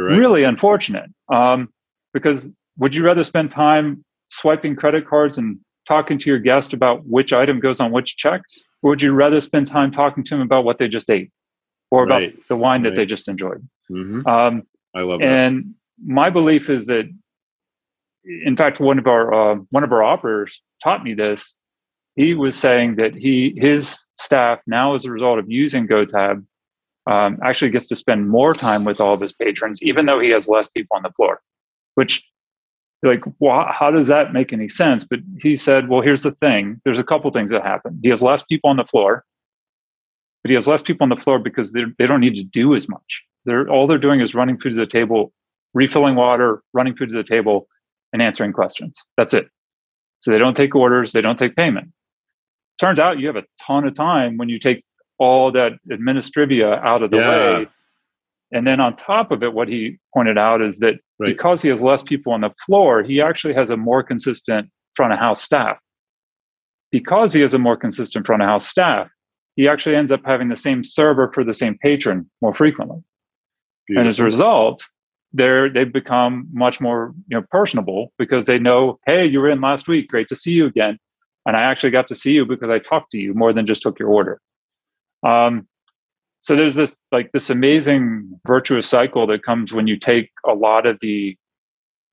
right. 0.00 0.16
really 0.16 0.44
unfortunate. 0.44 1.10
Um, 1.28 1.70
because 2.14 2.48
would 2.78 2.94
you 2.94 3.04
rather 3.04 3.24
spend 3.24 3.50
time 3.50 4.04
swiping 4.28 4.76
credit 4.76 5.08
cards 5.08 5.38
and 5.38 5.58
talking 5.88 6.18
to 6.18 6.30
your 6.30 6.38
guest 6.38 6.72
about 6.72 7.04
which 7.04 7.32
item 7.32 7.58
goes 7.58 7.80
on 7.80 7.90
which 7.90 8.16
check? 8.16 8.42
Or 8.82 8.90
would 8.90 9.02
you 9.02 9.12
rather 9.12 9.40
spend 9.40 9.66
time 9.66 9.90
talking 9.90 10.22
to 10.22 10.30
them 10.36 10.40
about 10.40 10.64
what 10.64 10.78
they 10.78 10.86
just 10.86 11.10
ate 11.10 11.32
or 11.90 12.04
about 12.04 12.20
right. 12.20 12.48
the 12.48 12.54
wine 12.54 12.84
right. 12.84 12.90
that 12.90 12.96
they 12.96 13.06
just 13.06 13.26
enjoyed? 13.26 13.68
Mm-hmm. 13.90 14.24
Um, 14.24 14.62
I 14.94 15.00
love 15.00 15.18
that. 15.18 15.26
And 15.26 15.74
my 16.00 16.30
belief 16.30 16.70
is 16.70 16.86
that 16.86 17.06
in 18.24 18.56
fact, 18.56 18.80
one 18.80 18.98
of 18.98 19.06
our 19.06 19.32
uh, 19.32 19.56
one 19.70 19.84
of 19.84 19.92
our 19.92 20.02
operators 20.02 20.62
taught 20.82 21.04
me 21.04 21.14
this. 21.14 21.56
He 22.16 22.34
was 22.34 22.56
saying 22.56 22.96
that 22.96 23.14
he 23.14 23.54
his 23.56 24.04
staff 24.16 24.60
now, 24.66 24.94
as 24.94 25.04
a 25.04 25.10
result 25.10 25.38
of 25.38 25.50
using 25.50 25.86
GoTab, 25.86 26.44
um, 27.06 27.38
actually 27.44 27.70
gets 27.70 27.88
to 27.88 27.96
spend 27.96 28.28
more 28.28 28.54
time 28.54 28.84
with 28.84 29.00
all 29.00 29.14
of 29.14 29.20
his 29.20 29.32
patrons, 29.32 29.82
even 29.82 30.06
though 30.06 30.20
he 30.20 30.30
has 30.30 30.48
less 30.48 30.68
people 30.68 30.96
on 30.96 31.02
the 31.02 31.10
floor. 31.10 31.40
Which, 31.94 32.22
like, 33.02 33.22
how 33.40 33.90
does 33.90 34.08
that 34.08 34.32
make 34.32 34.52
any 34.52 34.68
sense? 34.68 35.04
But 35.04 35.20
he 35.40 35.56
said, 35.56 35.88
well, 35.88 36.02
here's 36.02 36.22
the 36.22 36.32
thing. 36.32 36.80
There's 36.84 36.98
a 36.98 37.04
couple 37.04 37.30
things 37.30 37.50
that 37.50 37.62
happen. 37.62 37.98
He 38.02 38.10
has 38.10 38.22
less 38.22 38.42
people 38.42 38.70
on 38.70 38.76
the 38.76 38.84
floor, 38.84 39.24
but 40.42 40.50
he 40.50 40.54
has 40.54 40.68
less 40.68 40.82
people 40.82 41.04
on 41.04 41.08
the 41.08 41.16
floor 41.16 41.38
because 41.38 41.72
they 41.72 41.84
they 41.98 42.06
don't 42.06 42.20
need 42.20 42.36
to 42.36 42.44
do 42.44 42.74
as 42.74 42.88
much. 42.88 43.24
They're 43.44 43.68
all 43.68 43.86
they're 43.86 43.98
doing 43.98 44.20
is 44.20 44.34
running 44.34 44.58
food 44.58 44.70
to 44.70 44.76
the 44.76 44.86
table, 44.86 45.32
refilling 45.72 46.16
water, 46.16 46.62
running 46.74 46.94
food 46.94 47.08
to 47.08 47.14
the 47.14 47.24
table, 47.24 47.66
and 48.12 48.22
answering 48.22 48.52
questions. 48.52 49.04
That's 49.16 49.34
it. 49.34 49.48
So 50.20 50.30
they 50.30 50.38
don't 50.38 50.56
take 50.56 50.74
orders, 50.74 51.12
they 51.12 51.20
don't 51.20 51.38
take 51.38 51.56
payment. 51.56 51.92
Turns 52.80 52.98
out 52.98 53.18
you 53.18 53.26
have 53.26 53.36
a 53.36 53.44
ton 53.60 53.86
of 53.86 53.94
time 53.94 54.36
when 54.36 54.48
you 54.48 54.58
take 54.58 54.84
all 55.18 55.52
that 55.52 55.72
administrivia 55.90 56.82
out 56.82 57.02
of 57.02 57.10
the 57.10 57.18
yeah. 57.18 57.28
way. 57.28 57.68
And 58.52 58.66
then 58.66 58.80
on 58.80 58.96
top 58.96 59.30
of 59.30 59.42
it, 59.42 59.52
what 59.52 59.68
he 59.68 59.98
pointed 60.12 60.36
out 60.36 60.60
is 60.60 60.78
that 60.80 60.94
right. 61.18 61.28
because 61.28 61.62
he 61.62 61.68
has 61.68 61.82
less 61.82 62.02
people 62.02 62.32
on 62.32 62.40
the 62.40 62.50
floor, 62.66 63.02
he 63.02 63.20
actually 63.20 63.54
has 63.54 63.70
a 63.70 63.76
more 63.76 64.02
consistent 64.02 64.68
front 64.94 65.12
of 65.12 65.18
house 65.18 65.42
staff. 65.42 65.78
Because 66.90 67.32
he 67.32 67.40
has 67.42 67.54
a 67.54 67.58
more 67.58 67.76
consistent 67.76 68.26
front 68.26 68.42
of 68.42 68.48
house 68.48 68.66
staff, 68.66 69.08
he 69.54 69.68
actually 69.68 69.94
ends 69.94 70.10
up 70.10 70.22
having 70.24 70.48
the 70.48 70.56
same 70.56 70.84
server 70.84 71.30
for 71.32 71.44
the 71.44 71.54
same 71.54 71.78
patron 71.78 72.28
more 72.40 72.54
frequently. 72.54 72.98
Beautiful. 73.86 74.00
And 74.00 74.08
as 74.08 74.18
a 74.18 74.24
result, 74.24 74.82
they're 75.32 75.68
they've 75.68 75.92
become 75.92 76.48
much 76.52 76.80
more 76.80 77.14
you 77.28 77.36
know 77.36 77.46
personable 77.50 78.12
because 78.18 78.46
they 78.46 78.58
know 78.58 78.98
hey 79.06 79.24
you 79.24 79.40
were 79.40 79.50
in 79.50 79.60
last 79.60 79.88
week. 79.88 80.08
Great 80.08 80.28
to 80.28 80.36
see 80.36 80.52
you 80.52 80.66
again. 80.66 80.98
And 81.46 81.56
i 81.56 81.62
actually 81.62 81.90
got 81.90 82.08
to 82.08 82.14
see 82.14 82.32
you 82.32 82.44
because 82.44 82.70
i 82.70 82.78
talked 82.78 83.12
to 83.12 83.18
you 83.18 83.34
more 83.34 83.52
than 83.52 83.66
just 83.66 83.82
took 83.82 83.98
your 83.98 84.08
order. 84.08 84.40
Um, 85.22 85.66
so 86.40 86.56
there's 86.56 86.74
this 86.74 87.00
like 87.12 87.30
this 87.32 87.50
amazing 87.50 88.40
virtuous 88.46 88.86
cycle 88.86 89.26
that 89.26 89.42
comes 89.42 89.72
when 89.72 89.86
you 89.86 89.98
take 89.98 90.30
a 90.46 90.54
lot 90.54 90.86
of 90.86 90.98
the 91.00 91.36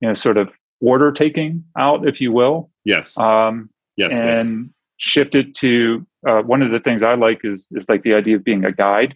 you 0.02 0.08
know 0.08 0.14
sort 0.14 0.38
of 0.38 0.50
order 0.82 1.12
taking 1.12 1.64
out 1.78 2.08
if 2.08 2.22
you 2.22 2.32
will. 2.32 2.70
Yes. 2.86 3.18
Um, 3.18 3.70
yes 3.98 4.14
and 4.14 4.66
yes. 4.66 4.70
shift 4.98 5.36
it 5.36 5.54
to 5.56 6.06
uh, 6.28 6.42
one 6.42 6.62
of 6.62 6.72
the 6.72 6.80
things 6.80 7.04
i 7.04 7.16
like 7.16 7.42
is 7.44 7.68
is 7.72 7.90
like 7.90 8.04
the 8.04 8.14
idea 8.14 8.38
of 8.38 8.44
being 8.44 8.64
a 8.64 8.72
guide 8.72 9.16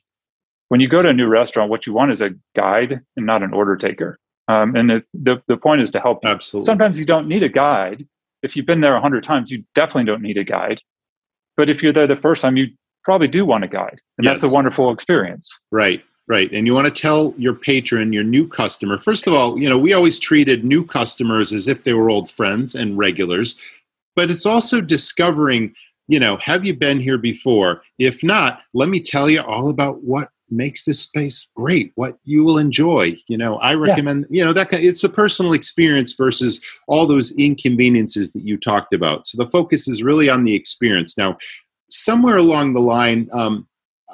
when 0.71 0.79
you 0.79 0.87
go 0.87 1.01
to 1.01 1.09
a 1.09 1.13
new 1.13 1.27
restaurant, 1.27 1.69
what 1.69 1.85
you 1.85 1.91
want 1.91 2.13
is 2.13 2.21
a 2.21 2.29
guide 2.55 3.01
and 3.17 3.25
not 3.25 3.43
an 3.43 3.53
order 3.53 3.75
taker. 3.75 4.17
Um, 4.47 4.73
and 4.73 4.89
the, 4.89 5.03
the, 5.13 5.43
the 5.49 5.57
point 5.57 5.81
is 5.81 5.91
to 5.91 5.99
help. 5.99 6.19
Absolutely. 6.23 6.65
Sometimes 6.65 6.97
you 6.97 7.05
don't 7.05 7.27
need 7.27 7.43
a 7.43 7.49
guide. 7.49 8.07
If 8.41 8.55
you've 8.55 8.65
been 8.65 8.79
there 8.79 8.95
a 8.95 9.01
hundred 9.01 9.25
times, 9.25 9.51
you 9.51 9.65
definitely 9.75 10.05
don't 10.05 10.21
need 10.21 10.37
a 10.37 10.45
guide. 10.45 10.81
But 11.57 11.69
if 11.69 11.83
you're 11.83 11.91
there 11.91 12.07
the 12.07 12.15
first 12.15 12.41
time, 12.41 12.55
you 12.55 12.67
probably 13.03 13.27
do 13.27 13.45
want 13.45 13.65
a 13.65 13.67
guide, 13.67 13.99
and 14.17 14.23
yes. 14.23 14.41
that's 14.41 14.49
a 14.49 14.55
wonderful 14.55 14.93
experience. 14.93 15.59
Right. 15.73 16.01
Right. 16.29 16.49
And 16.53 16.65
you 16.65 16.73
want 16.73 16.87
to 16.87 17.01
tell 17.01 17.33
your 17.35 17.53
patron, 17.53 18.13
your 18.13 18.23
new 18.23 18.47
customer, 18.47 18.97
first 18.97 19.27
of 19.27 19.33
all, 19.33 19.59
you 19.59 19.67
know, 19.67 19.77
we 19.77 19.91
always 19.91 20.19
treated 20.19 20.63
new 20.63 20.85
customers 20.85 21.51
as 21.51 21.67
if 21.67 21.83
they 21.83 21.91
were 21.91 22.09
old 22.09 22.31
friends 22.31 22.75
and 22.75 22.97
regulars, 22.97 23.57
but 24.15 24.31
it's 24.31 24.45
also 24.45 24.79
discovering, 24.79 25.75
you 26.07 26.19
know, 26.19 26.37
have 26.37 26.63
you 26.63 26.73
been 26.73 27.01
here 27.01 27.17
before? 27.17 27.81
If 27.99 28.23
not, 28.23 28.61
let 28.73 28.87
me 28.87 29.01
tell 29.01 29.29
you 29.29 29.41
all 29.41 29.69
about 29.69 30.03
what 30.03 30.29
makes 30.51 30.83
this 30.83 30.99
space 30.99 31.47
great 31.55 31.91
what 31.95 32.17
you 32.23 32.43
will 32.43 32.57
enjoy 32.57 33.15
you 33.27 33.37
know 33.37 33.57
i 33.57 33.73
recommend 33.73 34.25
yeah. 34.29 34.39
you 34.39 34.45
know 34.45 34.53
that 34.53 34.69
kind 34.69 34.83
of, 34.83 34.89
it's 34.89 35.03
a 35.03 35.09
personal 35.09 35.53
experience 35.53 36.13
versus 36.13 36.63
all 36.87 37.05
those 37.05 37.31
inconveniences 37.37 38.31
that 38.33 38.43
you 38.43 38.57
talked 38.57 38.93
about 38.93 39.25
so 39.25 39.41
the 39.41 39.49
focus 39.49 39.87
is 39.87 40.03
really 40.03 40.29
on 40.29 40.43
the 40.43 40.55
experience 40.55 41.17
now 41.17 41.37
somewhere 41.89 42.37
along 42.37 42.73
the 42.73 42.79
line 42.79 43.27
um, 43.33 43.67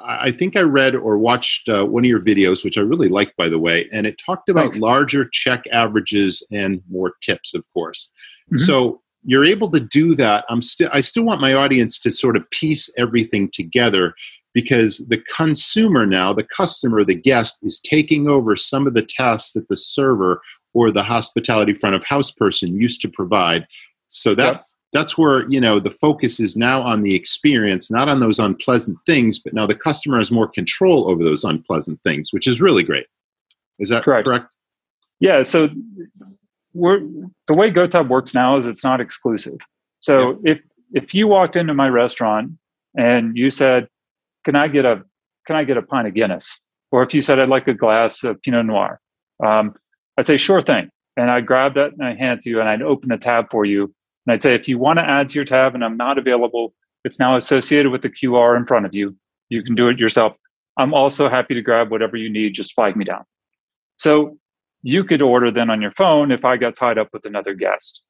I 0.04 0.30
think 0.30 0.56
I 0.56 0.60
read 0.60 0.94
or 0.94 1.18
watched 1.18 1.68
uh, 1.68 1.84
one 1.84 2.04
of 2.04 2.08
your 2.08 2.22
videos, 2.22 2.64
which 2.64 2.78
I 2.78 2.82
really 2.82 3.08
liked, 3.08 3.36
by 3.36 3.48
the 3.48 3.58
way, 3.58 3.88
and 3.92 4.06
it 4.06 4.20
talked 4.24 4.48
about 4.48 4.66
Thanks. 4.66 4.78
larger 4.78 5.24
check 5.28 5.64
averages 5.72 6.46
and 6.52 6.80
more 6.88 7.14
tips, 7.20 7.54
of 7.54 7.64
course. 7.72 8.12
Mhm. 8.52 8.60
So 8.60 9.02
you're 9.24 9.44
able 9.44 9.70
to 9.70 9.80
do 9.80 10.14
that. 10.14 10.44
I'm 10.48 10.62
still, 10.62 10.88
I 10.92 11.00
still 11.00 11.24
want 11.24 11.40
my 11.40 11.52
audience 11.52 11.98
to 12.00 12.12
sort 12.12 12.36
of 12.36 12.48
piece 12.50 12.90
everything 12.96 13.50
together 13.52 14.14
because 14.54 14.98
the 15.08 15.18
consumer 15.36 16.06
now, 16.06 16.32
the 16.32 16.42
customer, 16.44 17.04
the 17.04 17.14
guest, 17.14 17.58
is 17.62 17.80
taking 17.80 18.28
over 18.28 18.56
some 18.56 18.86
of 18.86 18.94
the 18.94 19.02
tasks 19.02 19.52
that 19.52 19.68
the 19.68 19.76
server 19.76 20.40
or 20.74 20.90
the 20.90 21.02
hospitality 21.02 21.72
front 21.72 21.96
of 21.96 22.04
house 22.04 22.30
person 22.30 22.80
used 22.80 23.00
to 23.02 23.08
provide. 23.08 23.66
So 24.08 24.34
that 24.34 24.54
Yep. 24.54 24.64
that's 24.92 25.18
where 25.18 25.48
you 25.50 25.60
know 25.60 25.78
the 25.78 25.90
focus 25.90 26.40
is 26.40 26.56
now 26.56 26.82
on 26.82 27.02
the 27.02 27.14
experience 27.14 27.90
not 27.90 28.08
on 28.08 28.20
those 28.20 28.38
unpleasant 28.38 28.96
things 29.04 29.38
but 29.38 29.52
now 29.52 29.66
the 29.66 29.74
customer 29.74 30.16
has 30.16 30.32
more 30.32 30.48
control 30.48 31.10
over 31.10 31.22
those 31.22 31.44
unpleasant 31.44 32.02
things 32.02 32.32
which 32.32 32.46
is 32.46 32.58
really 32.62 32.82
great 32.82 33.06
is 33.78 33.90
that 33.90 34.02
Correct. 34.02 34.24
correct, 34.26 34.46
Yeah, 35.20 35.42
so 35.42 35.68
we're 36.72 37.00
the 37.46 37.54
way 37.54 37.70
GoTab 37.70 38.08
works 38.08 38.34
now 38.34 38.56
is 38.56 38.66
it's 38.66 38.84
not 38.84 39.00
exclusive. 39.00 39.58
So 40.00 40.40
if 40.44 40.60
if 40.92 41.14
you 41.14 41.26
walked 41.28 41.56
into 41.56 41.74
my 41.74 41.88
restaurant 41.88 42.52
and 42.96 43.36
you 43.36 43.50
said, 43.50 43.88
"Can 44.48 44.56
I 44.56 44.66
get 44.66 44.86
a 44.86 45.04
can 45.46 45.56
I 45.56 45.64
get 45.64 45.76
a 45.76 45.82
pint 45.82 46.08
of 46.08 46.14
Guinness?" 46.14 46.62
or 46.90 47.02
if 47.02 47.12
you 47.12 47.20
said, 47.20 47.38
"I'd 47.38 47.50
like 47.50 47.68
a 47.68 47.74
glass 47.74 48.24
of 48.24 48.40
Pinot 48.40 48.64
Noir," 48.64 48.98
um, 49.44 49.74
I'd 50.16 50.24
say, 50.24 50.38
"Sure 50.38 50.62
thing," 50.62 50.88
and 51.18 51.30
I'd 51.30 51.44
grab 51.44 51.74
that 51.74 51.92
and 51.92 52.02
I'd 52.02 52.16
hand 52.16 52.38
it 52.38 52.44
to 52.44 52.50
you 52.50 52.58
and 52.58 52.66
I'd 52.66 52.80
open 52.80 53.10
the 53.10 53.18
tab 53.18 53.50
for 53.50 53.66
you 53.66 53.94
and 54.24 54.32
I'd 54.32 54.40
say, 54.40 54.54
"If 54.54 54.66
you 54.66 54.78
want 54.78 55.00
to 55.00 55.04
add 55.04 55.28
to 55.28 55.34
your 55.34 55.44
tab 55.44 55.74
and 55.74 55.84
I'm 55.84 55.98
not 55.98 56.16
available, 56.16 56.72
it's 57.04 57.18
now 57.18 57.36
associated 57.36 57.92
with 57.92 58.00
the 58.00 58.08
QR 58.08 58.56
in 58.56 58.64
front 58.64 58.86
of 58.86 58.94
you. 58.94 59.14
You 59.50 59.62
can 59.62 59.74
do 59.74 59.88
it 59.88 59.98
yourself. 59.98 60.34
I'm 60.78 60.94
also 60.94 61.28
happy 61.28 61.52
to 61.52 61.60
grab 61.60 61.90
whatever 61.90 62.16
you 62.16 62.30
need. 62.30 62.54
Just 62.54 62.72
flag 62.74 62.96
me 62.96 63.04
down." 63.04 63.24
So 63.98 64.38
you 64.82 65.04
could 65.04 65.20
order 65.20 65.50
then 65.50 65.68
on 65.68 65.82
your 65.82 65.92
phone 65.92 66.32
if 66.32 66.46
I 66.46 66.56
got 66.56 66.74
tied 66.74 66.96
up 66.96 67.08
with 67.12 67.26
another 67.26 67.52
guest 67.52 68.02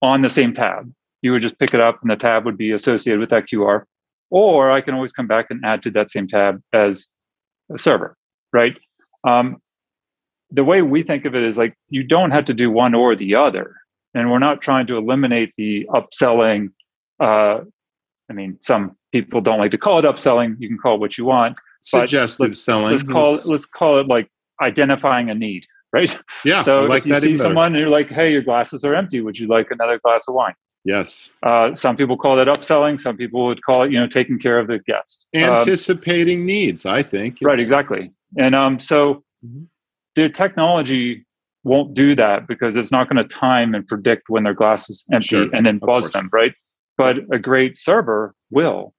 on 0.00 0.22
the 0.22 0.30
same 0.30 0.54
tab. 0.54 0.90
You 1.20 1.32
would 1.32 1.42
just 1.42 1.58
pick 1.58 1.74
it 1.74 1.80
up 1.80 2.00
and 2.00 2.10
the 2.10 2.16
tab 2.16 2.46
would 2.46 2.56
be 2.56 2.72
associated 2.72 3.20
with 3.20 3.28
that 3.28 3.46
QR. 3.46 3.84
Or 4.32 4.70
I 4.70 4.80
can 4.80 4.94
always 4.94 5.12
come 5.12 5.26
back 5.26 5.48
and 5.50 5.62
add 5.62 5.82
to 5.82 5.90
that 5.90 6.10
same 6.10 6.26
tab 6.26 6.62
as 6.72 7.08
a 7.70 7.76
server, 7.76 8.16
right? 8.50 8.74
Um, 9.24 9.58
the 10.50 10.64
way 10.64 10.80
we 10.80 11.02
think 11.02 11.26
of 11.26 11.34
it 11.34 11.42
is 11.42 11.58
like 11.58 11.74
you 11.90 12.02
don't 12.02 12.30
have 12.30 12.46
to 12.46 12.54
do 12.54 12.70
one 12.70 12.94
or 12.94 13.14
the 13.14 13.34
other. 13.34 13.74
And 14.14 14.30
we're 14.30 14.38
not 14.38 14.62
trying 14.62 14.86
to 14.86 14.96
eliminate 14.96 15.52
the 15.58 15.86
upselling. 15.90 16.68
Uh, 17.20 17.60
I 18.30 18.32
mean, 18.32 18.56
some 18.62 18.96
people 19.12 19.42
don't 19.42 19.58
like 19.58 19.70
to 19.72 19.78
call 19.78 19.98
it 19.98 20.06
upselling. 20.06 20.56
You 20.58 20.68
can 20.68 20.78
call 20.78 20.94
it 20.94 21.00
what 21.00 21.18
you 21.18 21.26
want. 21.26 21.58
Suggestive 21.82 22.48
let's- 22.48 22.64
selling 22.64 22.90
Let's 22.90 23.02
call 23.02 23.34
it, 23.34 23.44
let's 23.44 23.66
call 23.66 24.00
it 24.00 24.06
like 24.06 24.30
identifying 24.62 25.28
a 25.28 25.34
need, 25.34 25.66
right? 25.92 26.18
yeah 26.42 26.62
so 26.62 26.78
I 26.78 26.86
like 26.86 27.02
if 27.02 27.08
you 27.08 27.20
see 27.20 27.38
someone 27.38 27.66
and 27.66 27.76
you're 27.76 27.90
like, 27.90 28.08
"Hey, 28.08 28.32
your 28.32 28.42
glasses 28.42 28.82
are 28.82 28.94
empty. 28.94 29.20
Would 29.20 29.38
you 29.38 29.46
like 29.46 29.70
another 29.70 29.98
glass 29.98 30.26
of 30.26 30.34
wine?" 30.34 30.54
Yes 30.84 31.32
Uh, 31.42 31.74
some 31.74 31.96
people 31.96 32.16
call 32.16 32.36
that 32.36 32.48
upselling. 32.48 33.00
Some 33.00 33.16
people 33.16 33.46
would 33.46 33.62
call 33.64 33.84
it, 33.84 33.92
you 33.92 33.98
know, 34.00 34.06
taking 34.06 34.38
care 34.38 34.58
of 34.58 34.66
the 34.66 34.78
guest. 34.80 35.28
Um, 35.34 35.40
anticipating 35.42 36.44
needs 36.44 36.86
i 36.86 37.02
think 37.02 37.38
right, 37.42 37.58
exactly. 37.58 38.12
And 38.38 38.54
um, 38.54 38.78
so 38.78 39.24
Mhm. 39.44 39.66
the 40.14 40.28
technology 40.28 41.26
won't 41.64 41.94
do 41.94 42.14
that 42.16 42.46
because 42.46 42.76
it's 42.76 42.92
not 42.92 43.08
going 43.08 43.16
to 43.26 43.34
time 43.34 43.74
and 43.74 43.86
predict 43.86 44.28
when 44.28 44.42
their 44.44 44.54
glass 44.54 44.90
is 44.90 45.04
empty 45.12 45.26
Sure, 45.26 45.48
and 45.54 45.64
then 45.66 45.78
buzz 45.78 46.12
them, 46.12 46.28
right? 46.32 46.54
But 46.96 47.18
a 47.32 47.38
great 47.38 47.78
server 47.78 48.34
will 48.50 48.94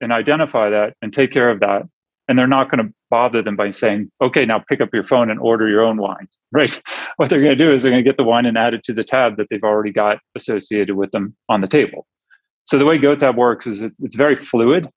and 0.00 0.12
identify 0.12 0.70
that 0.70 0.94
and 1.02 1.12
take 1.12 1.30
care 1.32 1.50
of 1.50 1.60
that. 1.60 1.82
And 2.28 2.38
they're 2.38 2.46
not 2.46 2.70
going 2.70 2.86
to 2.86 2.92
bother 3.10 3.42
them 3.42 3.56
by 3.56 3.70
saying, 3.70 4.10
okay, 4.20 4.44
now 4.44 4.58
pick 4.58 4.82
up 4.82 4.90
your 4.92 5.04
phone 5.04 5.30
and 5.30 5.40
order 5.40 5.66
your 5.66 5.82
own 5.82 5.96
wine, 5.96 6.28
right? 6.52 6.80
What 7.16 7.30
they're 7.30 7.42
going 7.42 7.56
to 7.56 7.64
do 7.64 7.70
is 7.70 7.82
they're 7.82 7.90
going 7.90 8.04
to 8.04 8.08
get 8.08 8.18
the 8.18 8.24
wine 8.24 8.46
and 8.46 8.58
add 8.58 8.74
it 8.74 8.84
to 8.84 8.92
the 8.92 9.04
tab 9.04 9.36
that 9.38 9.48
they've 9.50 9.64
already 9.64 9.92
got 9.92 10.18
associated 10.36 10.94
with 10.94 11.10
them 11.12 11.34
on 11.48 11.62
the 11.62 11.68
table. 11.68 12.06
So 12.64 12.78
the 12.78 12.84
way 12.84 12.98
GoTab 12.98 13.36
works 13.36 13.66
is 13.66 13.82
it's 13.82 14.16
very 14.16 14.36
fluid. 14.36 14.88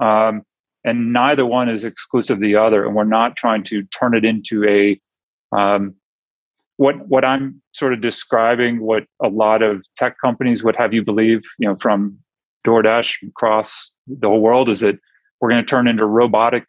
Um, 0.00 0.42
and 0.84 1.12
neither 1.12 1.46
one 1.46 1.68
is 1.68 1.84
exclusive 1.84 2.38
of 2.38 2.40
the 2.40 2.56
other. 2.56 2.84
And 2.84 2.94
we're 2.94 3.04
not 3.04 3.36
trying 3.36 3.62
to 3.64 3.84
turn 3.84 4.14
it 4.14 4.24
into 4.24 4.64
a 4.64 5.00
um, 5.56 5.94
what 6.76 7.06
what 7.08 7.24
I'm 7.24 7.60
sort 7.72 7.92
of 7.92 8.00
describing 8.00 8.80
what 8.80 9.04
a 9.22 9.28
lot 9.28 9.62
of 9.62 9.84
tech 9.96 10.16
companies 10.18 10.64
would 10.64 10.76
have 10.76 10.94
you 10.94 11.04
believe, 11.04 11.42
you 11.58 11.68
know, 11.68 11.76
from 11.76 12.18
DoorDash 12.66 13.28
across 13.28 13.94
the 14.06 14.28
whole 14.28 14.40
world 14.40 14.68
is 14.68 14.80
that 14.80 14.98
we're 15.40 15.50
going 15.50 15.62
to 15.62 15.68
turn 15.68 15.88
into 15.88 16.06
robotic 16.06 16.64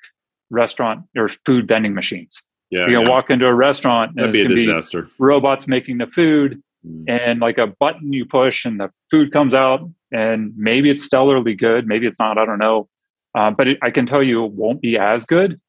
restaurant 0.51 1.05
or 1.17 1.27
food 1.45 1.67
vending 1.67 1.93
machines. 1.93 2.43
yeah, 2.69 2.81
You're 2.81 2.91
going 2.91 3.05
yeah. 3.07 3.11
walk 3.11 3.29
into 3.29 3.47
a 3.47 3.53
restaurant 3.53 4.11
and 4.15 4.19
that'd 4.19 4.35
it's 4.35 4.65
be 4.65 4.71
a 4.71 4.81
to 4.81 5.01
be 5.03 5.09
robots 5.17 5.67
making 5.67 5.97
the 5.97 6.07
food 6.07 6.61
Mm. 6.83 7.03
and 7.07 7.39
like 7.39 7.59
a 7.59 7.67
button 7.67 8.11
you 8.11 8.25
push 8.25 8.65
and 8.65 8.79
the 8.79 8.89
food 9.11 9.31
comes 9.31 9.53
out 9.53 9.87
and 10.11 10.51
maybe 10.57 10.89
it's 10.89 11.07
stellarly 11.07 11.55
good 11.55 11.85
maybe 11.85 12.07
it's 12.07 12.19
not 12.19 12.39
i 12.39 12.43
don't 12.43 12.57
know 12.57 12.89
uh, 13.35 13.51
but 13.51 13.67
it, 13.67 13.77
i 13.83 13.91
can 13.91 14.07
tell 14.07 14.23
you 14.23 14.43
it 14.45 14.51
won't 14.53 14.81
be 14.81 14.97
as 14.97 15.27
good 15.27 15.61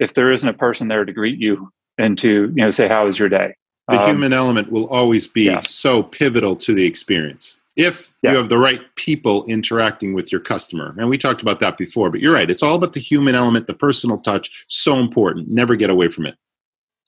if 0.00 0.14
there 0.14 0.32
isn't 0.32 0.48
a 0.48 0.52
person 0.52 0.88
there 0.88 1.04
to 1.04 1.12
greet 1.12 1.38
you 1.38 1.70
and 1.96 2.18
to 2.18 2.28
you 2.56 2.62
know 2.64 2.70
say 2.70 2.88
how 2.88 3.04
was 3.06 3.20
your 3.20 3.28
day 3.28 3.54
the 3.86 4.00
Um, 4.02 4.08
human 4.10 4.32
element 4.32 4.72
will 4.72 4.88
always 4.88 5.28
be 5.28 5.44
yeah. 5.44 5.60
so 5.60 6.02
pivotal 6.02 6.56
to 6.56 6.74
the 6.74 6.86
experience 6.86 7.60
if 7.78 8.12
Yeah. 8.22 8.32
you 8.32 8.36
have 8.38 8.48
the 8.50 8.58
right 8.58 8.80
people 8.96 9.44
interacting 9.48 10.12
with 10.12 10.30
your 10.32 10.40
customer. 10.40 10.94
And 10.98 11.08
we 11.08 11.16
talked 11.16 11.40
about 11.40 11.60
that 11.60 11.78
before 11.78 12.10
but 12.10 12.20
you're 12.20 12.34
right. 12.34 12.50
It's 12.50 12.62
all 12.62 12.74
about 12.76 12.92
the 12.92 13.00
human 13.00 13.34
element 13.34 13.66
the 13.68 13.72
personal 13.74 14.18
touch 14.18 14.64
so 14.68 14.98
important. 14.98 15.48
Never 15.48 15.76
get 15.76 15.88
away 15.88 16.08
from 16.08 16.26
it. 16.26 16.36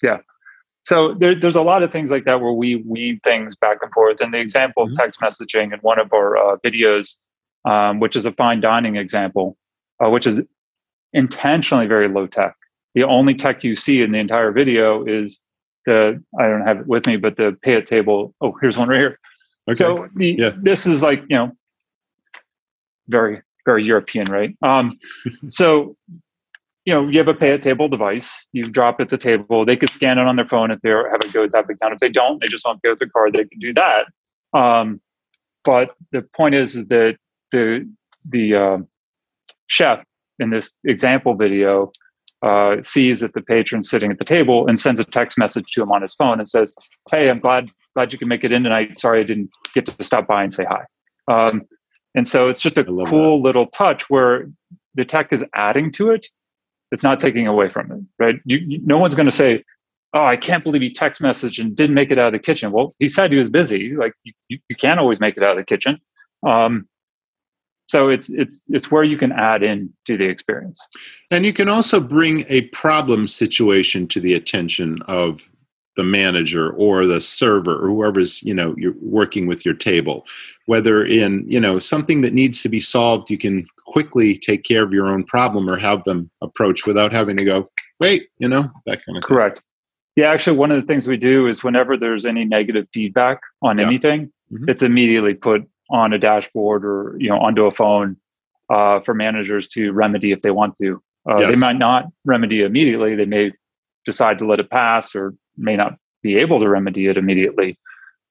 Yeah. 0.02 0.18
so 0.84 1.12
there, 1.12 1.34
there's 1.34 1.56
a 1.56 1.62
lot 1.62 1.82
of 1.82 1.92
things 1.92 2.10
like 2.10 2.24
that 2.24 2.40
where 2.40 2.52
we 2.54 2.76
weave 2.76 3.20
things 3.22 3.54
back 3.54 3.78
and 3.82 3.92
forth. 3.92 4.20
And 4.22 4.32
the 4.32 4.38
example 4.38 4.86
Mhm. 4.86 4.90
of 4.92 4.96
text 4.96 5.20
messaging 5.20 5.74
in 5.74 5.78
one 5.80 5.98
of 5.98 6.10
our 6.12 6.36
uh, 6.38 6.56
videos 6.64 7.16
um, 7.66 8.00
which 8.00 8.16
is 8.16 8.24
a 8.24 8.32
fine 8.32 8.60
dining 8.60 8.96
example 8.96 9.56
uh, 10.02 10.08
which 10.08 10.26
is 10.26 10.40
intentionally 11.12 11.86
very 11.86 12.08
low 12.08 12.26
tech. 12.26 12.54
The 12.94 13.02
only 13.04 13.34
tech 13.34 13.62
you 13.64 13.74
see 13.76 14.00
in 14.02 14.12
the 14.12 14.18
entire 14.18 14.52
video 14.52 15.04
is 15.04 15.42
the 15.86 16.22
i 16.38 16.46
don't 16.46 16.66
have 16.66 16.78
it 16.80 16.86
with 16.86 17.06
me 17.06 17.16
but 17.16 17.36
the 17.36 17.56
pay 17.62 17.74
at 17.74 17.86
table. 17.86 18.34
Oh 18.40 18.54
here's 18.60 18.78
one 18.78 18.88
right 18.88 18.98
here 18.98 19.18
okay. 19.68 19.74
So 19.76 20.08
the, 20.14 20.36
Yeah. 20.38 20.52
this 20.62 20.86
is 20.86 21.02
like 21.02 21.22
you 21.28 21.36
know 21.36 21.52
very 23.08 23.42
very 23.66 23.84
european 23.84 24.26
right? 24.26 24.56
Um 24.62 24.98
so 25.48 25.96
you 26.84 26.94
know 26.94 27.08
you 27.08 27.18
have 27.18 27.28
a 27.28 27.34
pay 27.34 27.52
at 27.52 27.62
table 27.62 27.88
device. 27.88 28.46
You 28.52 28.64
drop 28.64 29.00
it 29.00 29.04
at 29.04 29.10
the 29.10 29.18
table. 29.18 29.64
They 29.64 29.76
could 29.76 29.90
scan 29.90 30.18
it 30.18 30.26
on 30.26 30.36
their 30.36 30.46
phone 30.48 30.70
if 30.70 30.80
they 30.80 30.90
have 30.90 31.20
a 31.22 31.28
GoTab 31.28 31.68
account. 31.68 31.94
If 31.94 31.98
they 32.00 32.08
don't 32.08 32.40
they 32.40 32.46
just 32.46 32.64
want 32.64 32.78
to 32.78 32.80
pay 32.82 32.90
with 32.90 32.98
their 32.98 33.08
card 33.08 33.34
they 33.34 33.44
can 33.44 33.58
do 33.58 33.72
that. 33.74 34.06
Um 34.58 35.00
but 35.64 35.94
the 36.10 36.22
point 36.22 36.54
is, 36.54 36.74
is 36.74 36.86
that 36.86 37.16
the 37.52 37.88
the 38.28 38.54
um 38.54 38.88
chef 39.66 40.02
in 40.38 40.50
this 40.50 40.72
example 40.84 41.34
video 41.34 41.92
uh, 42.42 42.76
sees 42.82 43.20
that 43.20 43.34
the 43.34 43.42
patron's 43.42 43.90
sitting 43.90 44.10
at 44.10 44.18
the 44.18 44.24
table 44.24 44.66
and 44.66 44.80
sends 44.80 44.98
a 44.98 45.04
text 45.04 45.36
message 45.36 45.70
to 45.72 45.82
him 45.82 45.92
on 45.92 46.00
his 46.00 46.14
phone 46.14 46.38
and 46.38 46.48
says, 46.48 46.74
"Hey, 47.10 47.28
I'm 47.28 47.38
glad 47.40 47.68
glad 47.94 48.12
you 48.12 48.18
can 48.18 48.28
make 48.28 48.44
it 48.44 48.52
in 48.52 48.62
tonight. 48.62 48.98
Sorry 48.98 49.20
I 49.20 49.24
didn't 49.24 49.50
get 49.74 49.86
to 49.86 50.04
stop 50.04 50.26
by 50.26 50.42
and 50.42 50.52
say 50.52 50.64
hi." 50.64 50.84
Um, 51.28 51.66
and 52.14 52.26
so 52.26 52.48
it's 52.48 52.60
just 52.60 52.78
a 52.78 52.84
cool 52.84 53.40
little 53.40 53.66
touch 53.66 54.10
where 54.10 54.50
the 54.94 55.04
tech 55.04 55.32
is 55.32 55.44
adding 55.54 55.92
to 55.92 56.10
it. 56.10 56.26
It's 56.92 57.04
not 57.04 57.20
taking 57.20 57.46
away 57.46 57.68
from 57.68 57.92
it, 57.92 58.00
right? 58.18 58.40
You, 58.44 58.58
you, 58.58 58.80
no 58.84 58.98
one's 58.98 59.14
going 59.14 59.26
to 59.26 59.32
say, 59.32 59.64
"Oh, 60.12 60.24
I 60.24 60.36
can't 60.36 60.64
believe 60.64 60.82
he 60.82 60.92
text 60.92 61.22
messaged 61.22 61.60
and 61.60 61.76
didn't 61.76 61.94
make 61.94 62.10
it 62.10 62.18
out 62.18 62.28
of 62.28 62.32
the 62.32 62.38
kitchen." 62.38 62.72
Well, 62.72 62.94
he 62.98 63.08
said 63.08 63.30
he 63.30 63.38
was 63.38 63.48
busy. 63.48 63.94
Like 63.94 64.12
you, 64.24 64.32
you, 64.48 64.58
you 64.68 64.76
can't 64.76 64.98
always 64.98 65.20
make 65.20 65.36
it 65.36 65.42
out 65.42 65.52
of 65.52 65.56
the 65.58 65.64
kitchen. 65.64 65.98
Um, 66.46 66.88
so 67.90 68.08
it's 68.08 68.28
it's 68.28 68.62
it's 68.68 68.90
where 68.92 69.02
you 69.02 69.18
can 69.18 69.32
add 69.32 69.64
in 69.64 69.92
to 70.06 70.16
the 70.16 70.24
experience. 70.24 70.86
And 71.30 71.44
you 71.44 71.52
can 71.52 71.68
also 71.68 72.00
bring 72.00 72.44
a 72.48 72.62
problem 72.68 73.26
situation 73.26 74.06
to 74.08 74.20
the 74.20 74.32
attention 74.34 75.02
of 75.08 75.48
the 75.96 76.04
manager 76.04 76.70
or 76.72 77.04
the 77.06 77.20
server 77.20 77.84
or 77.84 77.88
whoever's 77.88 78.42
you 78.42 78.54
know 78.54 78.74
you're 78.78 78.94
working 79.00 79.46
with 79.46 79.64
your 79.64 79.74
table 79.74 80.24
whether 80.66 81.04
in 81.04 81.44
you 81.48 81.58
know 81.60 81.78
something 81.78 82.20
that 82.22 82.32
needs 82.32 82.62
to 82.62 82.68
be 82.68 82.80
solved 82.80 83.28
you 83.28 83.36
can 83.36 83.66
quickly 83.86 84.38
take 84.38 84.62
care 84.62 84.84
of 84.84 84.92
your 84.94 85.08
own 85.08 85.24
problem 85.24 85.68
or 85.68 85.76
have 85.76 86.04
them 86.04 86.30
approach 86.42 86.86
without 86.86 87.12
having 87.12 87.36
to 87.36 87.44
go 87.44 87.68
wait 87.98 88.28
you 88.38 88.48
know 88.48 88.62
that 88.86 89.04
kind 89.04 89.16
of 89.18 89.22
thing. 89.24 89.36
Correct. 89.36 89.62
Yeah, 90.16 90.30
actually, 90.30 90.56
one 90.58 90.70
of 90.72 90.76
the 90.76 90.82
things 90.86 91.06
we 91.06 91.16
do 91.16 91.46
is 91.46 91.62
whenever 91.64 91.96
there's 91.96 92.26
any 92.26 92.44
negative 92.44 92.86
feedback 92.92 93.38
on 93.62 93.78
Yeah. 93.78 93.86
anything, 93.86 94.30
Mhm. 94.52 94.68
it's 94.68 94.82
immediately 94.82 95.34
put 95.34 95.62
on 95.90 96.12
a 96.12 96.18
dashboard 96.18 96.84
or 96.84 97.16
you 97.18 97.28
know 97.28 97.38
onto 97.38 97.64
a 97.66 97.70
phone 97.70 98.16
uh, 98.70 99.00
for 99.00 99.14
managers 99.14 99.66
to 99.68 99.92
remedy 99.92 100.32
if 100.32 100.40
they 100.42 100.50
want 100.50 100.74
to. 100.76 101.00
Uh, 101.28 101.38
Yes. 101.38 101.54
They 101.54 101.60
might 101.60 101.78
not 101.78 102.06
remedy 102.24 102.62
immediately. 102.62 103.14
They 103.14 103.24
may 103.24 103.52
decide 104.04 104.38
to 104.38 104.46
let 104.46 104.60
it 104.60 104.70
pass 104.70 105.14
or 105.14 105.34
may 105.56 105.76
not 105.76 105.96
be 106.22 106.36
able 106.36 106.60
to 106.60 106.68
remedy 106.68 107.06
it 107.06 107.16
immediately. 107.16 107.78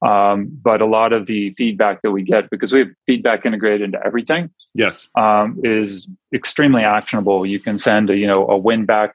Um, 0.01 0.47
but 0.63 0.82
a 0.82 0.86
lot 0.86 1.11
of 1.11 1.26
the 1.26 1.53
feedback 1.57 2.01
that 2.03 2.11
we 2.11 2.24
get, 2.24 2.49
because 2.49 2.72
we 2.72 2.80
have 2.80 2.89
feedback 3.05 3.45
integrated 3.45 3.82
into 3.82 3.99
everything, 4.05 4.49
yes, 4.74 5.09
um, 5.17 5.59
is 5.63 6.07
extremely 6.34 6.84
actionable. 6.84 7.45
You 7.45 7.59
can 7.59 7.78
send 7.78 8.09
a 8.09 8.15
you 8.15 8.28
know 8.28 8.47
a 8.47 8.57
win 8.57 8.86
back 8.86 9.11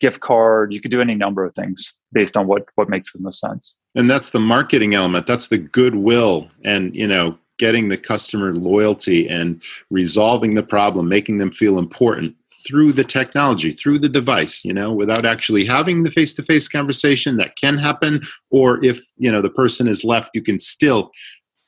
gift 0.00 0.20
card. 0.20 0.72
You 0.72 0.80
could 0.80 0.90
do 0.90 1.02
any 1.02 1.14
number 1.14 1.44
of 1.44 1.54
things 1.54 1.94
based 2.12 2.34
on 2.36 2.46
what 2.46 2.64
what 2.76 2.88
makes 2.88 3.12
the 3.12 3.18
most 3.18 3.40
sense. 3.40 3.76
And 3.94 4.08
that's 4.08 4.30
the 4.30 4.40
marketing 4.40 4.94
element. 4.94 5.26
That's 5.26 5.48
the 5.48 5.58
goodwill, 5.58 6.48
and 6.64 6.96
you 6.96 7.06
know, 7.06 7.36
getting 7.58 7.88
the 7.88 7.98
customer 7.98 8.54
loyalty 8.54 9.28
and 9.28 9.60
resolving 9.90 10.54
the 10.54 10.62
problem, 10.62 11.10
making 11.10 11.38
them 11.38 11.50
feel 11.50 11.78
important 11.78 12.34
through 12.66 12.92
the 12.92 13.04
technology, 13.04 13.72
through 13.72 13.98
the 13.98 14.08
device, 14.08 14.64
you 14.64 14.72
know, 14.72 14.92
without 14.92 15.24
actually 15.24 15.64
having 15.64 16.02
the 16.02 16.10
face 16.10 16.34
to 16.34 16.42
face 16.42 16.68
conversation 16.68 17.36
that 17.36 17.56
can 17.56 17.78
happen. 17.78 18.22
Or 18.50 18.84
if, 18.84 19.00
you 19.16 19.30
know, 19.30 19.42
the 19.42 19.50
person 19.50 19.86
is 19.86 20.04
left, 20.04 20.30
you 20.34 20.42
can 20.42 20.58
still 20.58 21.10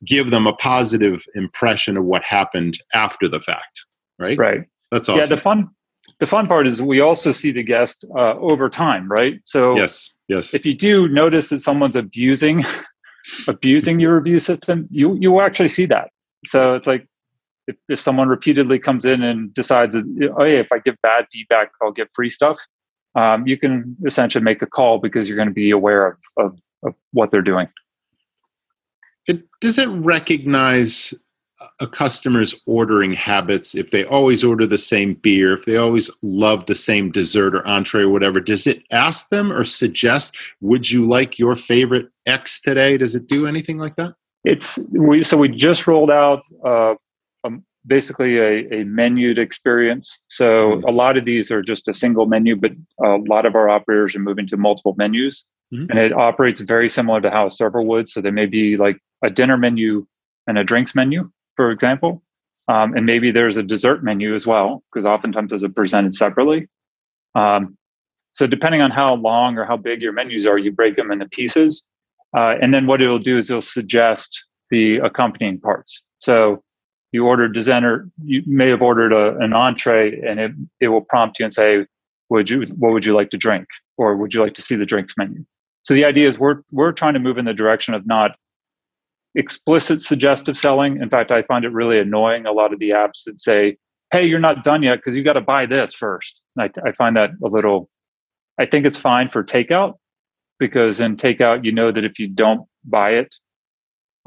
give 0.04 0.30
them 0.30 0.46
a 0.46 0.52
positive 0.54 1.24
impression 1.34 1.96
of 1.96 2.04
what 2.04 2.22
happened 2.24 2.78
after 2.94 3.28
the 3.28 3.40
fact. 3.40 3.84
Right. 4.18 4.38
Right. 4.38 4.60
That's 4.90 5.08
awesome. 5.08 5.20
Yeah. 5.20 5.26
The 5.26 5.36
fun, 5.36 5.70
the 6.18 6.26
fun 6.26 6.46
part 6.46 6.66
is 6.66 6.82
we 6.82 7.00
also 7.00 7.32
see 7.32 7.52
the 7.52 7.62
guest 7.62 8.04
uh, 8.16 8.34
over 8.34 8.68
time, 8.68 9.10
right? 9.10 9.40
So 9.44 9.76
yes, 9.76 10.12
yes. 10.28 10.54
If 10.54 10.64
you 10.66 10.74
do 10.74 11.08
notice 11.08 11.50
that 11.50 11.58
someone's 11.58 11.96
abusing, 11.96 12.64
abusing 13.48 14.00
your 14.00 14.16
review 14.16 14.38
system, 14.38 14.88
you 14.90 15.16
you 15.20 15.30
will 15.30 15.42
actually 15.42 15.68
see 15.68 15.86
that. 15.86 16.10
So 16.46 16.74
it's 16.74 16.86
like 16.86 17.06
if, 17.68 17.76
if 17.88 18.00
someone 18.00 18.28
repeatedly 18.28 18.78
comes 18.78 19.04
in 19.04 19.22
and 19.22 19.52
decides 19.52 19.94
that, 19.94 20.34
oh, 20.36 20.44
yeah, 20.44 20.58
if 20.58 20.72
I 20.72 20.78
give 20.78 20.96
bad 21.02 21.26
feedback, 21.30 21.70
I'll 21.82 21.92
get 21.92 22.08
free 22.14 22.30
stuff, 22.30 22.58
um, 23.14 23.46
you 23.46 23.58
can 23.58 23.96
essentially 24.06 24.42
make 24.42 24.62
a 24.62 24.66
call 24.66 24.98
because 24.98 25.28
you're 25.28 25.36
going 25.36 25.48
to 25.48 25.54
be 25.54 25.70
aware 25.70 26.06
of, 26.06 26.16
of, 26.38 26.58
of 26.82 26.94
what 27.12 27.30
they're 27.30 27.42
doing. 27.42 27.68
It, 29.26 29.42
does 29.60 29.78
it 29.78 29.88
recognize 29.88 31.12
a 31.80 31.86
customer's 31.86 32.54
ordering 32.66 33.12
habits? 33.12 33.74
If 33.74 33.90
they 33.90 34.04
always 34.04 34.42
order 34.42 34.66
the 34.66 34.78
same 34.78 35.14
beer 35.14 35.52
if 35.52 35.66
they 35.66 35.76
always 35.76 36.10
love 36.22 36.66
the 36.66 36.74
same 36.74 37.10
dessert 37.10 37.54
or 37.54 37.66
entree 37.66 38.04
or 38.04 38.08
whatever 38.08 38.40
does 38.40 38.66
it 38.66 38.84
ask 38.92 39.28
them 39.28 39.52
or 39.52 39.64
suggest 39.64 40.36
would 40.60 40.88
you 40.90 41.04
like 41.04 41.38
your 41.38 41.56
favorite 41.56 42.08
x 42.26 42.60
today? 42.60 42.96
Does 42.96 43.14
it 43.14 43.26
do 43.26 43.46
anything 43.46 43.76
like 43.76 43.96
that? 43.96 44.14
It's 44.44 44.78
we 44.92 45.24
so 45.24 45.36
we 45.36 45.48
just 45.48 45.86
rolled 45.86 46.10
out 46.10 46.42
uh, 46.64 46.94
um, 47.44 47.64
basically 47.86 48.38
a, 48.38 48.80
a 48.80 48.84
menued 48.84 49.38
experience. 49.38 50.18
So 50.28 50.44
mm-hmm. 50.44 50.88
a 50.88 50.90
lot 50.90 51.16
of 51.16 51.24
these 51.24 51.50
are 51.50 51.62
just 51.62 51.88
a 51.88 51.94
single 51.94 52.26
menu, 52.26 52.56
but 52.56 52.72
a 53.02 53.16
lot 53.28 53.46
of 53.46 53.54
our 53.54 53.68
operators 53.68 54.14
are 54.16 54.20
moving 54.20 54.46
to 54.48 54.56
multiple 54.56 54.94
menus. 54.98 55.44
Mm-hmm. 55.72 55.90
And 55.90 55.98
it 55.98 56.12
operates 56.12 56.60
very 56.60 56.88
similar 56.88 57.20
to 57.20 57.30
how 57.30 57.46
a 57.46 57.50
server 57.50 57.82
would. 57.82 58.08
So 58.08 58.20
there 58.20 58.32
may 58.32 58.46
be 58.46 58.76
like 58.76 58.98
a 59.22 59.30
dinner 59.30 59.56
menu 59.56 60.06
and 60.46 60.58
a 60.58 60.64
drinks 60.64 60.94
menu, 60.94 61.30
for 61.56 61.70
example. 61.70 62.22
Um, 62.68 62.94
and 62.94 63.06
maybe 63.06 63.30
there's 63.30 63.56
a 63.56 63.62
dessert 63.62 64.04
menu 64.04 64.34
as 64.34 64.46
well, 64.46 64.82
because 64.92 65.06
oftentimes 65.06 65.50
those 65.50 65.64
are 65.64 65.68
presented 65.70 66.14
separately. 66.14 66.68
Um, 67.34 67.76
so 68.32 68.46
depending 68.46 68.82
on 68.82 68.90
how 68.90 69.14
long 69.14 69.58
or 69.58 69.64
how 69.64 69.76
big 69.76 70.02
your 70.02 70.12
menus 70.12 70.46
are, 70.46 70.58
you 70.58 70.72
break 70.72 70.96
them 70.96 71.10
into 71.10 71.26
pieces. 71.28 71.84
Uh, 72.36 72.54
and 72.60 72.72
then 72.74 72.86
what 72.86 73.00
it'll 73.00 73.18
do 73.18 73.38
is 73.38 73.50
it'll 73.50 73.62
suggest 73.62 74.44
the 74.70 74.96
accompanying 74.98 75.58
parts. 75.58 76.04
So 76.18 76.62
you 77.12 77.26
ordered 77.26 77.54
designer 77.54 78.08
you 78.22 78.42
may 78.46 78.68
have 78.68 78.82
ordered 78.82 79.12
a, 79.12 79.36
an 79.38 79.52
entree 79.52 80.20
and 80.20 80.38
it, 80.38 80.52
it 80.80 80.88
will 80.88 81.00
prompt 81.00 81.38
you 81.38 81.44
and 81.44 81.52
say 81.52 81.86
would 82.30 82.50
you 82.50 82.62
what 82.76 82.92
would 82.92 83.06
you 83.06 83.14
like 83.14 83.30
to 83.30 83.36
drink? 83.38 83.66
Or 83.96 84.16
would 84.16 84.34
you 84.34 84.42
like 84.42 84.54
to 84.54 84.62
see 84.62 84.76
the 84.76 84.86
drinks 84.86 85.14
menu? 85.16 85.44
So 85.82 85.94
the 85.94 86.04
idea 86.04 86.28
is 86.28 86.38
we're 86.38 86.62
we're 86.72 86.92
trying 86.92 87.14
to 87.14 87.20
move 87.20 87.38
in 87.38 87.44
the 87.44 87.54
direction 87.54 87.94
of 87.94 88.06
not 88.06 88.36
explicit 89.34 90.02
suggestive 90.02 90.58
selling. 90.58 91.00
In 91.00 91.08
fact 91.08 91.30
i 91.30 91.42
find 91.42 91.64
it 91.64 91.72
really 91.72 91.98
annoying 91.98 92.46
a 92.46 92.52
lot 92.52 92.72
of 92.72 92.78
the 92.78 92.90
apps 92.90 93.24
that 93.24 93.40
say 93.40 93.76
hey 94.10 94.26
you're 94.26 94.40
not 94.40 94.64
done 94.64 94.82
yet 94.82 94.96
because 94.96 95.16
you 95.16 95.22
got 95.22 95.34
to 95.34 95.40
buy 95.40 95.66
this 95.66 95.94
first. 95.94 96.42
I, 96.58 96.70
I 96.84 96.92
find 96.92 97.16
that 97.16 97.30
a 97.42 97.48
little 97.48 97.88
i 98.58 98.66
think 98.66 98.86
it's 98.86 98.96
fine 98.96 99.28
for 99.28 99.42
takeout 99.44 99.94
because 100.58 101.00
in 101.00 101.16
takeout 101.16 101.64
you 101.64 101.72
know 101.72 101.92
that 101.92 102.04
if 102.04 102.18
you 102.18 102.28
don't 102.28 102.66
buy 102.84 103.10
it 103.12 103.34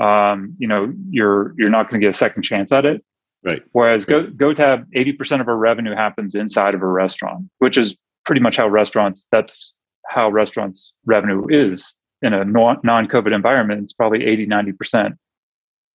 um, 0.02 0.56
you 0.58 0.68
know, 0.68 0.92
you're 1.10 1.54
you're 1.58 1.70
not 1.70 1.90
going 1.90 2.02
to 2.02 2.06
get 2.06 2.16
a 2.16 2.18
second 2.18 2.44
chance 2.44 2.72
at 2.72 2.86
it. 2.86 3.04
Right. 3.44 3.62
Whereas 3.72 4.08
right. 4.08 4.36
Go 4.38 4.54
GoTab, 4.54 4.88
eighty 4.94 5.14
percent 5.14 5.42
of 5.42 5.48
our 5.48 5.58
revenue 5.58 5.96
happens 5.96 6.36
inside 6.36 6.74
of 6.74 6.82
a 6.82 6.88
restaurant, 6.88 7.50
which 7.60 7.78
is 7.78 7.98
pretty 8.26 8.42
much 8.42 8.58
how 8.58 8.68
restaurants. 8.68 9.28
That's 9.32 9.76
how 10.08 10.30
restaurants' 10.30 10.94
revenue 11.06 11.46
is 11.50 11.96
in 12.22 12.34
a 12.34 12.44
non-COVID 12.44 13.34
environment. 13.34 13.84
It's 13.84 13.94
probably 13.94 14.26
80, 14.26 14.46
90 14.48 14.72
percent 14.74 15.16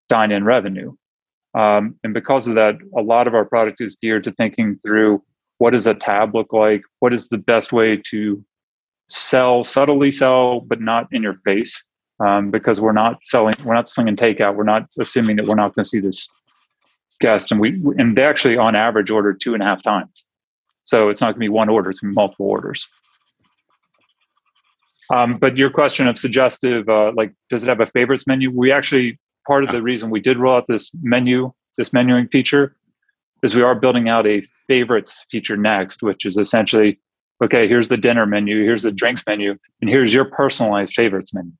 dine-in 0.08 0.44
revenue. 0.44 0.94
Um, 1.54 1.96
and 2.04 2.12
because 2.14 2.46
of 2.46 2.54
that, 2.54 2.76
a 2.96 3.00
lot 3.00 3.26
of 3.26 3.34
our 3.34 3.44
product 3.44 3.80
is 3.80 3.96
geared 3.96 4.24
to 4.24 4.32
thinking 4.32 4.78
through 4.84 5.22
what 5.58 5.70
does 5.70 5.86
a 5.86 5.94
tab 5.94 6.34
look 6.34 6.52
like? 6.52 6.82
What 7.00 7.14
is 7.14 7.28
the 7.28 7.38
best 7.38 7.72
way 7.72 7.96
to 8.10 8.44
sell, 9.08 9.64
subtly 9.64 10.12
sell, 10.12 10.60
but 10.60 10.80
not 10.80 11.08
in 11.12 11.22
your 11.22 11.40
face? 11.44 11.82
Um, 12.20 12.50
because 12.50 12.80
we're 12.80 12.92
not 12.92 13.24
selling, 13.24 13.54
we're 13.64 13.74
not 13.74 13.88
slinging 13.88 14.16
takeout. 14.16 14.56
We're 14.56 14.64
not 14.64 14.88
assuming 14.98 15.36
that 15.36 15.46
we're 15.46 15.54
not 15.54 15.74
going 15.74 15.84
to 15.84 15.88
see 15.88 16.00
this 16.00 16.28
guest, 17.20 17.50
and 17.50 17.60
we 17.60 17.70
and 17.98 18.16
they 18.16 18.24
actually 18.24 18.56
on 18.56 18.74
average 18.74 19.10
order 19.10 19.32
two 19.32 19.54
and 19.54 19.62
a 19.62 19.66
half 19.66 19.82
times. 19.82 20.26
So 20.84 21.08
it's 21.08 21.20
not 21.20 21.28
going 21.28 21.34
to 21.34 21.40
be 21.40 21.48
one 21.48 21.68
order; 21.68 21.90
it's 21.90 22.02
multiple 22.02 22.46
orders. 22.46 22.88
Um, 25.10 25.38
but 25.38 25.56
your 25.56 25.70
question 25.70 26.08
of 26.08 26.18
suggestive, 26.18 26.88
uh, 26.88 27.12
like, 27.14 27.32
does 27.48 27.62
it 27.62 27.68
have 27.68 27.80
a 27.80 27.86
favorites 27.86 28.26
menu? 28.26 28.50
We 28.50 28.72
actually 28.72 29.18
part 29.46 29.62
of 29.62 29.70
the 29.70 29.82
reason 29.82 30.10
we 30.10 30.20
did 30.20 30.38
roll 30.38 30.56
out 30.56 30.66
this 30.66 30.90
menu, 31.00 31.52
this 31.78 31.90
menuing 31.90 32.30
feature, 32.30 32.76
is 33.42 33.54
we 33.54 33.62
are 33.62 33.78
building 33.78 34.08
out 34.08 34.26
a 34.26 34.42
favorites 34.66 35.24
feature 35.30 35.56
next, 35.56 36.02
which 36.02 36.26
is 36.26 36.36
essentially, 36.36 36.98
okay, 37.42 37.68
here's 37.68 37.88
the 37.88 37.96
dinner 37.96 38.26
menu, 38.26 38.64
here's 38.64 38.82
the 38.82 38.90
drinks 38.90 39.22
menu, 39.26 39.56
and 39.80 39.88
here's 39.88 40.12
your 40.12 40.24
personalized 40.24 40.94
favorites 40.94 41.32
menu. 41.32 41.52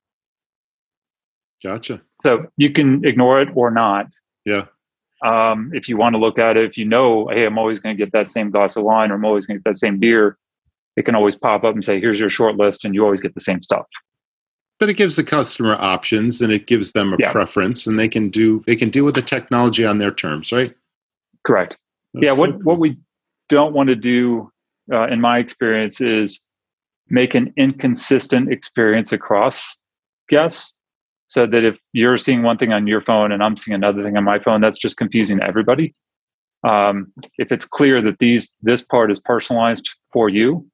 Gotcha. 1.62 2.02
So 2.22 2.46
you 2.56 2.70
can 2.70 3.04
ignore 3.04 3.40
it 3.40 3.48
or 3.54 3.70
not. 3.70 4.06
Yeah. 4.44 4.66
Um, 5.24 5.70
if 5.74 5.88
you 5.88 5.96
want 5.96 6.14
to 6.14 6.18
look 6.18 6.38
at 6.38 6.56
it, 6.56 6.64
if 6.64 6.76
you 6.76 6.84
know, 6.84 7.28
hey, 7.28 7.46
I'm 7.46 7.58
always 7.58 7.80
going 7.80 7.96
to 7.96 8.02
get 8.02 8.12
that 8.12 8.28
same 8.28 8.50
glass 8.50 8.76
of 8.76 8.84
wine 8.84 9.10
or 9.10 9.14
I'm 9.14 9.24
always 9.24 9.46
going 9.46 9.56
to 9.56 9.62
get 9.62 9.70
that 9.70 9.76
same 9.76 9.98
beer, 9.98 10.36
it 10.96 11.04
can 11.04 11.14
always 11.14 11.36
pop 11.36 11.64
up 11.64 11.74
and 11.74 11.84
say, 11.84 12.00
here's 12.00 12.20
your 12.20 12.30
short 12.30 12.56
list, 12.56 12.84
and 12.84 12.94
you 12.94 13.04
always 13.04 13.20
get 13.20 13.34
the 13.34 13.40
same 13.40 13.62
stuff. 13.62 13.86
But 14.78 14.90
it 14.90 14.94
gives 14.94 15.16
the 15.16 15.24
customer 15.24 15.76
options 15.78 16.42
and 16.42 16.52
it 16.52 16.66
gives 16.66 16.92
them 16.92 17.14
a 17.14 17.16
yeah. 17.18 17.32
preference 17.32 17.86
and 17.86 17.98
they 17.98 18.10
can 18.10 18.28
do 18.28 18.62
they 18.66 18.76
can 18.76 18.90
deal 18.90 19.06
with 19.06 19.14
the 19.14 19.22
technology 19.22 19.86
on 19.86 19.98
their 19.98 20.10
terms, 20.10 20.52
right? 20.52 20.74
Correct. 21.46 21.78
That's 22.12 22.26
yeah, 22.26 22.32
what, 22.32 22.50
so 22.50 22.52
cool. 22.56 22.62
what 22.62 22.78
we 22.78 22.98
don't 23.48 23.72
want 23.72 23.88
to 23.88 23.96
do 23.96 24.52
uh, 24.92 25.06
in 25.06 25.18
my 25.18 25.38
experience 25.38 26.02
is 26.02 26.42
make 27.08 27.34
an 27.34 27.54
inconsistent 27.56 28.52
experience 28.52 29.12
across 29.12 29.78
guests 30.28 30.75
so 31.28 31.46
that 31.46 31.64
if 31.64 31.78
you're 31.92 32.16
seeing 32.16 32.42
one 32.42 32.58
thing 32.58 32.72
on 32.72 32.86
your 32.86 33.00
phone 33.00 33.32
and 33.32 33.42
I'm 33.42 33.56
seeing 33.56 33.74
another 33.74 34.02
thing 34.02 34.16
on 34.16 34.24
my 34.24 34.38
phone, 34.38 34.60
that's 34.60 34.78
just 34.78 34.96
confusing 34.96 35.40
everybody. 35.42 35.94
Um, 36.64 37.12
if 37.38 37.52
it's 37.52 37.64
clear 37.64 38.00
that 38.02 38.18
these 38.18 38.54
this 38.62 38.82
part 38.82 39.10
is 39.10 39.20
personalized 39.20 39.88
for 40.12 40.28
you, 40.28 40.66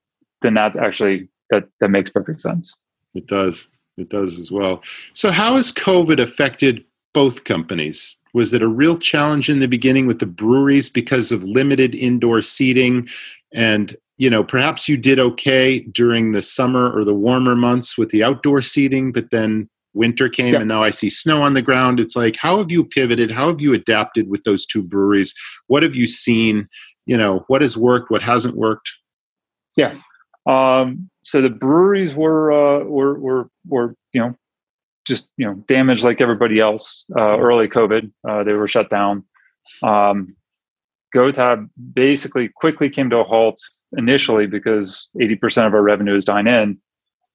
then 0.43 0.55
that 0.55 0.77
actually 0.77 1.29
that 1.51 1.65
that 1.81 1.89
makes 1.89 2.11
perfect 2.11 2.41
sense. 2.41 2.77
It 3.15 3.27
does. 3.27 3.69
It 3.97 4.09
does 4.09 4.39
as 4.39 4.51
well. 4.51 4.83
So, 5.13 5.31
how 5.31 5.57
has 5.57 5.73
COVID 5.73 6.21
affected 6.21 6.85
both 7.13 7.45
companies? 7.45 8.17
Was 8.35 8.53
it 8.53 8.63
a 8.63 8.69
real 8.69 8.97
challenge 8.97 9.51
in 9.51 9.59
the 9.59 9.69
beginning 9.69 10.07
with 10.07 10.19
the 10.19 10.27
breweries 10.27 10.89
because 10.89 11.31
of 11.33 11.45
limited 11.45 11.95
indoor 11.95 12.41
seating? 12.41 13.09
And, 13.53 13.95
you 14.17 14.31
know, 14.31 14.43
perhaps 14.43 14.89
you 14.89 14.97
did 14.97 15.19
okay 15.19 15.81
during 15.81 16.33
the 16.33 16.41
summer 16.41 16.91
or 16.91 17.05
the 17.05 17.15
warmer 17.15 17.55
months 17.55 17.99
with 17.99 18.09
the 18.09 18.23
outdoor 18.23 18.63
seating, 18.63 19.13
but 19.13 19.31
then 19.31 19.69
winter 19.95 20.29
came 20.29 20.55
and 20.55 20.69
now 20.69 20.83
I 20.83 20.91
see 20.91 21.11
snow 21.11 21.43
on 21.43 21.55
the 21.55 21.63
ground. 21.63 22.01
It's 22.01 22.17
like, 22.17 22.37
how 22.37 22.59
have 22.59 22.71
you 22.71 22.85
pivoted? 22.85 23.31
How 23.31 23.49
have 23.49 23.61
you 23.61 23.73
adapted 23.73 24.29
with 24.29 24.45
those 24.45 24.67
two 24.67 24.83
breweries? 24.83 25.35
What 25.67 25.83
have 25.83 25.95
you 25.95 26.07
seen? 26.07 26.69
You 27.07 27.17
know, 27.17 27.45
what 27.49 27.63
has 27.63 27.77
worked? 27.77 28.11
What 28.11 28.23
hasn't 28.23 28.57
worked? 28.57 28.91
Yeah. 29.77 29.95
Um, 30.47 31.11
so 31.25 31.41
the 31.41 31.51
breweries 31.51 32.15
were, 32.15 32.53
uh, 32.53 32.85
were, 32.85 33.19
were, 33.19 33.51
were, 33.67 33.95
you 34.13 34.21
know, 34.21 34.35
just, 35.07 35.29
you 35.37 35.47
know, 35.47 35.55
damaged 35.67 36.05
like 36.05 36.21
everybody 36.21 36.61
else, 36.61 37.07
uh, 37.17 37.39
early 37.39 37.69
COVID, 37.69 38.11
uh, 38.29 38.45
they 38.45 38.53
were 38.53 38.69
shut 38.69 38.89
down. 38.89 39.25
Um, 39.83 40.37
GoTab 41.15 41.69
basically 41.93 42.49
quickly 42.49 42.89
came 42.89 43.11
to 43.11 43.19
a 43.19 43.25
halt 43.25 43.61
initially 43.97 44.47
because 44.47 45.11
80% 45.21 45.67
of 45.67 45.75
our 45.75 45.83
revenue 45.83 46.15
is 46.15 46.25
dine 46.25 46.47
in. 46.47 46.79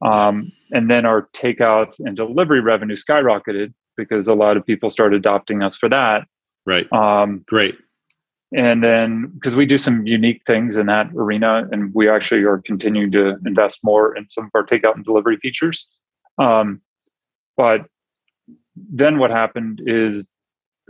Um, 0.01 0.51
and 0.71 0.89
then 0.89 1.05
our 1.05 1.27
takeout 1.33 1.99
and 1.99 2.15
delivery 2.15 2.61
revenue 2.61 2.95
skyrocketed 2.95 3.73
because 3.95 4.27
a 4.27 4.33
lot 4.33 4.57
of 4.57 4.65
people 4.65 4.89
started 4.89 5.17
adopting 5.17 5.63
us 5.63 5.75
for 5.75 5.89
that. 5.89 6.27
Right. 6.65 6.91
Um, 6.91 7.43
Great. 7.47 7.77
And 8.55 8.83
then 8.83 9.27
because 9.33 9.55
we 9.55 9.65
do 9.65 9.77
some 9.77 10.07
unique 10.07 10.41
things 10.45 10.77
in 10.77 10.85
that 10.85 11.09
arena, 11.15 11.67
and 11.71 11.93
we 11.93 12.09
actually 12.09 12.43
are 12.43 12.59
continuing 12.59 13.11
to 13.11 13.37
invest 13.45 13.83
more 13.83 14.15
in 14.15 14.29
some 14.29 14.45
of 14.45 14.51
our 14.55 14.65
takeout 14.65 14.95
and 14.95 15.03
delivery 15.03 15.37
features. 15.37 15.87
Um, 16.37 16.81
but 17.57 17.87
then 18.75 19.17
what 19.17 19.31
happened 19.31 19.81
is 19.85 20.27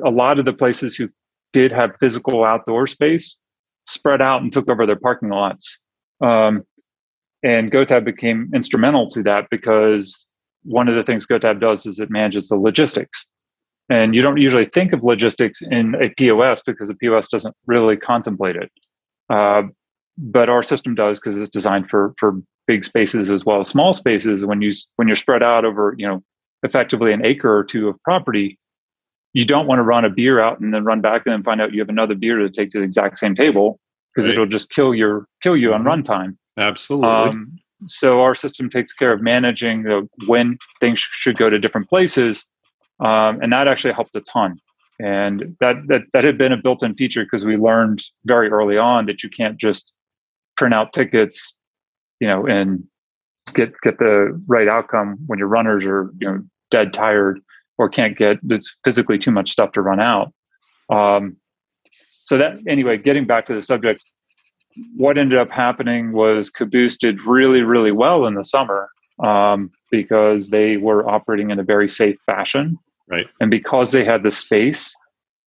a 0.06 0.10
lot 0.10 0.38
of 0.38 0.46
the 0.46 0.54
places 0.54 0.96
who 0.96 1.10
did 1.54 1.72
have 1.72 1.96
physical 2.00 2.44
outdoor 2.44 2.86
space 2.86 3.40
spread 3.86 4.22
out 4.22 4.42
and 4.42 4.52
took 4.52 4.70
over 4.70 4.86
their 4.86 5.00
parking 5.00 5.30
lots. 5.30 5.80
Um, 6.22 6.64
and 7.48 7.72
GoTab 7.72 8.04
became 8.04 8.52
instrumental 8.54 9.10
to 9.12 9.24
that 9.24 9.48
because 9.50 10.28
one 10.64 10.90
of 10.90 10.96
the 10.96 11.04
things 11.04 11.26
GoTab 11.26 11.62
does 11.62 11.86
is 11.86 11.98
it 11.98 12.10
manages 12.10 12.50
the 12.50 12.58
logistics. 12.58 13.26
And 13.90 14.14
you 14.14 14.22
don't 14.22 14.36
usually 14.36 14.66
think 14.66 14.92
of 14.92 15.02
logistics 15.06 15.62
in 15.62 15.96
a 15.96 16.10
POS 16.10 16.62
because 16.62 16.90
a 16.90 16.96
POS 16.96 17.30
doesn't 17.30 17.56
really 17.66 17.96
contemplate 17.96 18.58
it. 18.58 18.70
Uh, 19.30 19.64
but 20.18 20.50
our 20.50 20.62
system 20.62 20.94
does 20.94 21.22
because 21.22 21.38
it's 21.38 21.50
designed 21.50 21.90
for 21.90 22.14
for 22.20 22.42
big 22.66 22.84
spaces 22.84 23.30
as 23.30 23.46
well 23.46 23.62
as 23.62 23.70
small 23.70 23.94
spaces. 23.94 24.44
When 24.46 24.62
you 24.62 24.74
when 24.98 25.08
you're 25.08 25.16
spread 25.16 25.42
out 25.42 25.64
over 25.64 25.96
you 25.98 26.06
know 26.06 26.22
effectively 26.64 27.14
an 27.14 27.26
acre 27.26 27.56
or 27.56 27.64
two 27.64 27.88
of 27.88 28.02
property, 28.04 28.60
you 29.32 29.46
don't 29.46 29.68
want 29.68 29.80
to 29.80 29.84
run 29.84 30.04
a 30.04 30.10
beer 30.10 30.42
out 30.42 30.60
and 30.60 30.74
then 30.74 30.84
run 30.84 31.00
back 31.00 31.22
and 31.26 31.32
then 31.32 31.44
find 31.44 31.62
out 31.62 31.72
you 31.72 31.80
have 31.80 31.88
another 31.88 32.16
beer 32.16 32.40
to 32.40 32.50
take 32.50 32.72
to 32.72 32.80
the 32.80 32.84
exact 32.84 33.18
same 33.18 33.36
table 33.36 33.80
because 34.14 34.28
right. 34.28 34.34
it'll 34.34 34.48
just 34.48 34.70
kill 34.70 34.94
your 34.94 35.28
kill 35.42 35.56
you 35.56 35.74
on 35.74 35.84
mm-hmm. 35.84 36.02
runtime. 36.02 36.36
Absolutely. 36.58 37.08
Um, 37.08 37.60
so 37.86 38.22
our 38.22 38.34
system 38.34 38.70
takes 38.70 38.94
care 38.94 39.14
of 39.14 39.22
managing 39.22 39.84
the, 39.84 40.08
when 40.26 40.58
things 40.80 41.00
should 41.00 41.38
go 41.38 41.50
to 41.50 41.60
different 41.60 41.88
places, 41.90 42.46
um, 43.00 43.40
and 43.42 43.54
that 43.54 43.68
actually 43.68 43.94
helped 43.94 44.16
a 44.16 44.22
ton. 44.22 44.60
And 45.00 45.56
that 45.60 45.76
that 45.90 46.02
that 46.14 46.24
had 46.24 46.40
been 46.40 46.52
a 46.52 46.58
built-in 46.58 46.96
feature 46.96 47.24
because 47.24 47.46
we 47.46 47.56
learned 47.56 48.04
very 48.26 48.50
early 48.50 48.80
on 48.80 49.06
that 49.06 49.22
you 49.22 49.30
can't 49.30 49.58
just 49.58 49.94
print 50.56 50.74
out 50.74 50.92
tickets, 50.92 51.56
you 52.20 52.28
know, 52.28 52.48
and 52.48 52.84
get 53.54 53.74
get 53.84 54.00
the 54.00 54.44
right 54.48 54.68
outcome 54.68 55.18
when 55.28 55.38
your 55.38 55.50
runners 55.50 55.86
are 55.86 56.12
you 56.20 56.28
know 56.28 56.44
dead 56.72 56.94
tired 56.94 57.40
or 57.78 57.88
can't 57.90 58.18
get 58.18 58.40
it's 58.50 58.76
physically 58.84 59.20
too 59.20 59.30
much 59.30 59.52
stuff 59.52 59.72
to 59.74 59.84
run 59.84 60.00
out. 60.00 60.34
Um, 60.90 61.38
so 62.24 62.40
that 62.40 62.58
anyway, 62.68 62.98
getting 62.98 63.28
back 63.28 63.46
to 63.46 63.54
the 63.54 63.62
subject, 63.62 64.04
what 64.96 65.18
ended 65.18 65.38
up 65.38 65.50
happening 65.50 66.12
was 66.12 66.50
Caboose 66.50 66.98
did 66.98 67.24
really 67.24 67.62
really 67.62 67.92
well 67.92 68.26
in 68.26 68.36
the 68.36 68.44
summer 68.44 68.90
um, 69.24 69.72
because 69.92 70.50
they 70.50 70.78
were 70.78 71.08
operating 71.10 71.50
in 71.50 71.60
a 71.60 71.64
very 71.64 71.88
safe 71.88 72.18
fashion, 72.26 72.78
right? 73.10 73.28
And 73.40 73.50
because 73.50 73.92
they 73.92 74.04
had 74.04 74.24
the 74.24 74.32
space, 74.32 74.96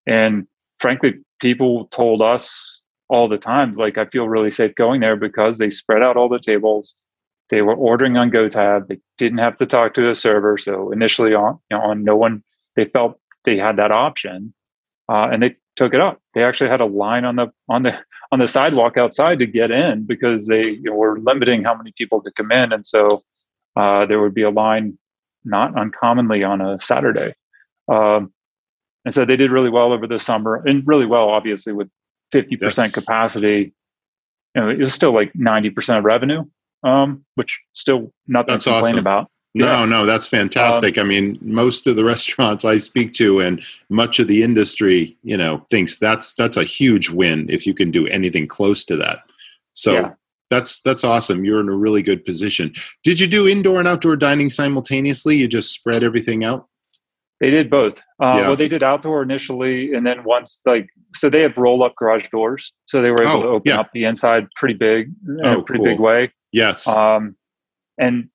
and 0.06 0.46
frankly, 0.78 1.14
people 1.40 1.86
told 1.86 2.22
us 2.22 2.82
all 3.08 3.28
the 3.28 3.38
time. 3.38 3.74
Like 3.74 3.98
I 3.98 4.06
feel 4.06 4.28
really 4.28 4.50
safe 4.50 4.74
going 4.74 5.00
there 5.00 5.16
because 5.16 5.58
they 5.58 5.70
spread 5.70 6.02
out 6.02 6.16
all 6.16 6.28
the 6.28 6.38
tables. 6.38 6.94
They 7.50 7.62
were 7.62 7.74
ordering 7.74 8.16
on 8.16 8.30
GoTab. 8.30 8.86
They 8.86 9.00
didn't 9.18 9.38
have 9.38 9.56
to 9.56 9.66
talk 9.66 9.94
to 9.94 10.08
a 10.08 10.14
server. 10.14 10.56
So 10.56 10.92
initially 10.92 11.34
on 11.34 11.58
you 11.70 11.76
know, 11.76 11.82
on 11.82 12.04
no 12.04 12.16
one, 12.16 12.42
they 12.76 12.84
felt 12.84 13.18
they 13.44 13.56
had 13.56 13.76
that 13.76 13.90
option, 13.90 14.54
uh, 15.08 15.28
and 15.32 15.42
they 15.42 15.56
took 15.76 15.92
it 15.92 16.00
up. 16.00 16.20
They 16.34 16.44
actually 16.44 16.70
had 16.70 16.80
a 16.80 16.86
line 16.86 17.24
on 17.24 17.36
the 17.36 17.52
on 17.68 17.82
the 17.82 17.98
on 18.32 18.38
the 18.38 18.48
sidewalk 18.48 18.96
outside 18.96 19.38
to 19.40 19.46
get 19.46 19.70
in 19.70 20.04
because 20.04 20.46
they 20.46 20.70
you 20.70 20.82
know, 20.82 20.94
were 20.94 21.18
limiting 21.18 21.64
how 21.64 21.74
many 21.74 21.92
people 21.96 22.20
could 22.20 22.34
come 22.34 22.52
in, 22.52 22.72
and 22.72 22.86
so 22.86 23.22
uh, 23.76 24.06
there 24.06 24.20
would 24.20 24.34
be 24.34 24.42
a 24.42 24.50
line 24.50 24.98
not 25.44 25.76
uncommonly 25.76 26.44
on 26.44 26.60
a 26.60 26.78
Saturday. 26.78 27.34
Um, 27.88 28.32
and 29.04 29.14
so 29.14 29.24
they 29.24 29.36
did 29.36 29.50
really 29.50 29.70
well 29.70 29.92
over 29.92 30.06
the 30.06 30.18
summer 30.18 30.62
and 30.66 30.86
really 30.86 31.06
well, 31.06 31.30
obviously, 31.30 31.72
with 31.72 31.88
50% 32.32 32.60
yes. 32.60 32.92
capacity, 32.92 33.72
you 34.54 34.62
know, 34.62 34.68
it 34.68 34.78
was 34.78 34.94
still 34.94 35.12
like 35.12 35.32
90% 35.32 35.98
of 35.98 36.04
revenue, 36.04 36.44
um, 36.84 37.24
which 37.34 37.60
still 37.74 38.12
nothing 38.26 38.54
that's 38.54 38.64
to 38.64 38.70
complain 38.70 38.94
awesome. 38.94 38.98
about. 38.98 39.30
No, 39.54 39.80
yeah. 39.80 39.84
no, 39.84 40.06
that's 40.06 40.28
fantastic. 40.28 40.96
Um, 40.96 41.06
I 41.06 41.08
mean, 41.08 41.38
most 41.42 41.86
of 41.86 41.96
the 41.96 42.04
restaurants 42.14 42.64
I 42.64 42.76
speak 42.76 43.12
to 43.14 43.40
and 43.40 43.62
much 43.88 44.18
of 44.18 44.28
the 44.28 44.42
industry, 44.42 45.16
you 45.22 45.36
know, 45.36 45.64
thinks 45.70 45.98
that's 45.98 46.34
that's 46.34 46.56
a 46.56 46.64
huge 46.64 47.10
win 47.10 47.46
if 47.48 47.66
you 47.66 47.74
can 47.74 47.90
do 47.90 48.06
anything 48.06 48.46
close 48.46 48.84
to 48.86 48.96
that. 48.98 49.20
So 49.72 49.92
yeah. 49.94 50.10
that's 50.50 50.80
that's 50.80 51.04
awesome. 51.04 51.44
You're 51.44 51.60
in 51.60 51.68
a 51.68 51.74
really 51.74 52.02
good 52.02 52.24
position. 52.24 52.72
Did 53.02 53.18
you 53.18 53.26
do 53.26 53.48
indoor 53.48 53.80
and 53.80 53.88
outdoor 53.88 54.16
dining 54.16 54.50
simultaneously? 54.50 55.36
You 55.36 55.48
just 55.48 55.72
spread 55.72 56.02
everything 56.02 56.44
out? 56.44 56.66
They 57.40 57.50
did 57.50 57.70
both. 57.70 57.98
Uh, 58.22 58.34
yeah. 58.36 58.48
Well, 58.48 58.56
they 58.56 58.68
did 58.68 58.82
outdoor 58.82 59.22
initially, 59.22 59.94
and 59.94 60.06
then 60.06 60.24
once 60.24 60.60
like 60.66 60.88
so 61.14 61.30
they 61.30 61.40
have 61.40 61.56
roll 61.56 61.82
up 61.82 61.96
garage 61.96 62.28
doors, 62.28 62.72
so 62.84 63.02
they 63.02 63.10
were 63.10 63.22
able 63.22 63.32
oh, 63.32 63.42
to 63.42 63.48
open 63.48 63.70
yeah. 63.70 63.80
up 63.80 63.90
the 63.92 64.04
inside 64.04 64.46
pretty 64.54 64.74
big, 64.74 65.10
in 65.26 65.40
oh, 65.42 65.60
a 65.60 65.62
pretty 65.62 65.82
cool. 65.82 65.92
big 65.92 66.00
way. 66.00 66.32
Yes. 66.52 66.86
Um, 66.86 67.36
and 67.98 68.28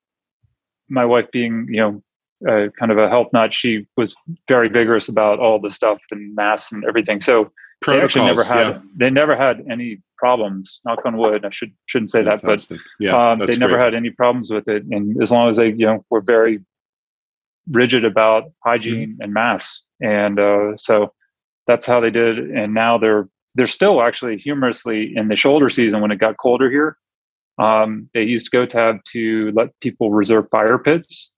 my 0.88 1.04
wife, 1.04 1.30
being 1.32 1.66
you 1.70 1.80
know 1.80 2.02
uh, 2.48 2.68
kind 2.78 2.92
of 2.92 2.98
a 2.98 3.08
health 3.08 3.28
nut, 3.32 3.54
she 3.54 3.86
was 3.96 4.14
very 4.48 4.68
vigorous 4.68 5.08
about 5.08 5.38
all 5.38 5.60
the 5.60 5.70
stuff 5.70 5.98
and 6.10 6.34
masks 6.34 6.72
and 6.72 6.84
everything. 6.84 7.20
So 7.20 7.50
Protocols, 7.80 8.00
they 8.00 8.04
actually 8.04 8.26
never 8.26 8.44
had 8.44 8.68
yeah. 8.68 8.80
they 8.96 9.10
never 9.10 9.36
had 9.36 9.64
any 9.70 10.02
problems. 10.16 10.80
Knock 10.84 11.04
on 11.04 11.16
wood. 11.16 11.44
I 11.44 11.50
should 11.50 11.72
shouldn't 11.86 12.10
say 12.10 12.24
Fantastic. 12.24 12.68
that, 12.68 12.78
but 12.98 13.04
yeah, 13.04 13.32
um, 13.32 13.38
they 13.38 13.56
never 13.56 13.74
great. 13.74 13.84
had 13.84 13.94
any 13.94 14.10
problems 14.10 14.50
with 14.50 14.66
it. 14.68 14.84
And 14.90 15.20
as 15.22 15.30
long 15.30 15.48
as 15.48 15.56
they 15.56 15.68
you 15.68 15.86
know 15.86 16.04
were 16.10 16.20
very 16.20 16.60
rigid 17.70 18.04
about 18.04 18.44
hygiene 18.64 19.10
mm-hmm. 19.10 19.22
and 19.22 19.34
masks, 19.34 19.84
and 20.00 20.38
uh, 20.38 20.76
so 20.76 21.12
that's 21.66 21.84
how 21.84 22.00
they 22.00 22.10
did. 22.10 22.38
And 22.38 22.72
now 22.72 22.98
they're 22.98 23.28
they're 23.56 23.66
still 23.66 24.02
actually 24.02 24.36
humorously 24.36 25.14
in 25.16 25.28
the 25.28 25.36
shoulder 25.36 25.68
season 25.70 26.00
when 26.00 26.10
it 26.10 26.16
got 26.16 26.36
colder 26.38 26.70
here. 26.70 26.96
Um, 27.58 28.08
they 28.12 28.22
used 28.22 28.50
GoTab 28.52 29.04
to 29.12 29.52
let 29.52 29.78
people 29.80 30.10
reserve 30.10 30.48
fire 30.50 30.78
pits. 30.78 31.32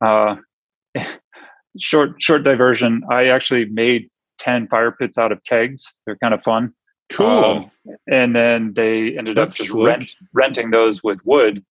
Uh, 0.00 0.36
short 1.78 2.14
short 2.18 2.44
diversion. 2.44 3.02
I 3.10 3.26
actually 3.26 3.66
made 3.66 4.10
ten 4.38 4.66
fire 4.68 4.92
pits 4.92 5.18
out 5.18 5.32
of 5.32 5.42
kegs. 5.44 5.94
They're 6.06 6.16
kind 6.16 6.34
of 6.34 6.42
fun. 6.42 6.74
Cool. 7.10 7.26
Um, 7.26 7.70
and 8.08 8.34
then 8.34 8.72
they 8.74 9.18
ended 9.18 9.36
That's 9.36 9.60
up 9.60 9.66
just 9.66 9.74
rent, 9.74 10.14
renting 10.32 10.70
those 10.70 11.02
with 11.02 11.18
wood. 11.24 11.64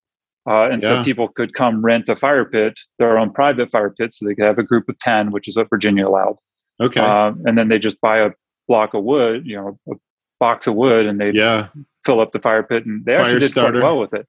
Uh, 0.48 0.70
and 0.70 0.82
yeah. 0.82 0.90
so 0.90 1.04
people 1.04 1.28
could 1.28 1.54
come 1.54 1.84
rent 1.84 2.10
a 2.10 2.16
fire 2.16 2.46
pit, 2.46 2.80
their 2.98 3.18
own 3.18 3.32
private 3.32 3.72
fire 3.72 3.90
pit, 3.90 4.14
so 4.14 4.26
they 4.26 4.36
could 4.36 4.46
have 4.46 4.58
a 4.58 4.64
group 4.64 4.90
of 4.90 4.98
10, 5.00 5.32
which 5.32 5.48
is 5.48 5.56
what 5.56 5.70
Virginia 5.70 6.08
allowed. 6.08 6.38
Okay. 6.80 7.02
Uh, 7.02 7.34
and 7.46 7.58
then 7.58 7.68
they 7.68 7.78
just 7.78 8.00
buy 8.02 8.20
a 8.20 8.32
block 8.68 8.94
of 8.94 9.04
wood, 9.04 9.46
you 9.46 9.56
know, 9.56 9.80
a 9.92 9.96
box 10.40 10.68
of 10.68 10.76
wood, 10.76 11.06
and 11.06 11.20
they 11.20 11.32
yeah. 11.32 11.68
fill 12.06 12.20
up 12.20 12.32
the 12.32 12.40
fire 12.40 12.64
pit, 12.64 12.86
and 12.86 13.06
they 13.06 13.16
fire 13.16 13.26
actually 13.26 13.40
did 13.42 13.50
starter. 13.50 13.80
quite 13.80 13.88
well 13.88 14.00
with 14.00 14.14
it. 14.14 14.28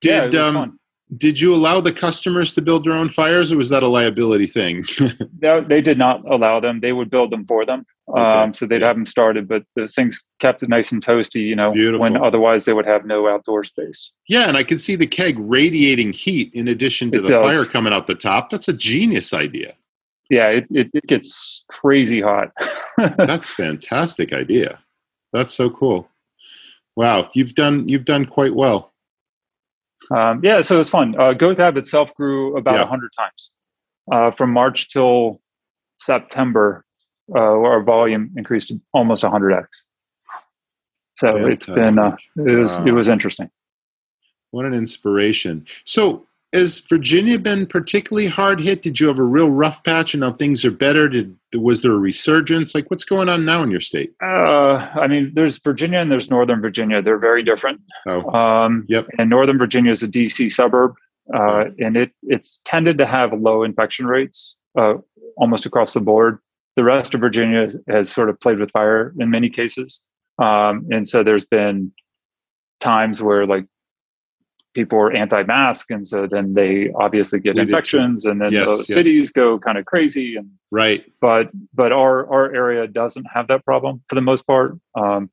Did 0.00 0.34
yeah, 0.34 0.48
it 0.48 0.54
um, 0.56 0.78
did 1.16 1.40
you 1.40 1.54
allow 1.54 1.80
the 1.80 1.92
customers 1.92 2.52
to 2.52 2.62
build 2.62 2.84
their 2.84 2.92
own 2.92 3.08
fires, 3.08 3.50
or 3.50 3.56
was 3.56 3.70
that 3.70 3.82
a 3.82 3.88
liability 3.88 4.46
thing? 4.46 4.84
no, 5.40 5.62
they 5.62 5.80
did 5.80 5.96
not 5.96 6.22
allow 6.30 6.60
them. 6.60 6.80
They 6.80 6.92
would 6.92 7.08
build 7.08 7.30
them 7.30 7.46
for 7.46 7.64
them. 7.64 7.86
Okay. 8.10 8.20
Um, 8.20 8.52
so 8.52 8.66
they'd 8.66 8.80
yeah. 8.80 8.88
have 8.88 8.96
them 8.96 9.06
started, 9.06 9.48
but 9.48 9.64
those 9.74 9.94
things 9.94 10.22
kept 10.38 10.62
it 10.62 10.68
nice 10.68 10.92
and 10.92 11.04
toasty, 11.04 11.46
you 11.46 11.56
know, 11.56 11.72
Beautiful. 11.72 12.00
when 12.00 12.16
otherwise 12.16 12.66
they 12.66 12.72
would 12.72 12.86
have 12.86 13.06
no 13.06 13.26
outdoor 13.28 13.64
space. 13.64 14.12
Yeah, 14.28 14.48
and 14.48 14.56
I 14.56 14.62
can 14.62 14.78
see 14.78 14.96
the 14.96 15.06
keg 15.06 15.36
radiating 15.38 16.12
heat 16.12 16.52
in 16.52 16.68
addition 16.68 17.10
to 17.12 17.18
it 17.18 17.22
the 17.22 17.28
does. 17.28 17.54
fire 17.54 17.64
coming 17.64 17.92
out 17.92 18.06
the 18.06 18.14
top. 18.14 18.50
That's 18.50 18.68
a 18.68 18.72
genius 18.72 19.32
idea. 19.32 19.74
Yeah, 20.30 20.48
it, 20.48 20.66
it, 20.70 20.90
it 20.92 21.06
gets 21.06 21.64
crazy 21.68 22.20
hot. 22.20 22.52
That's 23.16 23.52
fantastic 23.52 24.34
idea. 24.34 24.78
That's 25.32 25.52
so 25.52 25.70
cool. 25.70 26.08
Wow, 26.96 27.28
you've 27.34 27.54
done 27.54 27.88
you've 27.88 28.04
done 28.04 28.26
quite 28.26 28.54
well. 28.54 28.92
Um, 30.10 30.40
yeah, 30.42 30.60
so 30.60 30.76
it 30.76 30.78
was 30.78 30.90
fun. 30.90 31.14
Uh, 31.16 31.34
GoTab 31.34 31.76
itself 31.76 32.14
grew 32.14 32.56
about 32.56 32.74
a 32.74 32.78
yeah. 32.78 32.86
hundred 32.86 33.12
times 33.16 33.56
uh, 34.10 34.30
from 34.30 34.52
March 34.52 34.90
till 34.90 35.40
September. 35.98 36.84
Uh, 37.34 37.38
our 37.40 37.82
volume 37.82 38.32
increased 38.36 38.68
to 38.68 38.80
almost 38.94 39.22
100x. 39.22 39.66
So 41.16 41.30
Fantastic. 41.30 41.52
it's 41.52 41.66
been 41.66 41.98
uh, 41.98 42.16
it 42.36 42.56
was 42.56 42.78
wow. 42.78 42.86
it 42.86 42.92
was 42.92 43.08
interesting. 43.08 43.50
What 44.50 44.64
an 44.64 44.72
inspiration! 44.72 45.66
So 45.84 46.27
has 46.52 46.78
Virginia 46.78 47.38
been 47.38 47.66
particularly 47.66 48.26
hard 48.26 48.60
hit? 48.60 48.82
Did 48.82 48.98
you 48.98 49.08
have 49.08 49.18
a 49.18 49.24
real 49.24 49.50
rough 49.50 49.84
patch 49.84 50.14
and 50.14 50.22
now 50.22 50.32
things 50.32 50.64
are 50.64 50.70
better? 50.70 51.08
Did 51.08 51.36
was 51.54 51.82
there 51.82 51.92
a 51.92 51.98
resurgence? 51.98 52.74
Like 52.74 52.90
what's 52.90 53.04
going 53.04 53.28
on 53.28 53.44
now 53.44 53.62
in 53.62 53.70
your 53.70 53.80
state? 53.80 54.14
Uh, 54.22 54.90
I 54.94 55.06
mean, 55.06 55.32
there's 55.34 55.58
Virginia 55.58 55.98
and 55.98 56.10
there's 56.10 56.30
Northern 56.30 56.60
Virginia. 56.60 57.02
They're 57.02 57.18
very 57.18 57.42
different. 57.42 57.80
Oh, 58.06 58.30
um, 58.32 58.84
yep. 58.88 59.06
And 59.18 59.28
Northern 59.28 59.58
Virginia 59.58 59.90
is 59.90 60.02
a 60.02 60.08
DC 60.08 60.50
suburb, 60.50 60.94
uh, 61.34 61.38
oh. 61.38 61.70
and 61.78 61.96
it 61.96 62.12
it's 62.22 62.60
tended 62.64 62.98
to 62.98 63.06
have 63.06 63.32
low 63.32 63.62
infection 63.62 64.06
rates 64.06 64.58
uh, 64.78 64.94
almost 65.36 65.66
across 65.66 65.92
the 65.92 66.00
board. 66.00 66.38
The 66.76 66.84
rest 66.84 67.14
of 67.14 67.20
Virginia 67.20 67.62
has, 67.62 67.76
has 67.88 68.10
sort 68.10 68.30
of 68.30 68.40
played 68.40 68.58
with 68.58 68.70
fire 68.70 69.12
in 69.18 69.30
many 69.30 69.50
cases, 69.50 70.00
um, 70.38 70.86
and 70.90 71.06
so 71.08 71.22
there's 71.22 71.44
been 71.44 71.92
times 72.80 73.20
where 73.20 73.46
like 73.46 73.66
people 74.74 74.98
are 74.98 75.12
anti-mask 75.12 75.90
and 75.90 76.06
so 76.06 76.26
then 76.26 76.54
they 76.54 76.90
obviously 76.96 77.40
get 77.40 77.56
infections 77.56 78.24
and 78.24 78.40
then 78.40 78.52
yes, 78.52 78.66
the 78.66 78.70
yes. 78.70 78.86
cities 78.86 79.32
go 79.32 79.58
kind 79.58 79.78
of 79.78 79.84
crazy 79.86 80.36
and 80.36 80.48
right 80.70 81.10
but 81.20 81.50
but 81.74 81.90
our 81.90 82.30
our 82.32 82.54
area 82.54 82.86
doesn't 82.86 83.26
have 83.32 83.48
that 83.48 83.64
problem 83.64 84.02
for 84.08 84.14
the 84.14 84.20
most 84.20 84.46
part 84.46 84.78
um, 84.96 85.30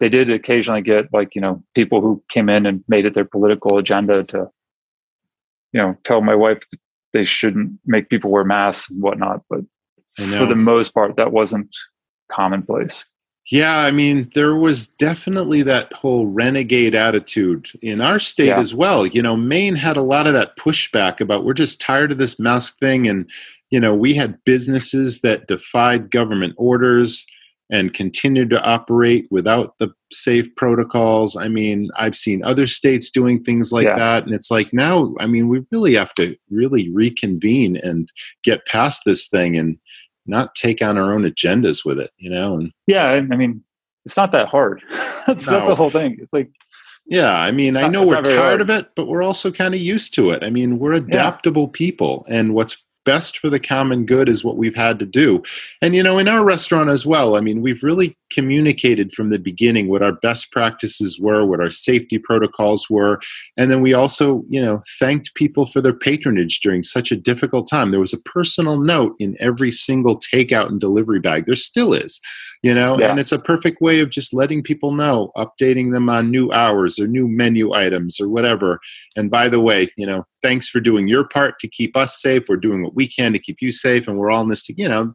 they 0.00 0.08
did 0.08 0.30
occasionally 0.30 0.80
get 0.80 1.12
like 1.12 1.34
you 1.34 1.40
know 1.40 1.62
people 1.74 2.00
who 2.00 2.22
came 2.28 2.48
in 2.48 2.66
and 2.66 2.82
made 2.88 3.06
it 3.06 3.14
their 3.14 3.24
political 3.24 3.78
agenda 3.78 4.24
to 4.24 4.48
you 5.72 5.80
know 5.80 5.96
tell 6.02 6.20
my 6.20 6.34
wife 6.34 6.62
they 7.12 7.24
shouldn't 7.24 7.72
make 7.86 8.08
people 8.08 8.30
wear 8.30 8.44
masks 8.44 8.90
and 8.90 9.02
whatnot. 9.02 9.42
But 9.48 9.60
for 10.16 10.46
the 10.46 10.54
most 10.54 10.94
part, 10.94 11.16
that 11.16 11.32
wasn't 11.32 11.74
commonplace. 12.30 13.06
Yeah, 13.46 13.78
I 13.78 13.90
mean, 13.90 14.30
there 14.34 14.54
was 14.54 14.86
definitely 14.86 15.62
that 15.62 15.92
whole 15.92 16.26
renegade 16.26 16.94
attitude 16.94 17.68
in 17.82 18.00
our 18.00 18.20
state 18.20 18.46
yeah. 18.46 18.60
as 18.60 18.74
well. 18.74 19.06
You 19.06 19.22
know, 19.22 19.36
Maine 19.36 19.76
had 19.76 19.96
a 19.96 20.02
lot 20.02 20.26
of 20.26 20.34
that 20.34 20.56
pushback 20.56 21.20
about 21.20 21.44
we're 21.44 21.54
just 21.54 21.80
tired 21.80 22.12
of 22.12 22.18
this 22.18 22.38
mask 22.38 22.78
thing. 22.78 23.08
And, 23.08 23.28
you 23.70 23.80
know, 23.80 23.94
we 23.94 24.14
had 24.14 24.38
businesses 24.44 25.20
that 25.22 25.48
defied 25.48 26.10
government 26.10 26.54
orders 26.58 27.26
and 27.72 27.94
continued 27.94 28.50
to 28.50 28.62
operate 28.62 29.26
without 29.30 29.78
the 29.78 29.92
safe 30.12 30.54
protocols. 30.56 31.36
I 31.36 31.48
mean, 31.48 31.88
I've 31.96 32.16
seen 32.16 32.44
other 32.44 32.66
states 32.66 33.10
doing 33.10 33.42
things 33.42 33.72
like 33.72 33.86
yeah. 33.86 33.96
that. 33.96 34.24
And 34.24 34.34
it's 34.34 34.50
like 34.50 34.72
now, 34.72 35.14
I 35.18 35.26
mean, 35.26 35.48
we 35.48 35.64
really 35.70 35.94
have 35.94 36.14
to 36.14 36.36
really 36.50 36.90
reconvene 36.90 37.76
and 37.76 38.10
get 38.42 38.66
past 38.66 39.02
this 39.06 39.28
thing 39.28 39.56
and 39.56 39.78
not 40.30 40.54
take 40.54 40.80
on 40.80 40.96
our 40.96 41.12
own 41.12 41.24
agendas 41.24 41.84
with 41.84 41.98
it, 41.98 42.10
you 42.16 42.30
know? 42.30 42.56
And 42.56 42.72
yeah, 42.86 43.06
I 43.06 43.20
mean, 43.20 43.62
it's 44.04 44.16
not 44.16 44.32
that 44.32 44.48
hard. 44.48 44.82
that's, 45.26 45.46
no. 45.46 45.52
that's 45.52 45.68
the 45.68 45.74
whole 45.74 45.90
thing. 45.90 46.16
It's 46.20 46.32
like, 46.32 46.50
yeah, 47.06 47.34
I 47.34 47.50
mean, 47.50 47.76
I 47.76 47.88
know 47.88 48.06
we're 48.06 48.22
tired 48.22 48.38
hard. 48.38 48.60
of 48.60 48.70
it, 48.70 48.94
but 48.94 49.06
we're 49.06 49.22
also 49.22 49.50
kind 49.50 49.74
of 49.74 49.80
used 49.80 50.14
to 50.14 50.30
it. 50.30 50.44
I 50.44 50.50
mean, 50.50 50.78
we're 50.78 50.92
adaptable 50.92 51.64
yeah. 51.64 51.72
people, 51.72 52.24
and 52.30 52.54
what's 52.54 52.82
best 53.04 53.38
for 53.38 53.50
the 53.50 53.60
common 53.60 54.06
good 54.06 54.28
is 54.28 54.44
what 54.44 54.56
we've 54.56 54.76
had 54.76 54.98
to 54.98 55.06
do. 55.06 55.42
And, 55.82 55.94
you 55.94 56.02
know, 56.02 56.18
in 56.18 56.28
our 56.28 56.44
restaurant 56.44 56.90
as 56.90 57.06
well, 57.06 57.36
I 57.36 57.40
mean, 57.40 57.62
we've 57.62 57.82
really 57.82 58.16
communicated 58.30 59.12
from 59.12 59.30
the 59.30 59.38
beginning 59.38 59.88
what 59.88 60.02
our 60.02 60.12
best 60.12 60.52
practices 60.52 61.18
were, 61.20 61.44
what 61.44 61.60
our 61.60 61.70
safety 61.70 62.18
protocols 62.18 62.88
were. 62.88 63.20
And 63.56 63.70
then 63.70 63.82
we 63.82 63.92
also, 63.92 64.44
you 64.48 64.62
know, 64.62 64.80
thanked 64.98 65.34
people 65.34 65.66
for 65.66 65.80
their 65.80 65.92
patronage 65.92 66.60
during 66.60 66.82
such 66.82 67.10
a 67.10 67.16
difficult 67.16 67.68
time. 67.68 67.90
There 67.90 68.00
was 68.00 68.14
a 68.14 68.22
personal 68.22 68.78
note 68.78 69.14
in 69.18 69.36
every 69.40 69.72
single 69.72 70.20
takeout 70.20 70.68
and 70.68 70.80
delivery 70.80 71.20
bag. 71.20 71.46
There 71.46 71.56
still 71.56 71.92
is, 71.92 72.20
you 72.62 72.74
know, 72.74 72.98
yeah. 72.98 73.10
and 73.10 73.18
it's 73.18 73.32
a 73.32 73.38
perfect 73.38 73.80
way 73.80 74.00
of 74.00 74.10
just 74.10 74.32
letting 74.32 74.62
people 74.62 74.92
know, 74.92 75.32
updating 75.36 75.92
them 75.92 76.08
on 76.08 76.30
new 76.30 76.52
hours 76.52 76.98
or 76.98 77.06
new 77.06 77.26
menu 77.26 77.72
items 77.72 78.20
or 78.20 78.28
whatever. 78.28 78.78
And 79.16 79.30
by 79.30 79.48
the 79.48 79.60
way, 79.60 79.88
you 79.96 80.06
know, 80.06 80.24
thanks 80.42 80.68
for 80.68 80.80
doing 80.80 81.08
your 81.08 81.26
part 81.26 81.58
to 81.60 81.68
keep 81.68 81.96
us 81.96 82.20
safe. 82.20 82.44
We're 82.48 82.56
doing 82.56 82.82
what 82.82 82.94
we 82.94 83.06
can 83.06 83.32
to 83.32 83.38
keep 83.38 83.58
you 83.60 83.72
safe, 83.72 84.08
and 84.08 84.18
we're 84.18 84.30
all 84.30 84.42
in 84.42 84.48
this. 84.48 84.64
To, 84.66 84.74
you 84.76 84.88
know, 84.88 85.14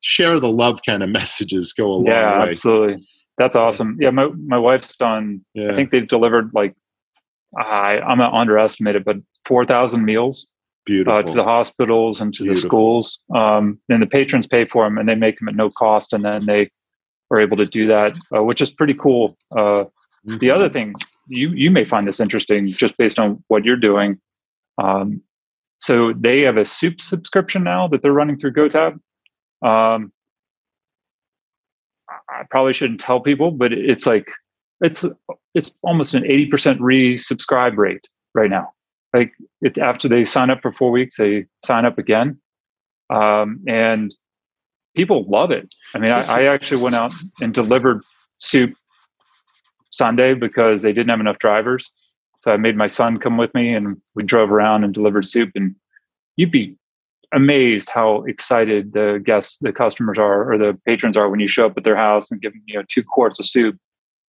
share 0.00 0.38
the 0.38 0.48
love 0.48 0.80
kind 0.84 1.02
of 1.02 1.08
messages 1.10 1.72
go 1.72 1.86
a 1.86 1.94
long 1.94 2.06
yeah, 2.06 2.40
way. 2.40 2.50
absolutely. 2.50 3.06
That's 3.38 3.54
so, 3.54 3.64
awesome. 3.64 3.96
Yeah, 4.00 4.10
my 4.10 4.28
my 4.46 4.58
wife's 4.58 4.94
done. 4.96 5.44
Yeah. 5.54 5.72
I 5.72 5.74
think 5.74 5.90
they've 5.90 6.06
delivered 6.06 6.50
like 6.54 6.74
I 7.56 7.98
I'm 7.98 8.18
gonna 8.18 8.30
underestimate 8.30 8.96
it, 8.96 9.04
but 9.04 9.16
four 9.44 9.64
thousand 9.64 10.04
meals. 10.04 10.48
Uh, 10.88 11.22
to 11.22 11.34
the 11.34 11.44
hospitals 11.44 12.20
and 12.20 12.34
to 12.34 12.42
Beautiful. 12.42 12.60
the 12.60 12.68
schools, 12.68 13.20
um, 13.32 13.78
and 13.88 14.02
the 14.02 14.06
patrons 14.06 14.48
pay 14.48 14.64
for 14.64 14.82
them, 14.84 14.98
and 14.98 15.08
they 15.08 15.14
make 15.14 15.38
them 15.38 15.46
at 15.46 15.54
no 15.54 15.70
cost, 15.70 16.12
and 16.12 16.24
then 16.24 16.44
they 16.44 16.68
are 17.30 17.38
able 17.38 17.56
to 17.56 17.64
do 17.64 17.86
that, 17.86 18.18
uh, 18.36 18.42
which 18.42 18.60
is 18.60 18.72
pretty 18.72 18.94
cool. 18.94 19.36
Uh, 19.52 19.84
mm-hmm. 20.26 20.38
The 20.38 20.50
other 20.50 20.68
thing 20.68 20.94
you 21.28 21.50
you 21.50 21.70
may 21.70 21.84
find 21.84 22.06
this 22.06 22.20
interesting, 22.20 22.66
just 22.66 22.96
based 22.96 23.18
on 23.18 23.42
what 23.48 23.64
you're 23.64 23.76
doing. 23.76 24.20
Um, 24.78 25.22
so 25.78 26.12
they 26.12 26.42
have 26.42 26.56
a 26.56 26.64
soup 26.64 27.00
subscription 27.00 27.64
now 27.64 27.88
that 27.88 28.02
they're 28.02 28.12
running 28.12 28.38
through 28.38 28.52
GoTab. 28.52 29.00
Um, 29.66 30.12
I 32.28 32.42
probably 32.50 32.72
shouldn't 32.72 33.00
tell 33.00 33.20
people, 33.20 33.50
but 33.50 33.72
it's 33.72 34.06
like 34.06 34.30
it's 34.80 35.04
it's 35.54 35.72
almost 35.82 36.14
an 36.14 36.24
eighty 36.24 36.46
percent 36.46 36.80
resubscribe 36.80 37.76
rate 37.76 38.08
right 38.34 38.50
now. 38.50 38.72
Like 39.14 39.32
it, 39.60 39.78
after 39.78 40.08
they 40.08 40.24
sign 40.24 40.50
up 40.50 40.62
for 40.62 40.72
four 40.72 40.90
weeks, 40.90 41.16
they 41.16 41.46
sign 41.64 41.84
up 41.84 41.98
again, 41.98 42.40
um, 43.10 43.60
and 43.66 44.14
people 44.96 45.28
love 45.28 45.50
it. 45.50 45.74
I 45.94 45.98
mean, 45.98 46.12
I, 46.12 46.22
I 46.22 46.44
actually 46.44 46.82
went 46.82 46.94
out 46.94 47.12
and 47.40 47.52
delivered 47.52 48.02
soup 48.38 48.74
Sunday 49.90 50.34
because 50.34 50.82
they 50.82 50.92
didn't 50.92 51.10
have 51.10 51.20
enough 51.20 51.38
drivers. 51.38 51.90
So 52.42 52.50
I 52.50 52.56
made 52.56 52.76
my 52.76 52.88
son 52.88 53.18
come 53.18 53.36
with 53.36 53.54
me 53.54 53.72
and 53.72 53.96
we 54.16 54.24
drove 54.24 54.50
around 54.50 54.82
and 54.82 54.92
delivered 54.92 55.24
soup. 55.24 55.52
And 55.54 55.76
you'd 56.34 56.50
be 56.50 56.76
amazed 57.32 57.88
how 57.88 58.24
excited 58.24 58.94
the 58.94 59.22
guests, 59.24 59.58
the 59.58 59.72
customers 59.72 60.18
are, 60.18 60.52
or 60.52 60.58
the 60.58 60.76
patrons 60.84 61.16
are 61.16 61.30
when 61.30 61.38
you 61.38 61.46
show 61.46 61.66
up 61.66 61.74
at 61.76 61.84
their 61.84 61.94
house 61.94 62.32
and 62.32 62.42
give 62.42 62.52
them, 62.52 62.62
you 62.66 62.74
know, 62.74 62.82
two 62.88 63.04
quarts 63.04 63.38
of 63.38 63.46
soup. 63.46 63.76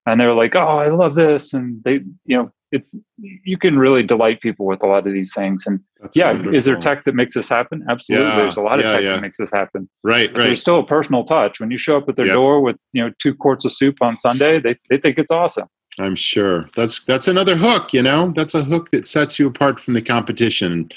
And 0.05 0.21
they're 0.21 0.35
like, 0.35 0.55
oh, 0.55 0.59
I 0.59 0.89
love 0.89 1.15
this. 1.15 1.53
And 1.53 1.83
they, 1.83 2.01
you 2.25 2.37
know, 2.37 2.51
it's, 2.71 2.93
you 3.17 3.57
can 3.57 3.79
really 3.79 4.03
delight 4.03 4.41
people 4.41 4.67
with 4.67 4.83
a 4.83 4.87
lot 4.87 5.07
of 5.07 5.13
these 5.13 5.33
things. 5.33 5.65
And 5.65 5.79
That's 5.99 6.15
yeah, 6.15 6.33
wonderful. 6.33 6.55
is 6.55 6.65
there 6.65 6.75
tech 6.75 7.05
that 7.05 7.15
makes 7.15 7.33
this 7.33 7.49
happen? 7.49 7.83
Absolutely. 7.89 8.27
Yeah, 8.27 8.35
there's 8.35 8.57
a 8.57 8.61
lot 8.61 8.77
of 8.77 8.85
yeah, 8.85 8.91
tech 8.91 9.01
yeah. 9.01 9.13
that 9.13 9.21
makes 9.21 9.39
this 9.39 9.51
happen. 9.51 9.89
Right, 10.03 10.31
but 10.31 10.39
right. 10.39 10.45
There's 10.45 10.61
still 10.61 10.79
a 10.79 10.85
personal 10.85 11.23
touch. 11.23 11.59
When 11.59 11.71
you 11.71 11.79
show 11.79 11.97
up 11.97 12.07
at 12.09 12.15
their 12.15 12.27
yep. 12.27 12.35
door 12.35 12.61
with, 12.61 12.75
you 12.91 13.03
know, 13.03 13.11
two 13.17 13.33
quarts 13.33 13.65
of 13.65 13.71
soup 13.71 13.97
on 14.01 14.17
Sunday, 14.17 14.59
they, 14.59 14.77
they 14.91 14.99
think 14.99 15.17
it's 15.17 15.31
awesome. 15.31 15.67
I'm 15.99 16.15
sure 16.15 16.67
that's 16.75 17.03
that's 17.03 17.27
another 17.27 17.55
hook. 17.55 17.93
You 17.93 18.01
know, 18.01 18.31
that's 18.35 18.55
a 18.55 18.63
hook 18.63 18.91
that 18.91 19.07
sets 19.07 19.37
you 19.37 19.47
apart 19.47 19.79
from 19.79 19.93
the 19.93 20.01
competition. 20.01 20.89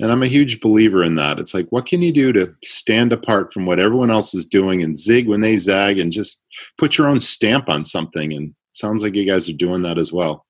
And 0.00 0.10
I'm 0.10 0.22
a 0.22 0.28
huge 0.28 0.60
believer 0.60 1.04
in 1.04 1.14
that. 1.16 1.38
It's 1.38 1.54
like, 1.54 1.68
what 1.70 1.86
can 1.86 2.02
you 2.02 2.12
do 2.12 2.32
to 2.32 2.54
stand 2.64 3.12
apart 3.12 3.52
from 3.52 3.66
what 3.66 3.78
everyone 3.78 4.10
else 4.10 4.34
is 4.34 4.46
doing 4.46 4.82
and 4.82 4.98
zig 4.98 5.28
when 5.28 5.42
they 5.42 5.56
zag 5.58 5.98
and 5.98 6.10
just 6.10 6.42
put 6.76 6.98
your 6.98 7.06
own 7.06 7.20
stamp 7.20 7.68
on 7.68 7.84
something? 7.84 8.32
And 8.32 8.54
sounds 8.72 9.02
like 9.02 9.14
you 9.14 9.26
guys 9.26 9.48
are 9.48 9.54
doing 9.54 9.82
that 9.82 9.98
as 9.98 10.12
well. 10.12 10.44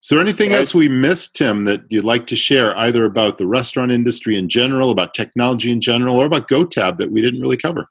Is 0.00 0.10
there 0.10 0.20
anything 0.20 0.52
else 0.52 0.72
we 0.72 0.88
missed, 0.88 1.34
Tim, 1.34 1.64
that 1.64 1.82
you'd 1.88 2.04
like 2.04 2.28
to 2.28 2.36
share, 2.36 2.76
either 2.78 3.04
about 3.04 3.38
the 3.38 3.48
restaurant 3.48 3.90
industry 3.90 4.38
in 4.38 4.48
general, 4.48 4.90
about 4.90 5.12
technology 5.12 5.72
in 5.72 5.80
general, 5.80 6.16
or 6.16 6.26
about 6.26 6.48
GoTab 6.48 6.98
that 6.98 7.10
we 7.10 7.20
didn't 7.20 7.40
really 7.40 7.56
cover? 7.56 7.88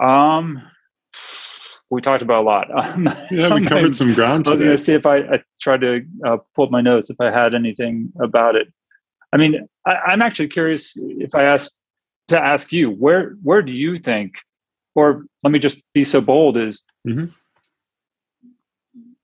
Um, 0.00 0.62
we 1.92 2.00
talked 2.00 2.22
about 2.22 2.42
a 2.42 2.46
lot. 2.46 2.68
yeah, 3.30 3.52
we 3.52 3.66
covered 3.66 3.94
some 3.94 4.14
ground 4.14 4.46
today. 4.46 4.52
I 4.52 4.56
was 4.56 4.64
going 4.64 4.76
to 4.78 4.82
see 4.82 4.94
if 4.94 5.04
I, 5.04 5.16
I 5.18 5.42
tried 5.60 5.82
to 5.82 6.00
uh, 6.26 6.38
pull 6.54 6.64
up 6.64 6.70
my 6.70 6.80
notes 6.80 7.10
if 7.10 7.20
I 7.20 7.30
had 7.30 7.54
anything 7.54 8.10
about 8.18 8.56
it. 8.56 8.72
I 9.30 9.36
mean, 9.36 9.68
I, 9.86 10.14
am 10.14 10.22
actually 10.22 10.48
curious 10.48 10.94
if 10.96 11.34
I 11.34 11.44
ask 11.44 11.70
to 12.28 12.38
ask 12.38 12.72
you 12.72 12.90
where 12.90 13.36
where 13.42 13.60
do 13.60 13.76
you 13.76 13.98
think, 13.98 14.36
or 14.94 15.26
let 15.42 15.50
me 15.50 15.58
just 15.58 15.82
be 15.92 16.02
so 16.02 16.22
bold 16.22 16.56
is. 16.56 16.82
Mm-hmm. 17.06 17.26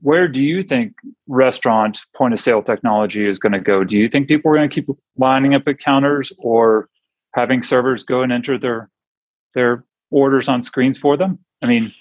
Where 0.02 0.28
do 0.28 0.42
you 0.42 0.62
think 0.62 0.92
restaurant 1.26 2.00
point 2.14 2.34
of 2.34 2.38
sale 2.38 2.62
technology 2.62 3.26
is 3.26 3.38
going 3.38 3.52
to 3.52 3.60
go? 3.60 3.82
Do 3.82 3.98
you 3.98 4.08
think 4.08 4.28
people 4.28 4.52
are 4.52 4.56
going 4.56 4.68
to 4.68 4.74
keep 4.74 4.88
lining 5.16 5.54
up 5.54 5.66
at 5.66 5.80
counters 5.80 6.32
or 6.36 6.90
having 7.32 7.62
servers 7.62 8.04
go 8.04 8.20
and 8.20 8.30
enter 8.30 8.58
their 8.58 8.90
their 9.54 9.84
orders 10.10 10.50
on 10.50 10.62
screens 10.62 10.98
for 10.98 11.16
them? 11.16 11.38
I 11.64 11.66
mean, 11.66 11.94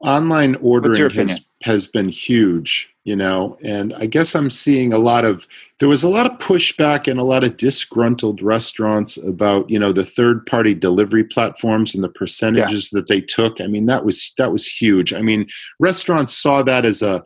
online 0.00 0.54
ordering 0.56 1.10
has 1.10 1.48
has 1.62 1.86
been 1.86 2.08
huge 2.08 2.92
you 3.04 3.16
know 3.16 3.56
and 3.64 3.94
i 3.94 4.04
guess 4.04 4.34
i'm 4.34 4.50
seeing 4.50 4.92
a 4.92 4.98
lot 4.98 5.24
of 5.24 5.46
there 5.78 5.88
was 5.88 6.02
a 6.02 6.08
lot 6.08 6.26
of 6.26 6.38
pushback 6.38 7.10
and 7.10 7.20
a 7.20 7.24
lot 7.24 7.44
of 7.44 7.56
disgruntled 7.56 8.40
restaurants 8.40 9.22
about 9.26 9.68
you 9.68 9.78
know 9.78 9.92
the 9.92 10.04
third 10.04 10.44
party 10.46 10.74
delivery 10.74 11.24
platforms 11.24 11.94
and 11.94 12.02
the 12.02 12.08
percentages 12.08 12.90
yeah. 12.92 12.98
that 12.98 13.08
they 13.08 13.20
took. 13.20 13.60
I 13.60 13.66
mean 13.66 13.86
that 13.86 14.04
was 14.04 14.32
that 14.38 14.52
was 14.52 14.66
huge. 14.66 15.12
I 15.12 15.20
mean 15.20 15.46
restaurants 15.78 16.36
saw 16.36 16.62
that 16.62 16.84
as 16.86 17.02
a 17.02 17.22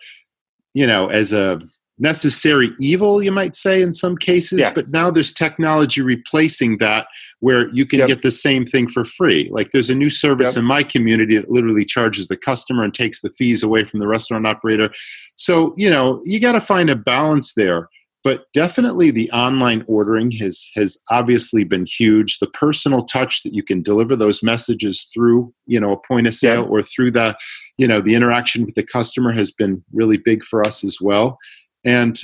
you 0.75 0.87
know 0.87 1.09
as 1.09 1.33
a 1.33 1.61
necessary 2.01 2.71
evil, 2.81 3.23
you 3.23 3.31
might 3.31 3.55
say, 3.55 3.83
in 3.83 3.93
some 3.93 4.17
cases. 4.17 4.61
Yeah. 4.61 4.73
But 4.73 4.91
now 4.91 5.11
there's 5.11 5.33
technology 5.33 6.01
replacing 6.01 6.79
that 6.79 7.07
where 7.41 7.69
you 7.75 7.87
can 7.87 8.01
yep. 8.01 8.09
get 8.09 8.23
the 8.23 8.31
same 8.31 8.65
thing 8.65 8.89
for 8.89 9.05
free. 9.05 9.49
Like 9.53 9.71
there's 9.73 9.91
a 9.91 9.95
new 9.95 10.11
service 10.11 10.55
yep. 10.55 10.63
in 10.63 10.65
my 10.65 10.83
community 10.83 11.37
that 11.37 11.51
literally 11.51 11.85
charges 11.85 12.29
the 12.29 12.37
customer 12.37 12.83
and 12.83 12.95
takes 12.95 13.21
the 13.21 13.31
fees 13.31 13.63
away 13.63 13.85
from 13.85 14.01
the 14.01 14.09
restaurant 14.09 14.47
operator. 14.47 14.91
So, 15.37 15.75
you 15.77 15.91
know, 15.91 16.21
you 16.25 16.41
got 16.41 16.53
to 16.53 16.61
find 16.61 16.91
a 16.91 16.97
balance 16.97 17.55
there. 17.55 17.89
But 18.23 18.45
definitely 18.53 19.11
the 19.11 19.31
online 19.31 19.83
ordering 19.89 20.31
has 20.33 20.71
has 20.75 21.01
obviously 21.11 21.65
been 21.65 21.87
huge. 21.87 22.39
The 22.39 22.49
personal 22.49 23.07
touch 23.07 23.43
that 23.45 23.55
you 23.55 23.63
can 23.63 23.81
deliver 23.81 24.15
those 24.15 24.43
messages 24.43 25.09
through, 25.13 25.55
you 25.67 25.81
know, 25.81 25.93
a 25.93 26.07
point 26.07 26.27
of 26.27 26.35
sale 26.35 26.67
or 26.69 26.83
through 26.83 27.13
the, 27.13 27.35
you 27.79 27.89
know, 27.89 28.03
the 28.03 28.15
interaction 28.15 28.67
with 28.67 28.75
the 28.75 28.85
customer 28.85 29.33
has 29.33 29.51
been 29.51 29.83
really 29.95 30.19
big 30.19 30.45
for 30.45 30.63
us 30.63 30.85
as 30.85 30.99
well. 31.01 31.39
And 31.85 32.19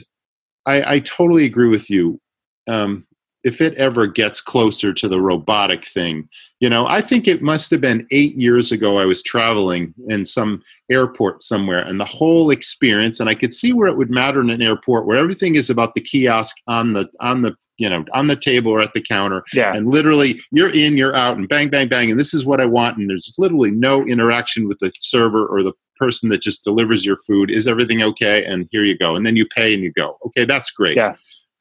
I, 0.67 0.95
I 0.95 0.99
totally 1.01 1.45
agree 1.45 1.69
with 1.69 1.91
you. 1.91 2.21
Um, 2.69 3.07
if 3.45 3.61
it 3.61 3.75
ever 3.75 4.09
gets 4.09 4.41
closer 4.41 4.93
to 4.93 5.07
the 5.07 5.21
robotic 5.21 5.85
thing, 5.85 6.29
you 6.59 6.69
know, 6.69 6.85
I 6.89 7.01
think 7.01 7.29
it 7.29 7.43
must 7.43 7.71
have 7.71 7.81
been 7.81 8.05
eight 8.11 8.35
years 8.35 8.73
ago. 8.73 8.99
I 8.99 9.05
was 9.05 9.23
traveling 9.23 9.95
in 10.09 10.25
some 10.25 10.63
airport 10.91 11.43
somewhere, 11.43 11.79
and 11.79 12.01
the 12.01 12.05
whole 12.05 12.51
experience, 12.51 13.21
and 13.21 13.29
I 13.29 13.35
could 13.35 13.55
see 13.55 13.73
where 13.73 13.87
it 13.87 13.97
would 13.97 14.11
matter 14.11 14.41
in 14.41 14.51
an 14.51 14.63
airport 14.63 15.07
where 15.07 15.19
everything 15.19 15.55
is 15.55 15.71
about 15.71 15.95
the 15.95 16.01
kiosk 16.01 16.57
on 16.67 16.95
the 16.95 17.09
on 17.21 17.43
the 17.43 17.55
you 17.79 17.89
know 17.89 18.05
on 18.15 18.27
the 18.27 18.35
table 18.35 18.73
or 18.73 18.81
at 18.81 18.95
the 18.95 19.03
counter, 19.03 19.45
yeah. 19.55 19.73
and 19.75 19.91
literally 19.91 20.41
you're 20.51 20.75
in, 20.75 20.97
you're 20.97 21.15
out, 21.15 21.37
and 21.37 21.49
bang, 21.49 21.69
bang, 21.69 21.87
bang, 21.87 22.11
and 22.11 22.19
this 22.19 22.35
is 22.35 22.45
what 22.45 22.61
I 22.61 22.67
want, 22.67 22.97
and 22.97 23.09
there's 23.09 23.33
literally 23.39 23.71
no 23.71 24.03
interaction 24.03 24.67
with 24.67 24.81
the 24.81 24.91
server 24.99 25.47
or 25.47 25.63
the 25.63 25.73
person 25.99 26.29
that 26.31 26.43
just 26.43 26.65
delivers 26.65 27.05
your 27.05 27.17
food. 27.17 27.51
Is 27.51 27.67
everything 27.67 28.03
okay? 28.03 28.45
And 28.45 28.69
here 28.71 28.85
you 28.85 28.97
go. 28.97 29.15
And 29.15 29.27
then 29.27 29.37
you 29.37 29.47
pay 29.47 29.75
and 29.75 29.83
you 29.83 29.93
go. 29.93 30.19
Okay, 30.27 30.45
that's 30.45 30.71
great. 30.71 30.97
Yeah. 30.97 31.17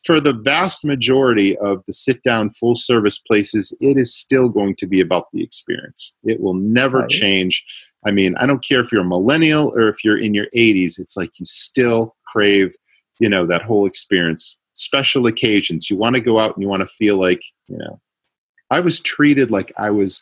for 0.05 0.21
the 0.21 0.33
vast 0.33 0.85
majority 0.85 1.57
of 1.57 1.83
the 1.87 1.93
sit 1.93 2.21
down 2.21 2.51
full 2.51 2.75
service 2.75 3.17
places, 3.17 3.75
it 3.79 3.97
is 3.97 4.15
still 4.15 4.49
going 4.49 4.75
to 4.75 4.85
be 4.85 5.01
about 5.01 5.25
the 5.33 5.43
experience. 5.43 6.15
It 6.23 6.39
will 6.39 6.53
never 6.53 6.99
right. 6.99 7.09
change. 7.09 7.65
I 8.05 8.11
mean, 8.11 8.35
I 8.37 8.45
don't 8.45 8.63
care 8.63 8.79
if 8.79 8.91
you're 8.91 9.01
a 9.01 9.05
millennial 9.05 9.73
or 9.75 9.89
if 9.89 10.03
you're 10.03 10.17
in 10.17 10.35
your 10.35 10.45
80s, 10.55 10.99
it's 10.99 11.17
like 11.17 11.31
you 11.39 11.45
still 11.47 12.15
crave, 12.27 12.75
you 13.19 13.27
know, 13.27 13.47
that 13.47 13.63
whole 13.63 13.87
experience. 13.87 14.57
Special 14.73 15.25
occasions, 15.25 15.89
you 15.89 15.97
want 15.97 16.15
to 16.15 16.21
go 16.21 16.37
out 16.37 16.53
and 16.53 16.61
you 16.61 16.69
want 16.69 16.81
to 16.81 16.87
feel 16.87 17.19
like, 17.19 17.41
you 17.67 17.77
know, 17.77 17.99
I 18.69 18.81
was 18.81 18.99
treated 18.99 19.49
like 19.49 19.71
I 19.77 19.89
was 19.89 20.21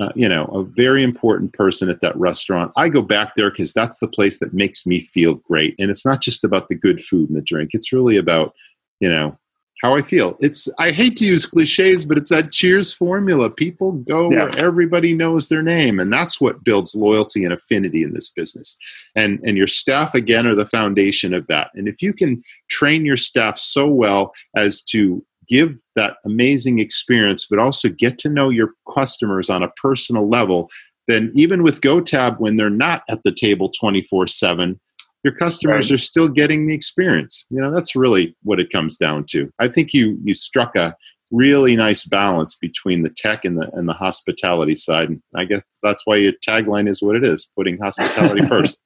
uh, 0.00 0.10
you 0.14 0.28
know, 0.28 0.44
a 0.46 0.64
very 0.64 1.02
important 1.02 1.52
person 1.52 1.90
at 1.90 2.00
that 2.00 2.16
restaurant. 2.16 2.72
I 2.76 2.88
go 2.88 3.02
back 3.02 3.34
there 3.34 3.50
because 3.50 3.72
that's 3.72 3.98
the 3.98 4.08
place 4.08 4.38
that 4.38 4.54
makes 4.54 4.86
me 4.86 5.00
feel 5.00 5.34
great. 5.34 5.74
And 5.78 5.90
it's 5.90 6.06
not 6.06 6.22
just 6.22 6.44
about 6.44 6.68
the 6.68 6.74
good 6.74 7.02
food 7.02 7.28
and 7.28 7.36
the 7.36 7.42
drink. 7.42 7.70
It's 7.72 7.92
really 7.92 8.16
about, 8.16 8.54
you 9.00 9.10
know, 9.10 9.38
how 9.82 9.96
I 9.96 10.02
feel. 10.02 10.36
It's 10.38 10.68
I 10.78 10.92
hate 10.92 11.16
to 11.16 11.26
use 11.26 11.44
cliches, 11.44 12.04
but 12.04 12.16
it's 12.16 12.30
that 12.30 12.52
cheers 12.52 12.92
formula. 12.92 13.50
People 13.50 13.92
go 13.92 14.30
yeah. 14.30 14.44
where 14.44 14.58
everybody 14.58 15.12
knows 15.12 15.48
their 15.48 15.62
name, 15.62 15.98
and 15.98 16.12
that's 16.12 16.40
what 16.40 16.62
builds 16.62 16.94
loyalty 16.94 17.44
and 17.44 17.52
affinity 17.52 18.04
in 18.04 18.14
this 18.14 18.28
business. 18.28 18.76
And 19.16 19.40
and 19.42 19.56
your 19.56 19.66
staff 19.66 20.14
again 20.14 20.46
are 20.46 20.54
the 20.54 20.68
foundation 20.68 21.34
of 21.34 21.48
that. 21.48 21.70
And 21.74 21.88
if 21.88 22.00
you 22.00 22.12
can 22.12 22.42
train 22.70 23.04
your 23.04 23.16
staff 23.16 23.58
so 23.58 23.88
well 23.88 24.32
as 24.56 24.82
to 24.82 25.24
give 25.52 25.82
that 25.96 26.16
amazing 26.24 26.78
experience, 26.78 27.46
but 27.48 27.58
also 27.58 27.90
get 27.90 28.16
to 28.16 28.30
know 28.30 28.48
your 28.48 28.70
customers 28.94 29.50
on 29.50 29.62
a 29.62 29.68
personal 29.72 30.26
level, 30.26 30.70
then 31.08 31.30
even 31.34 31.62
with 31.62 31.82
GoTab, 31.82 32.40
when 32.40 32.56
they're 32.56 32.70
not 32.70 33.02
at 33.10 33.22
the 33.22 33.32
table 33.32 33.68
24 33.68 34.28
7, 34.28 34.80
your 35.24 35.34
customers 35.34 35.90
right. 35.90 35.94
are 35.94 36.00
still 36.00 36.28
getting 36.28 36.66
the 36.66 36.74
experience. 36.74 37.44
You 37.50 37.60
know, 37.60 37.70
that's 37.70 37.94
really 37.94 38.34
what 38.42 38.60
it 38.60 38.70
comes 38.70 38.96
down 38.96 39.24
to. 39.30 39.52
I 39.58 39.68
think 39.68 39.92
you 39.92 40.18
you 40.24 40.34
struck 40.34 40.74
a 40.74 40.94
really 41.30 41.76
nice 41.76 42.04
balance 42.04 42.56
between 42.56 43.02
the 43.02 43.10
tech 43.10 43.44
and 43.44 43.58
the 43.58 43.70
and 43.74 43.86
the 43.86 43.92
hospitality 43.92 44.74
side. 44.74 45.10
And 45.10 45.22
I 45.36 45.44
guess 45.44 45.62
that's 45.82 46.06
why 46.06 46.16
your 46.16 46.32
tagline 46.46 46.88
is 46.88 47.02
what 47.02 47.14
it 47.14 47.24
is, 47.24 47.50
putting 47.56 47.78
hospitality 47.78 48.46
first. 48.48 48.82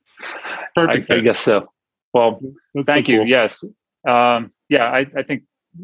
Perfect. 0.74 1.10
I, 1.10 1.16
I, 1.16 1.20
guess 1.20 1.38
so. 1.38 1.68
Well, 2.12 2.40
that's 2.74 2.88
thank 2.88 3.06
so 3.06 3.12
cool. 3.12 3.22
you. 3.22 3.30
Yes. 3.30 3.64
Um, 4.06 4.50
yeah, 4.68 4.84
I, 4.84 5.06
I 5.16 5.22
think 5.22 5.42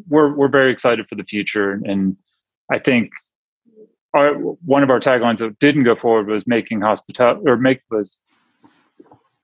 we're 0.08 0.34
we're 0.34 0.48
very 0.48 0.72
excited 0.72 1.06
for 1.08 1.14
the 1.14 1.24
future, 1.24 1.80
and 1.84 2.16
I 2.70 2.78
think 2.78 3.10
our, 4.14 4.34
one 4.34 4.82
of 4.82 4.90
our 4.90 5.00
taglines 5.00 5.38
that 5.38 5.58
didn't 5.58 5.84
go 5.84 5.96
forward 5.96 6.28
was 6.28 6.46
making 6.46 6.80
hospitality 6.80 7.42
or 7.46 7.56
make 7.56 7.80
was 7.90 8.18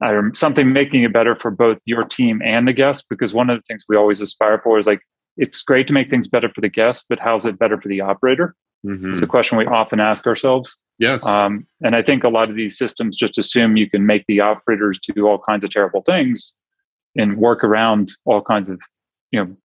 um, 0.04 0.32
something 0.34 0.72
making 0.72 1.02
it 1.02 1.12
better 1.12 1.34
for 1.34 1.50
both 1.50 1.78
your 1.86 2.02
team 2.02 2.40
and 2.44 2.68
the 2.68 2.72
guests. 2.72 3.04
Because 3.08 3.34
one 3.34 3.50
of 3.50 3.58
the 3.58 3.62
things 3.62 3.84
we 3.88 3.96
always 3.96 4.20
aspire 4.20 4.60
for 4.62 4.78
is 4.78 4.86
like 4.86 5.00
it's 5.36 5.62
great 5.62 5.86
to 5.88 5.94
make 5.94 6.10
things 6.10 6.28
better 6.28 6.50
for 6.54 6.60
the 6.60 6.68
guest, 6.68 7.06
but 7.08 7.20
how's 7.20 7.46
it 7.46 7.58
better 7.58 7.80
for 7.80 7.88
the 7.88 8.00
operator? 8.00 8.54
Mm-hmm. 8.86 9.10
It's 9.10 9.20
a 9.20 9.26
question 9.26 9.58
we 9.58 9.66
often 9.66 10.00
ask 10.00 10.26
ourselves. 10.26 10.76
Yes. 10.98 11.26
Um, 11.26 11.66
and 11.82 11.96
I 11.96 12.02
think 12.02 12.24
a 12.24 12.28
lot 12.28 12.48
of 12.48 12.56
these 12.56 12.78
systems 12.78 13.16
just 13.16 13.38
assume 13.38 13.76
you 13.76 13.88
can 13.88 14.06
make 14.06 14.24
the 14.28 14.40
operators 14.40 14.98
do 14.98 15.26
all 15.26 15.38
kinds 15.38 15.64
of 15.64 15.70
terrible 15.70 16.02
things 16.02 16.54
and 17.16 17.38
work 17.38 17.64
around 17.64 18.10
all 18.24 18.42
kinds 18.42 18.70
of, 18.70 18.80
you 19.30 19.44
know, 19.44 19.56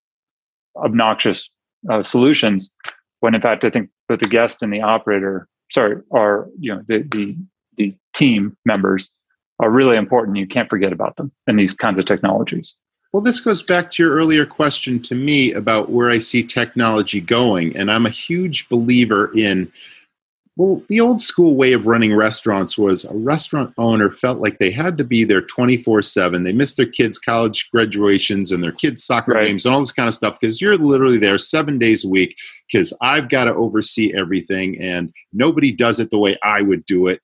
obnoxious 0.78 1.50
uh, 1.92 2.02
solutions 2.02 2.74
when 3.20 3.36
in 3.36 3.42
fact 3.42 3.64
i 3.66 3.70
think 3.70 3.90
both 4.08 4.20
the 4.20 4.28
guest 4.28 4.64
and 4.64 4.74
the 4.74 4.82
operator 4.82 5.48
sorry 5.72 5.98
are 6.12 6.48
you 6.60 6.74
know 6.74 6.82
the 6.88 7.00
the, 7.12 7.36
the 7.78 7.96
team 8.14 8.56
members 8.66 9.12
are 9.60 9.70
really 9.70 9.98
important 9.98 10.38
you 10.38 10.48
can't 10.48 10.70
forget 10.70 10.94
about 10.94 11.16
them 11.16 11.32
in 11.48 11.56
these 11.56 11.74
kinds 11.74 12.00
of 12.00 12.06
technologies 12.06 12.76
well, 13.14 13.22
this 13.22 13.40
goes 13.40 13.62
back 13.62 13.92
to 13.92 14.04
your 14.04 14.12
earlier 14.12 14.44
question 14.44 15.00
to 15.04 15.14
me 15.14 15.54
about 15.54 15.92
where 15.92 16.10
I 16.10 16.18
see 16.18 16.42
technology 16.42 17.22
going. 17.22 17.78
And 17.78 17.92
I'm 17.92 18.08
a 18.08 18.10
huge 18.10 18.68
believer 18.70 19.32
in 19.36 19.72
well, 20.56 20.84
the 20.88 21.00
old 21.00 21.20
school 21.20 21.56
way 21.56 21.74
of 21.74 21.88
running 21.88 22.16
restaurants 22.16 22.78
was 22.78 23.06
a 23.06 23.16
restaurant 23.16 23.74
owner 23.78 24.12
felt 24.12 24.40
like 24.40 24.60
they 24.60 24.70
had 24.70 25.00
to 25.00 25.04
be 25.04 25.24
there 25.24 25.42
24 25.42 26.04
7. 26.04 26.44
They 26.44 26.54
missed 26.54 26.78
their 26.78 26.86
kids' 26.86 27.18
college 27.18 27.70
graduations 27.72 28.52
and 28.52 28.64
their 28.64 28.72
kids' 28.72 29.04
soccer 29.04 29.32
right. 29.32 29.48
games 29.48 29.66
and 29.66 29.74
all 29.74 29.82
this 29.82 29.92
kind 29.92 30.08
of 30.08 30.14
stuff 30.14 30.40
because 30.40 30.62
you're 30.62 30.78
literally 30.78 31.18
there 31.18 31.40
seven 31.40 31.80
days 31.80 32.06
a 32.06 32.10
week 32.10 32.38
because 32.68 32.94
I've 33.02 33.30
got 33.30 33.46
to 33.46 33.56
oversee 33.56 34.14
everything 34.16 34.80
and 34.80 35.12
nobody 35.32 35.72
does 35.72 36.00
it 36.00 36.12
the 36.12 36.20
way 36.20 36.38
I 36.44 36.62
would 36.62 36.86
do 36.86 37.08
it. 37.08 37.20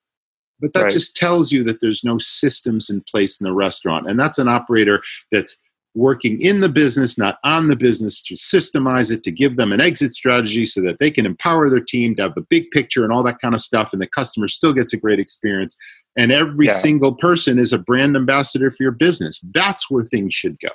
But 0.59 0.73
that 0.73 0.83
right. 0.83 0.91
just 0.91 1.15
tells 1.15 1.51
you 1.51 1.63
that 1.65 1.81
there's 1.81 2.03
no 2.03 2.17
systems 2.17 2.89
in 2.89 3.01
place 3.01 3.39
in 3.39 3.45
the 3.45 3.53
restaurant. 3.53 4.09
And 4.09 4.19
that's 4.19 4.39
an 4.39 4.47
operator 4.47 5.03
that's 5.31 5.55
working 5.99 6.39
in 6.39 6.61
the 6.61 6.69
business, 6.69 7.17
not 7.17 7.37
on 7.43 7.67
the 7.67 7.75
business, 7.75 8.21
to 8.21 8.35
systemize 8.35 9.11
it, 9.11 9.21
to 9.23 9.31
give 9.31 9.57
them 9.57 9.71
an 9.71 9.81
exit 9.81 10.13
strategy 10.13 10.65
so 10.65 10.81
that 10.81 10.97
they 10.97 11.11
can 11.11 11.25
empower 11.25 11.69
their 11.69 11.81
team 11.81 12.15
to 12.15 12.23
have 12.23 12.35
the 12.35 12.41
big 12.49 12.71
picture 12.71 13.03
and 13.03 13.11
all 13.11 13.21
that 13.21 13.39
kind 13.39 13.53
of 13.53 13.59
stuff. 13.59 13.91
And 13.91 14.01
the 14.01 14.07
customer 14.07 14.47
still 14.47 14.73
gets 14.73 14.93
a 14.93 14.97
great 14.97 15.19
experience. 15.19 15.75
And 16.17 16.31
every 16.31 16.67
yeah. 16.67 16.73
single 16.73 17.13
person 17.13 17.59
is 17.59 17.73
a 17.73 17.77
brand 17.77 18.15
ambassador 18.15 18.71
for 18.71 18.81
your 18.83 18.93
business. 18.93 19.41
That's 19.53 19.91
where 19.91 20.03
things 20.03 20.33
should 20.33 20.57
go. 20.59 20.69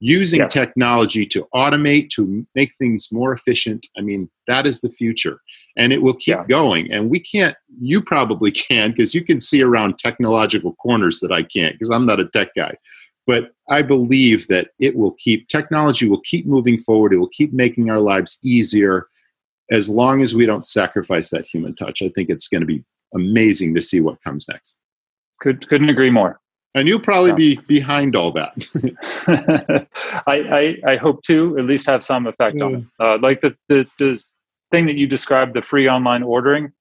Using 0.00 0.40
yes. 0.40 0.52
technology 0.52 1.26
to 1.26 1.48
automate, 1.54 2.10
to 2.10 2.46
make 2.54 2.72
things 2.78 3.08
more 3.10 3.32
efficient. 3.32 3.86
I 3.96 4.02
mean, 4.02 4.30
that 4.46 4.66
is 4.66 4.80
the 4.82 4.90
future. 4.90 5.40
And 5.76 5.92
it 5.92 6.02
will 6.02 6.14
keep 6.14 6.36
yeah. 6.36 6.44
going. 6.46 6.92
And 6.92 7.10
we 7.10 7.20
can't, 7.20 7.56
you 7.80 8.02
probably 8.02 8.50
can, 8.68 8.90
because 8.90 9.14
you 9.14 9.24
can 9.24 9.40
see 9.40 9.62
around 9.62 9.98
technological 9.98 10.74
corners 10.74 11.20
that 11.20 11.32
I 11.32 11.42
can't, 11.42 11.74
because 11.74 11.90
I'm 11.90 12.06
not 12.06 12.20
a 12.20 12.26
tech 12.26 12.48
guy 12.54 12.74
but 13.26 13.50
I 13.68 13.82
believe 13.82 14.46
that 14.48 14.70
it 14.78 14.96
will 14.96 15.12
keep 15.18 15.48
technology 15.48 16.08
will 16.08 16.20
keep 16.20 16.46
moving 16.46 16.78
forward. 16.78 17.12
It 17.12 17.18
will 17.18 17.28
keep 17.28 17.52
making 17.52 17.90
our 17.90 18.00
lives 18.00 18.38
easier 18.42 19.08
as 19.70 19.88
long 19.88 20.22
as 20.22 20.34
we 20.34 20.46
don't 20.46 20.64
sacrifice 20.64 21.30
that 21.30 21.46
human 21.46 21.74
touch. 21.74 22.02
I 22.02 22.10
think 22.14 22.30
it's 22.30 22.48
going 22.48 22.60
to 22.60 22.66
be 22.66 22.84
amazing 23.14 23.74
to 23.74 23.82
see 23.82 24.00
what 24.00 24.22
comes 24.22 24.46
next. 24.48 24.78
Could 25.40 25.68
couldn't 25.68 25.88
agree 25.88 26.10
more. 26.10 26.40
And 26.74 26.86
you'll 26.86 27.00
probably 27.00 27.30
yeah. 27.30 27.36
be 27.36 27.56
behind 27.66 28.14
all 28.14 28.32
that. 28.32 28.52
I, 30.26 30.76
I, 30.84 30.92
I 30.92 30.96
hope 30.96 31.22
to 31.22 31.58
at 31.58 31.64
least 31.64 31.86
have 31.86 32.04
some 32.04 32.26
effect 32.26 32.60
on 32.60 32.74
it. 32.76 32.84
Uh, 33.00 33.18
like 33.18 33.40
the, 33.40 33.56
the 33.68 33.88
the 33.98 34.22
thing 34.70 34.86
that 34.86 34.96
you 34.96 35.06
described, 35.06 35.54
the 35.54 35.62
free 35.62 35.88
online 35.88 36.22
ordering, 36.22 36.72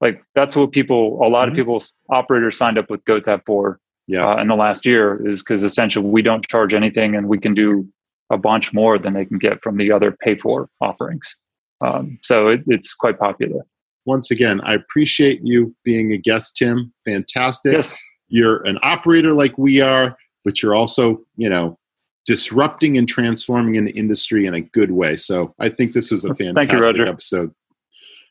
like 0.00 0.24
that's 0.34 0.56
what 0.56 0.72
people 0.72 1.22
a 1.22 1.28
lot 1.28 1.42
mm-hmm. 1.42 1.50
of 1.50 1.56
people's 1.56 1.94
operators 2.10 2.56
signed 2.56 2.78
up 2.78 2.90
with 2.90 3.04
GoTab 3.04 3.42
for 3.46 3.78
yeah. 4.06 4.26
Uh, 4.26 4.40
in 4.40 4.48
the 4.48 4.54
last 4.54 4.84
year 4.84 5.26
is 5.28 5.42
because 5.42 5.62
essentially 5.62 6.06
we 6.06 6.22
don't 6.22 6.46
charge 6.46 6.74
anything 6.74 7.14
and 7.14 7.28
we 7.28 7.38
can 7.38 7.54
do 7.54 7.86
a 8.30 8.38
bunch 8.38 8.72
more 8.72 8.98
than 8.98 9.12
they 9.12 9.24
can 9.24 9.38
get 9.38 9.62
from 9.62 9.76
the 9.76 9.92
other 9.92 10.12
pay 10.12 10.34
for 10.36 10.68
offerings. 10.80 11.36
Um, 11.80 12.18
so 12.22 12.48
it, 12.48 12.62
it's 12.66 12.94
quite 12.94 13.18
popular. 13.18 13.62
Once 14.04 14.30
again, 14.30 14.60
I 14.64 14.74
appreciate 14.74 15.40
you 15.44 15.74
being 15.84 16.12
a 16.12 16.16
guest, 16.16 16.56
Tim. 16.56 16.92
Fantastic. 17.04 17.74
Yes. 17.74 17.98
You're 18.28 18.62
an 18.62 18.78
operator 18.82 19.34
like 19.34 19.56
we 19.58 19.80
are, 19.80 20.16
but 20.44 20.62
you're 20.62 20.74
also, 20.74 21.20
you 21.36 21.48
know, 21.48 21.78
disrupting 22.24 22.96
and 22.96 23.08
transforming 23.08 23.76
an 23.76 23.88
industry 23.88 24.46
in 24.46 24.54
a 24.54 24.60
good 24.60 24.90
way. 24.90 25.16
So 25.16 25.54
I 25.60 25.68
think 25.68 25.92
this 25.92 26.10
was 26.10 26.24
a 26.24 26.34
fantastic 26.34 26.96
you, 26.96 27.06
episode. 27.06 27.52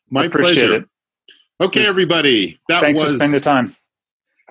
My 0.09 0.27
pleasure. 0.27 0.77
It. 0.77 0.85
Okay, 1.61 1.85
everybody. 1.85 2.59
That 2.69 2.81
Thanks 2.81 2.99
was 2.99 3.11
for 3.11 3.17
spending 3.17 3.33
the 3.33 3.41
time. 3.41 3.75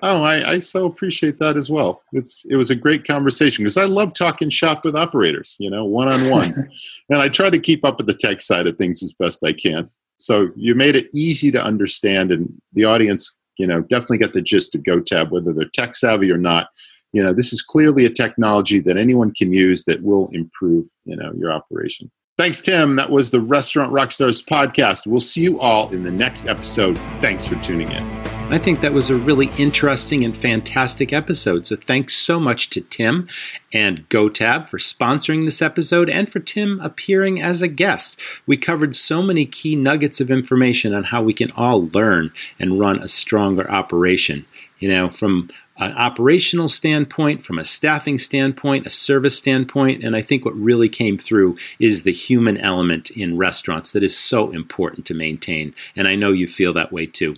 Oh, 0.03 0.23
I, 0.23 0.53
I 0.53 0.59
so 0.59 0.85
appreciate 0.85 1.37
that 1.39 1.57
as 1.57 1.69
well. 1.69 2.01
It's 2.11 2.43
it 2.49 2.55
was 2.55 2.71
a 2.71 2.75
great 2.75 3.05
conversation 3.05 3.63
because 3.63 3.77
I 3.77 3.85
love 3.85 4.13
talking 4.13 4.49
shop 4.49 4.83
with 4.83 4.95
operators, 4.95 5.55
you 5.59 5.69
know, 5.69 5.85
one 5.85 6.07
on 6.07 6.29
one, 6.29 6.69
and 7.09 7.21
I 7.21 7.29
try 7.29 7.49
to 7.49 7.59
keep 7.59 7.85
up 7.85 7.97
with 7.97 8.07
the 8.07 8.13
tech 8.13 8.41
side 8.41 8.67
of 8.67 8.77
things 8.77 9.03
as 9.03 9.13
best 9.13 9.43
I 9.43 9.53
can. 9.53 9.89
So 10.17 10.49
you 10.55 10.75
made 10.75 10.95
it 10.95 11.07
easy 11.13 11.51
to 11.51 11.63
understand, 11.63 12.31
and 12.31 12.51
the 12.73 12.85
audience, 12.85 13.37
you 13.57 13.67
know, 13.67 13.81
definitely 13.81 14.19
got 14.19 14.33
the 14.33 14.41
gist 14.41 14.73
of 14.75 14.81
GoTab, 14.81 15.29
whether 15.29 15.53
they're 15.53 15.69
tech 15.73 15.95
savvy 15.95 16.31
or 16.31 16.37
not. 16.37 16.69
You 17.13 17.23
know, 17.23 17.33
this 17.33 17.53
is 17.53 17.61
clearly 17.61 18.05
a 18.05 18.09
technology 18.09 18.79
that 18.79 18.97
anyone 18.97 19.33
can 19.33 19.53
use 19.53 19.83
that 19.83 20.01
will 20.01 20.29
improve, 20.31 20.87
you 21.05 21.15
know, 21.15 21.31
your 21.37 21.51
operation. 21.51 22.09
Thanks, 22.37 22.61
Tim. 22.61 22.95
That 22.95 23.11
was 23.11 23.29
the 23.29 23.41
Restaurant 23.41 23.91
Rockstars 23.91 24.43
podcast. 24.43 25.05
We'll 25.05 25.19
see 25.19 25.41
you 25.41 25.59
all 25.59 25.93
in 25.93 26.03
the 26.03 26.11
next 26.11 26.47
episode. 26.47 26.97
Thanks 27.19 27.45
for 27.45 27.55
tuning 27.57 27.91
in. 27.91 28.40
I 28.51 28.57
think 28.57 28.81
that 28.81 28.91
was 28.91 29.09
a 29.09 29.15
really 29.15 29.49
interesting 29.57 30.25
and 30.25 30.35
fantastic 30.35 31.13
episode. 31.13 31.65
So 31.65 31.77
thanks 31.77 32.15
so 32.15 32.37
much 32.37 32.69
to 32.71 32.81
Tim 32.81 33.29
and 33.71 34.09
GoTab 34.09 34.67
for 34.67 34.77
sponsoring 34.77 35.45
this 35.45 35.61
episode 35.61 36.09
and 36.09 36.29
for 36.29 36.41
Tim 36.41 36.77
appearing 36.81 37.41
as 37.41 37.61
a 37.61 37.69
guest. 37.69 38.19
We 38.45 38.57
covered 38.57 38.93
so 38.93 39.21
many 39.21 39.45
key 39.45 39.77
nuggets 39.77 40.19
of 40.19 40.29
information 40.29 40.93
on 40.93 41.05
how 41.05 41.23
we 41.23 41.31
can 41.31 41.51
all 41.51 41.87
learn 41.93 42.33
and 42.59 42.77
run 42.77 42.99
a 42.99 43.07
stronger 43.07 43.71
operation. 43.71 44.45
You 44.79 44.89
know, 44.89 45.09
from 45.09 45.49
an 45.77 45.93
operational 45.93 46.67
standpoint, 46.67 47.43
from 47.43 47.57
a 47.57 47.63
staffing 47.63 48.19
standpoint, 48.19 48.85
a 48.85 48.89
service 48.89 49.37
standpoint, 49.37 50.03
and 50.03 50.13
I 50.13 50.21
think 50.21 50.43
what 50.43 50.55
really 50.55 50.89
came 50.89 51.17
through 51.17 51.55
is 51.79 52.03
the 52.03 52.11
human 52.11 52.57
element 52.57 53.11
in 53.11 53.37
restaurants 53.37 53.93
that 53.93 54.03
is 54.03 54.17
so 54.17 54.51
important 54.51 55.05
to 55.05 55.13
maintain. 55.13 55.73
And 55.95 56.05
I 56.05 56.15
know 56.15 56.33
you 56.33 56.49
feel 56.49 56.73
that 56.73 56.91
way 56.91 57.05
too. 57.05 57.37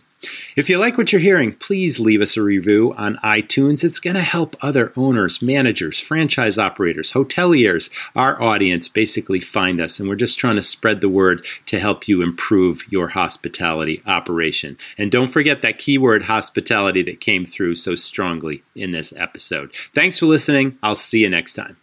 If 0.55 0.69
you 0.69 0.77
like 0.77 0.97
what 0.97 1.11
you're 1.11 1.21
hearing, 1.21 1.53
please 1.53 1.99
leave 1.99 2.21
us 2.21 2.37
a 2.37 2.41
review 2.41 2.93
on 2.97 3.17
iTunes. 3.17 3.83
It's 3.83 3.99
going 3.99 4.15
to 4.15 4.21
help 4.21 4.55
other 4.61 4.91
owners, 4.95 5.41
managers, 5.41 5.99
franchise 5.99 6.57
operators, 6.57 7.11
hoteliers, 7.11 7.89
our 8.15 8.41
audience 8.41 8.87
basically 8.87 9.39
find 9.39 9.81
us. 9.81 9.99
And 9.99 10.07
we're 10.07 10.15
just 10.15 10.39
trying 10.39 10.55
to 10.55 10.61
spread 10.61 11.01
the 11.01 11.09
word 11.09 11.45
to 11.67 11.79
help 11.79 12.07
you 12.07 12.21
improve 12.21 12.91
your 12.91 13.09
hospitality 13.09 14.01
operation. 14.05 14.77
And 14.97 15.11
don't 15.11 15.27
forget 15.27 15.61
that 15.61 15.77
keyword 15.77 16.23
hospitality 16.23 17.03
that 17.03 17.19
came 17.19 17.45
through 17.45 17.75
so 17.75 17.95
strongly 17.95 18.63
in 18.75 18.91
this 18.91 19.13
episode. 19.15 19.73
Thanks 19.93 20.19
for 20.19 20.25
listening. 20.25 20.77
I'll 20.81 20.95
see 20.95 21.19
you 21.19 21.29
next 21.29 21.53
time. 21.53 21.82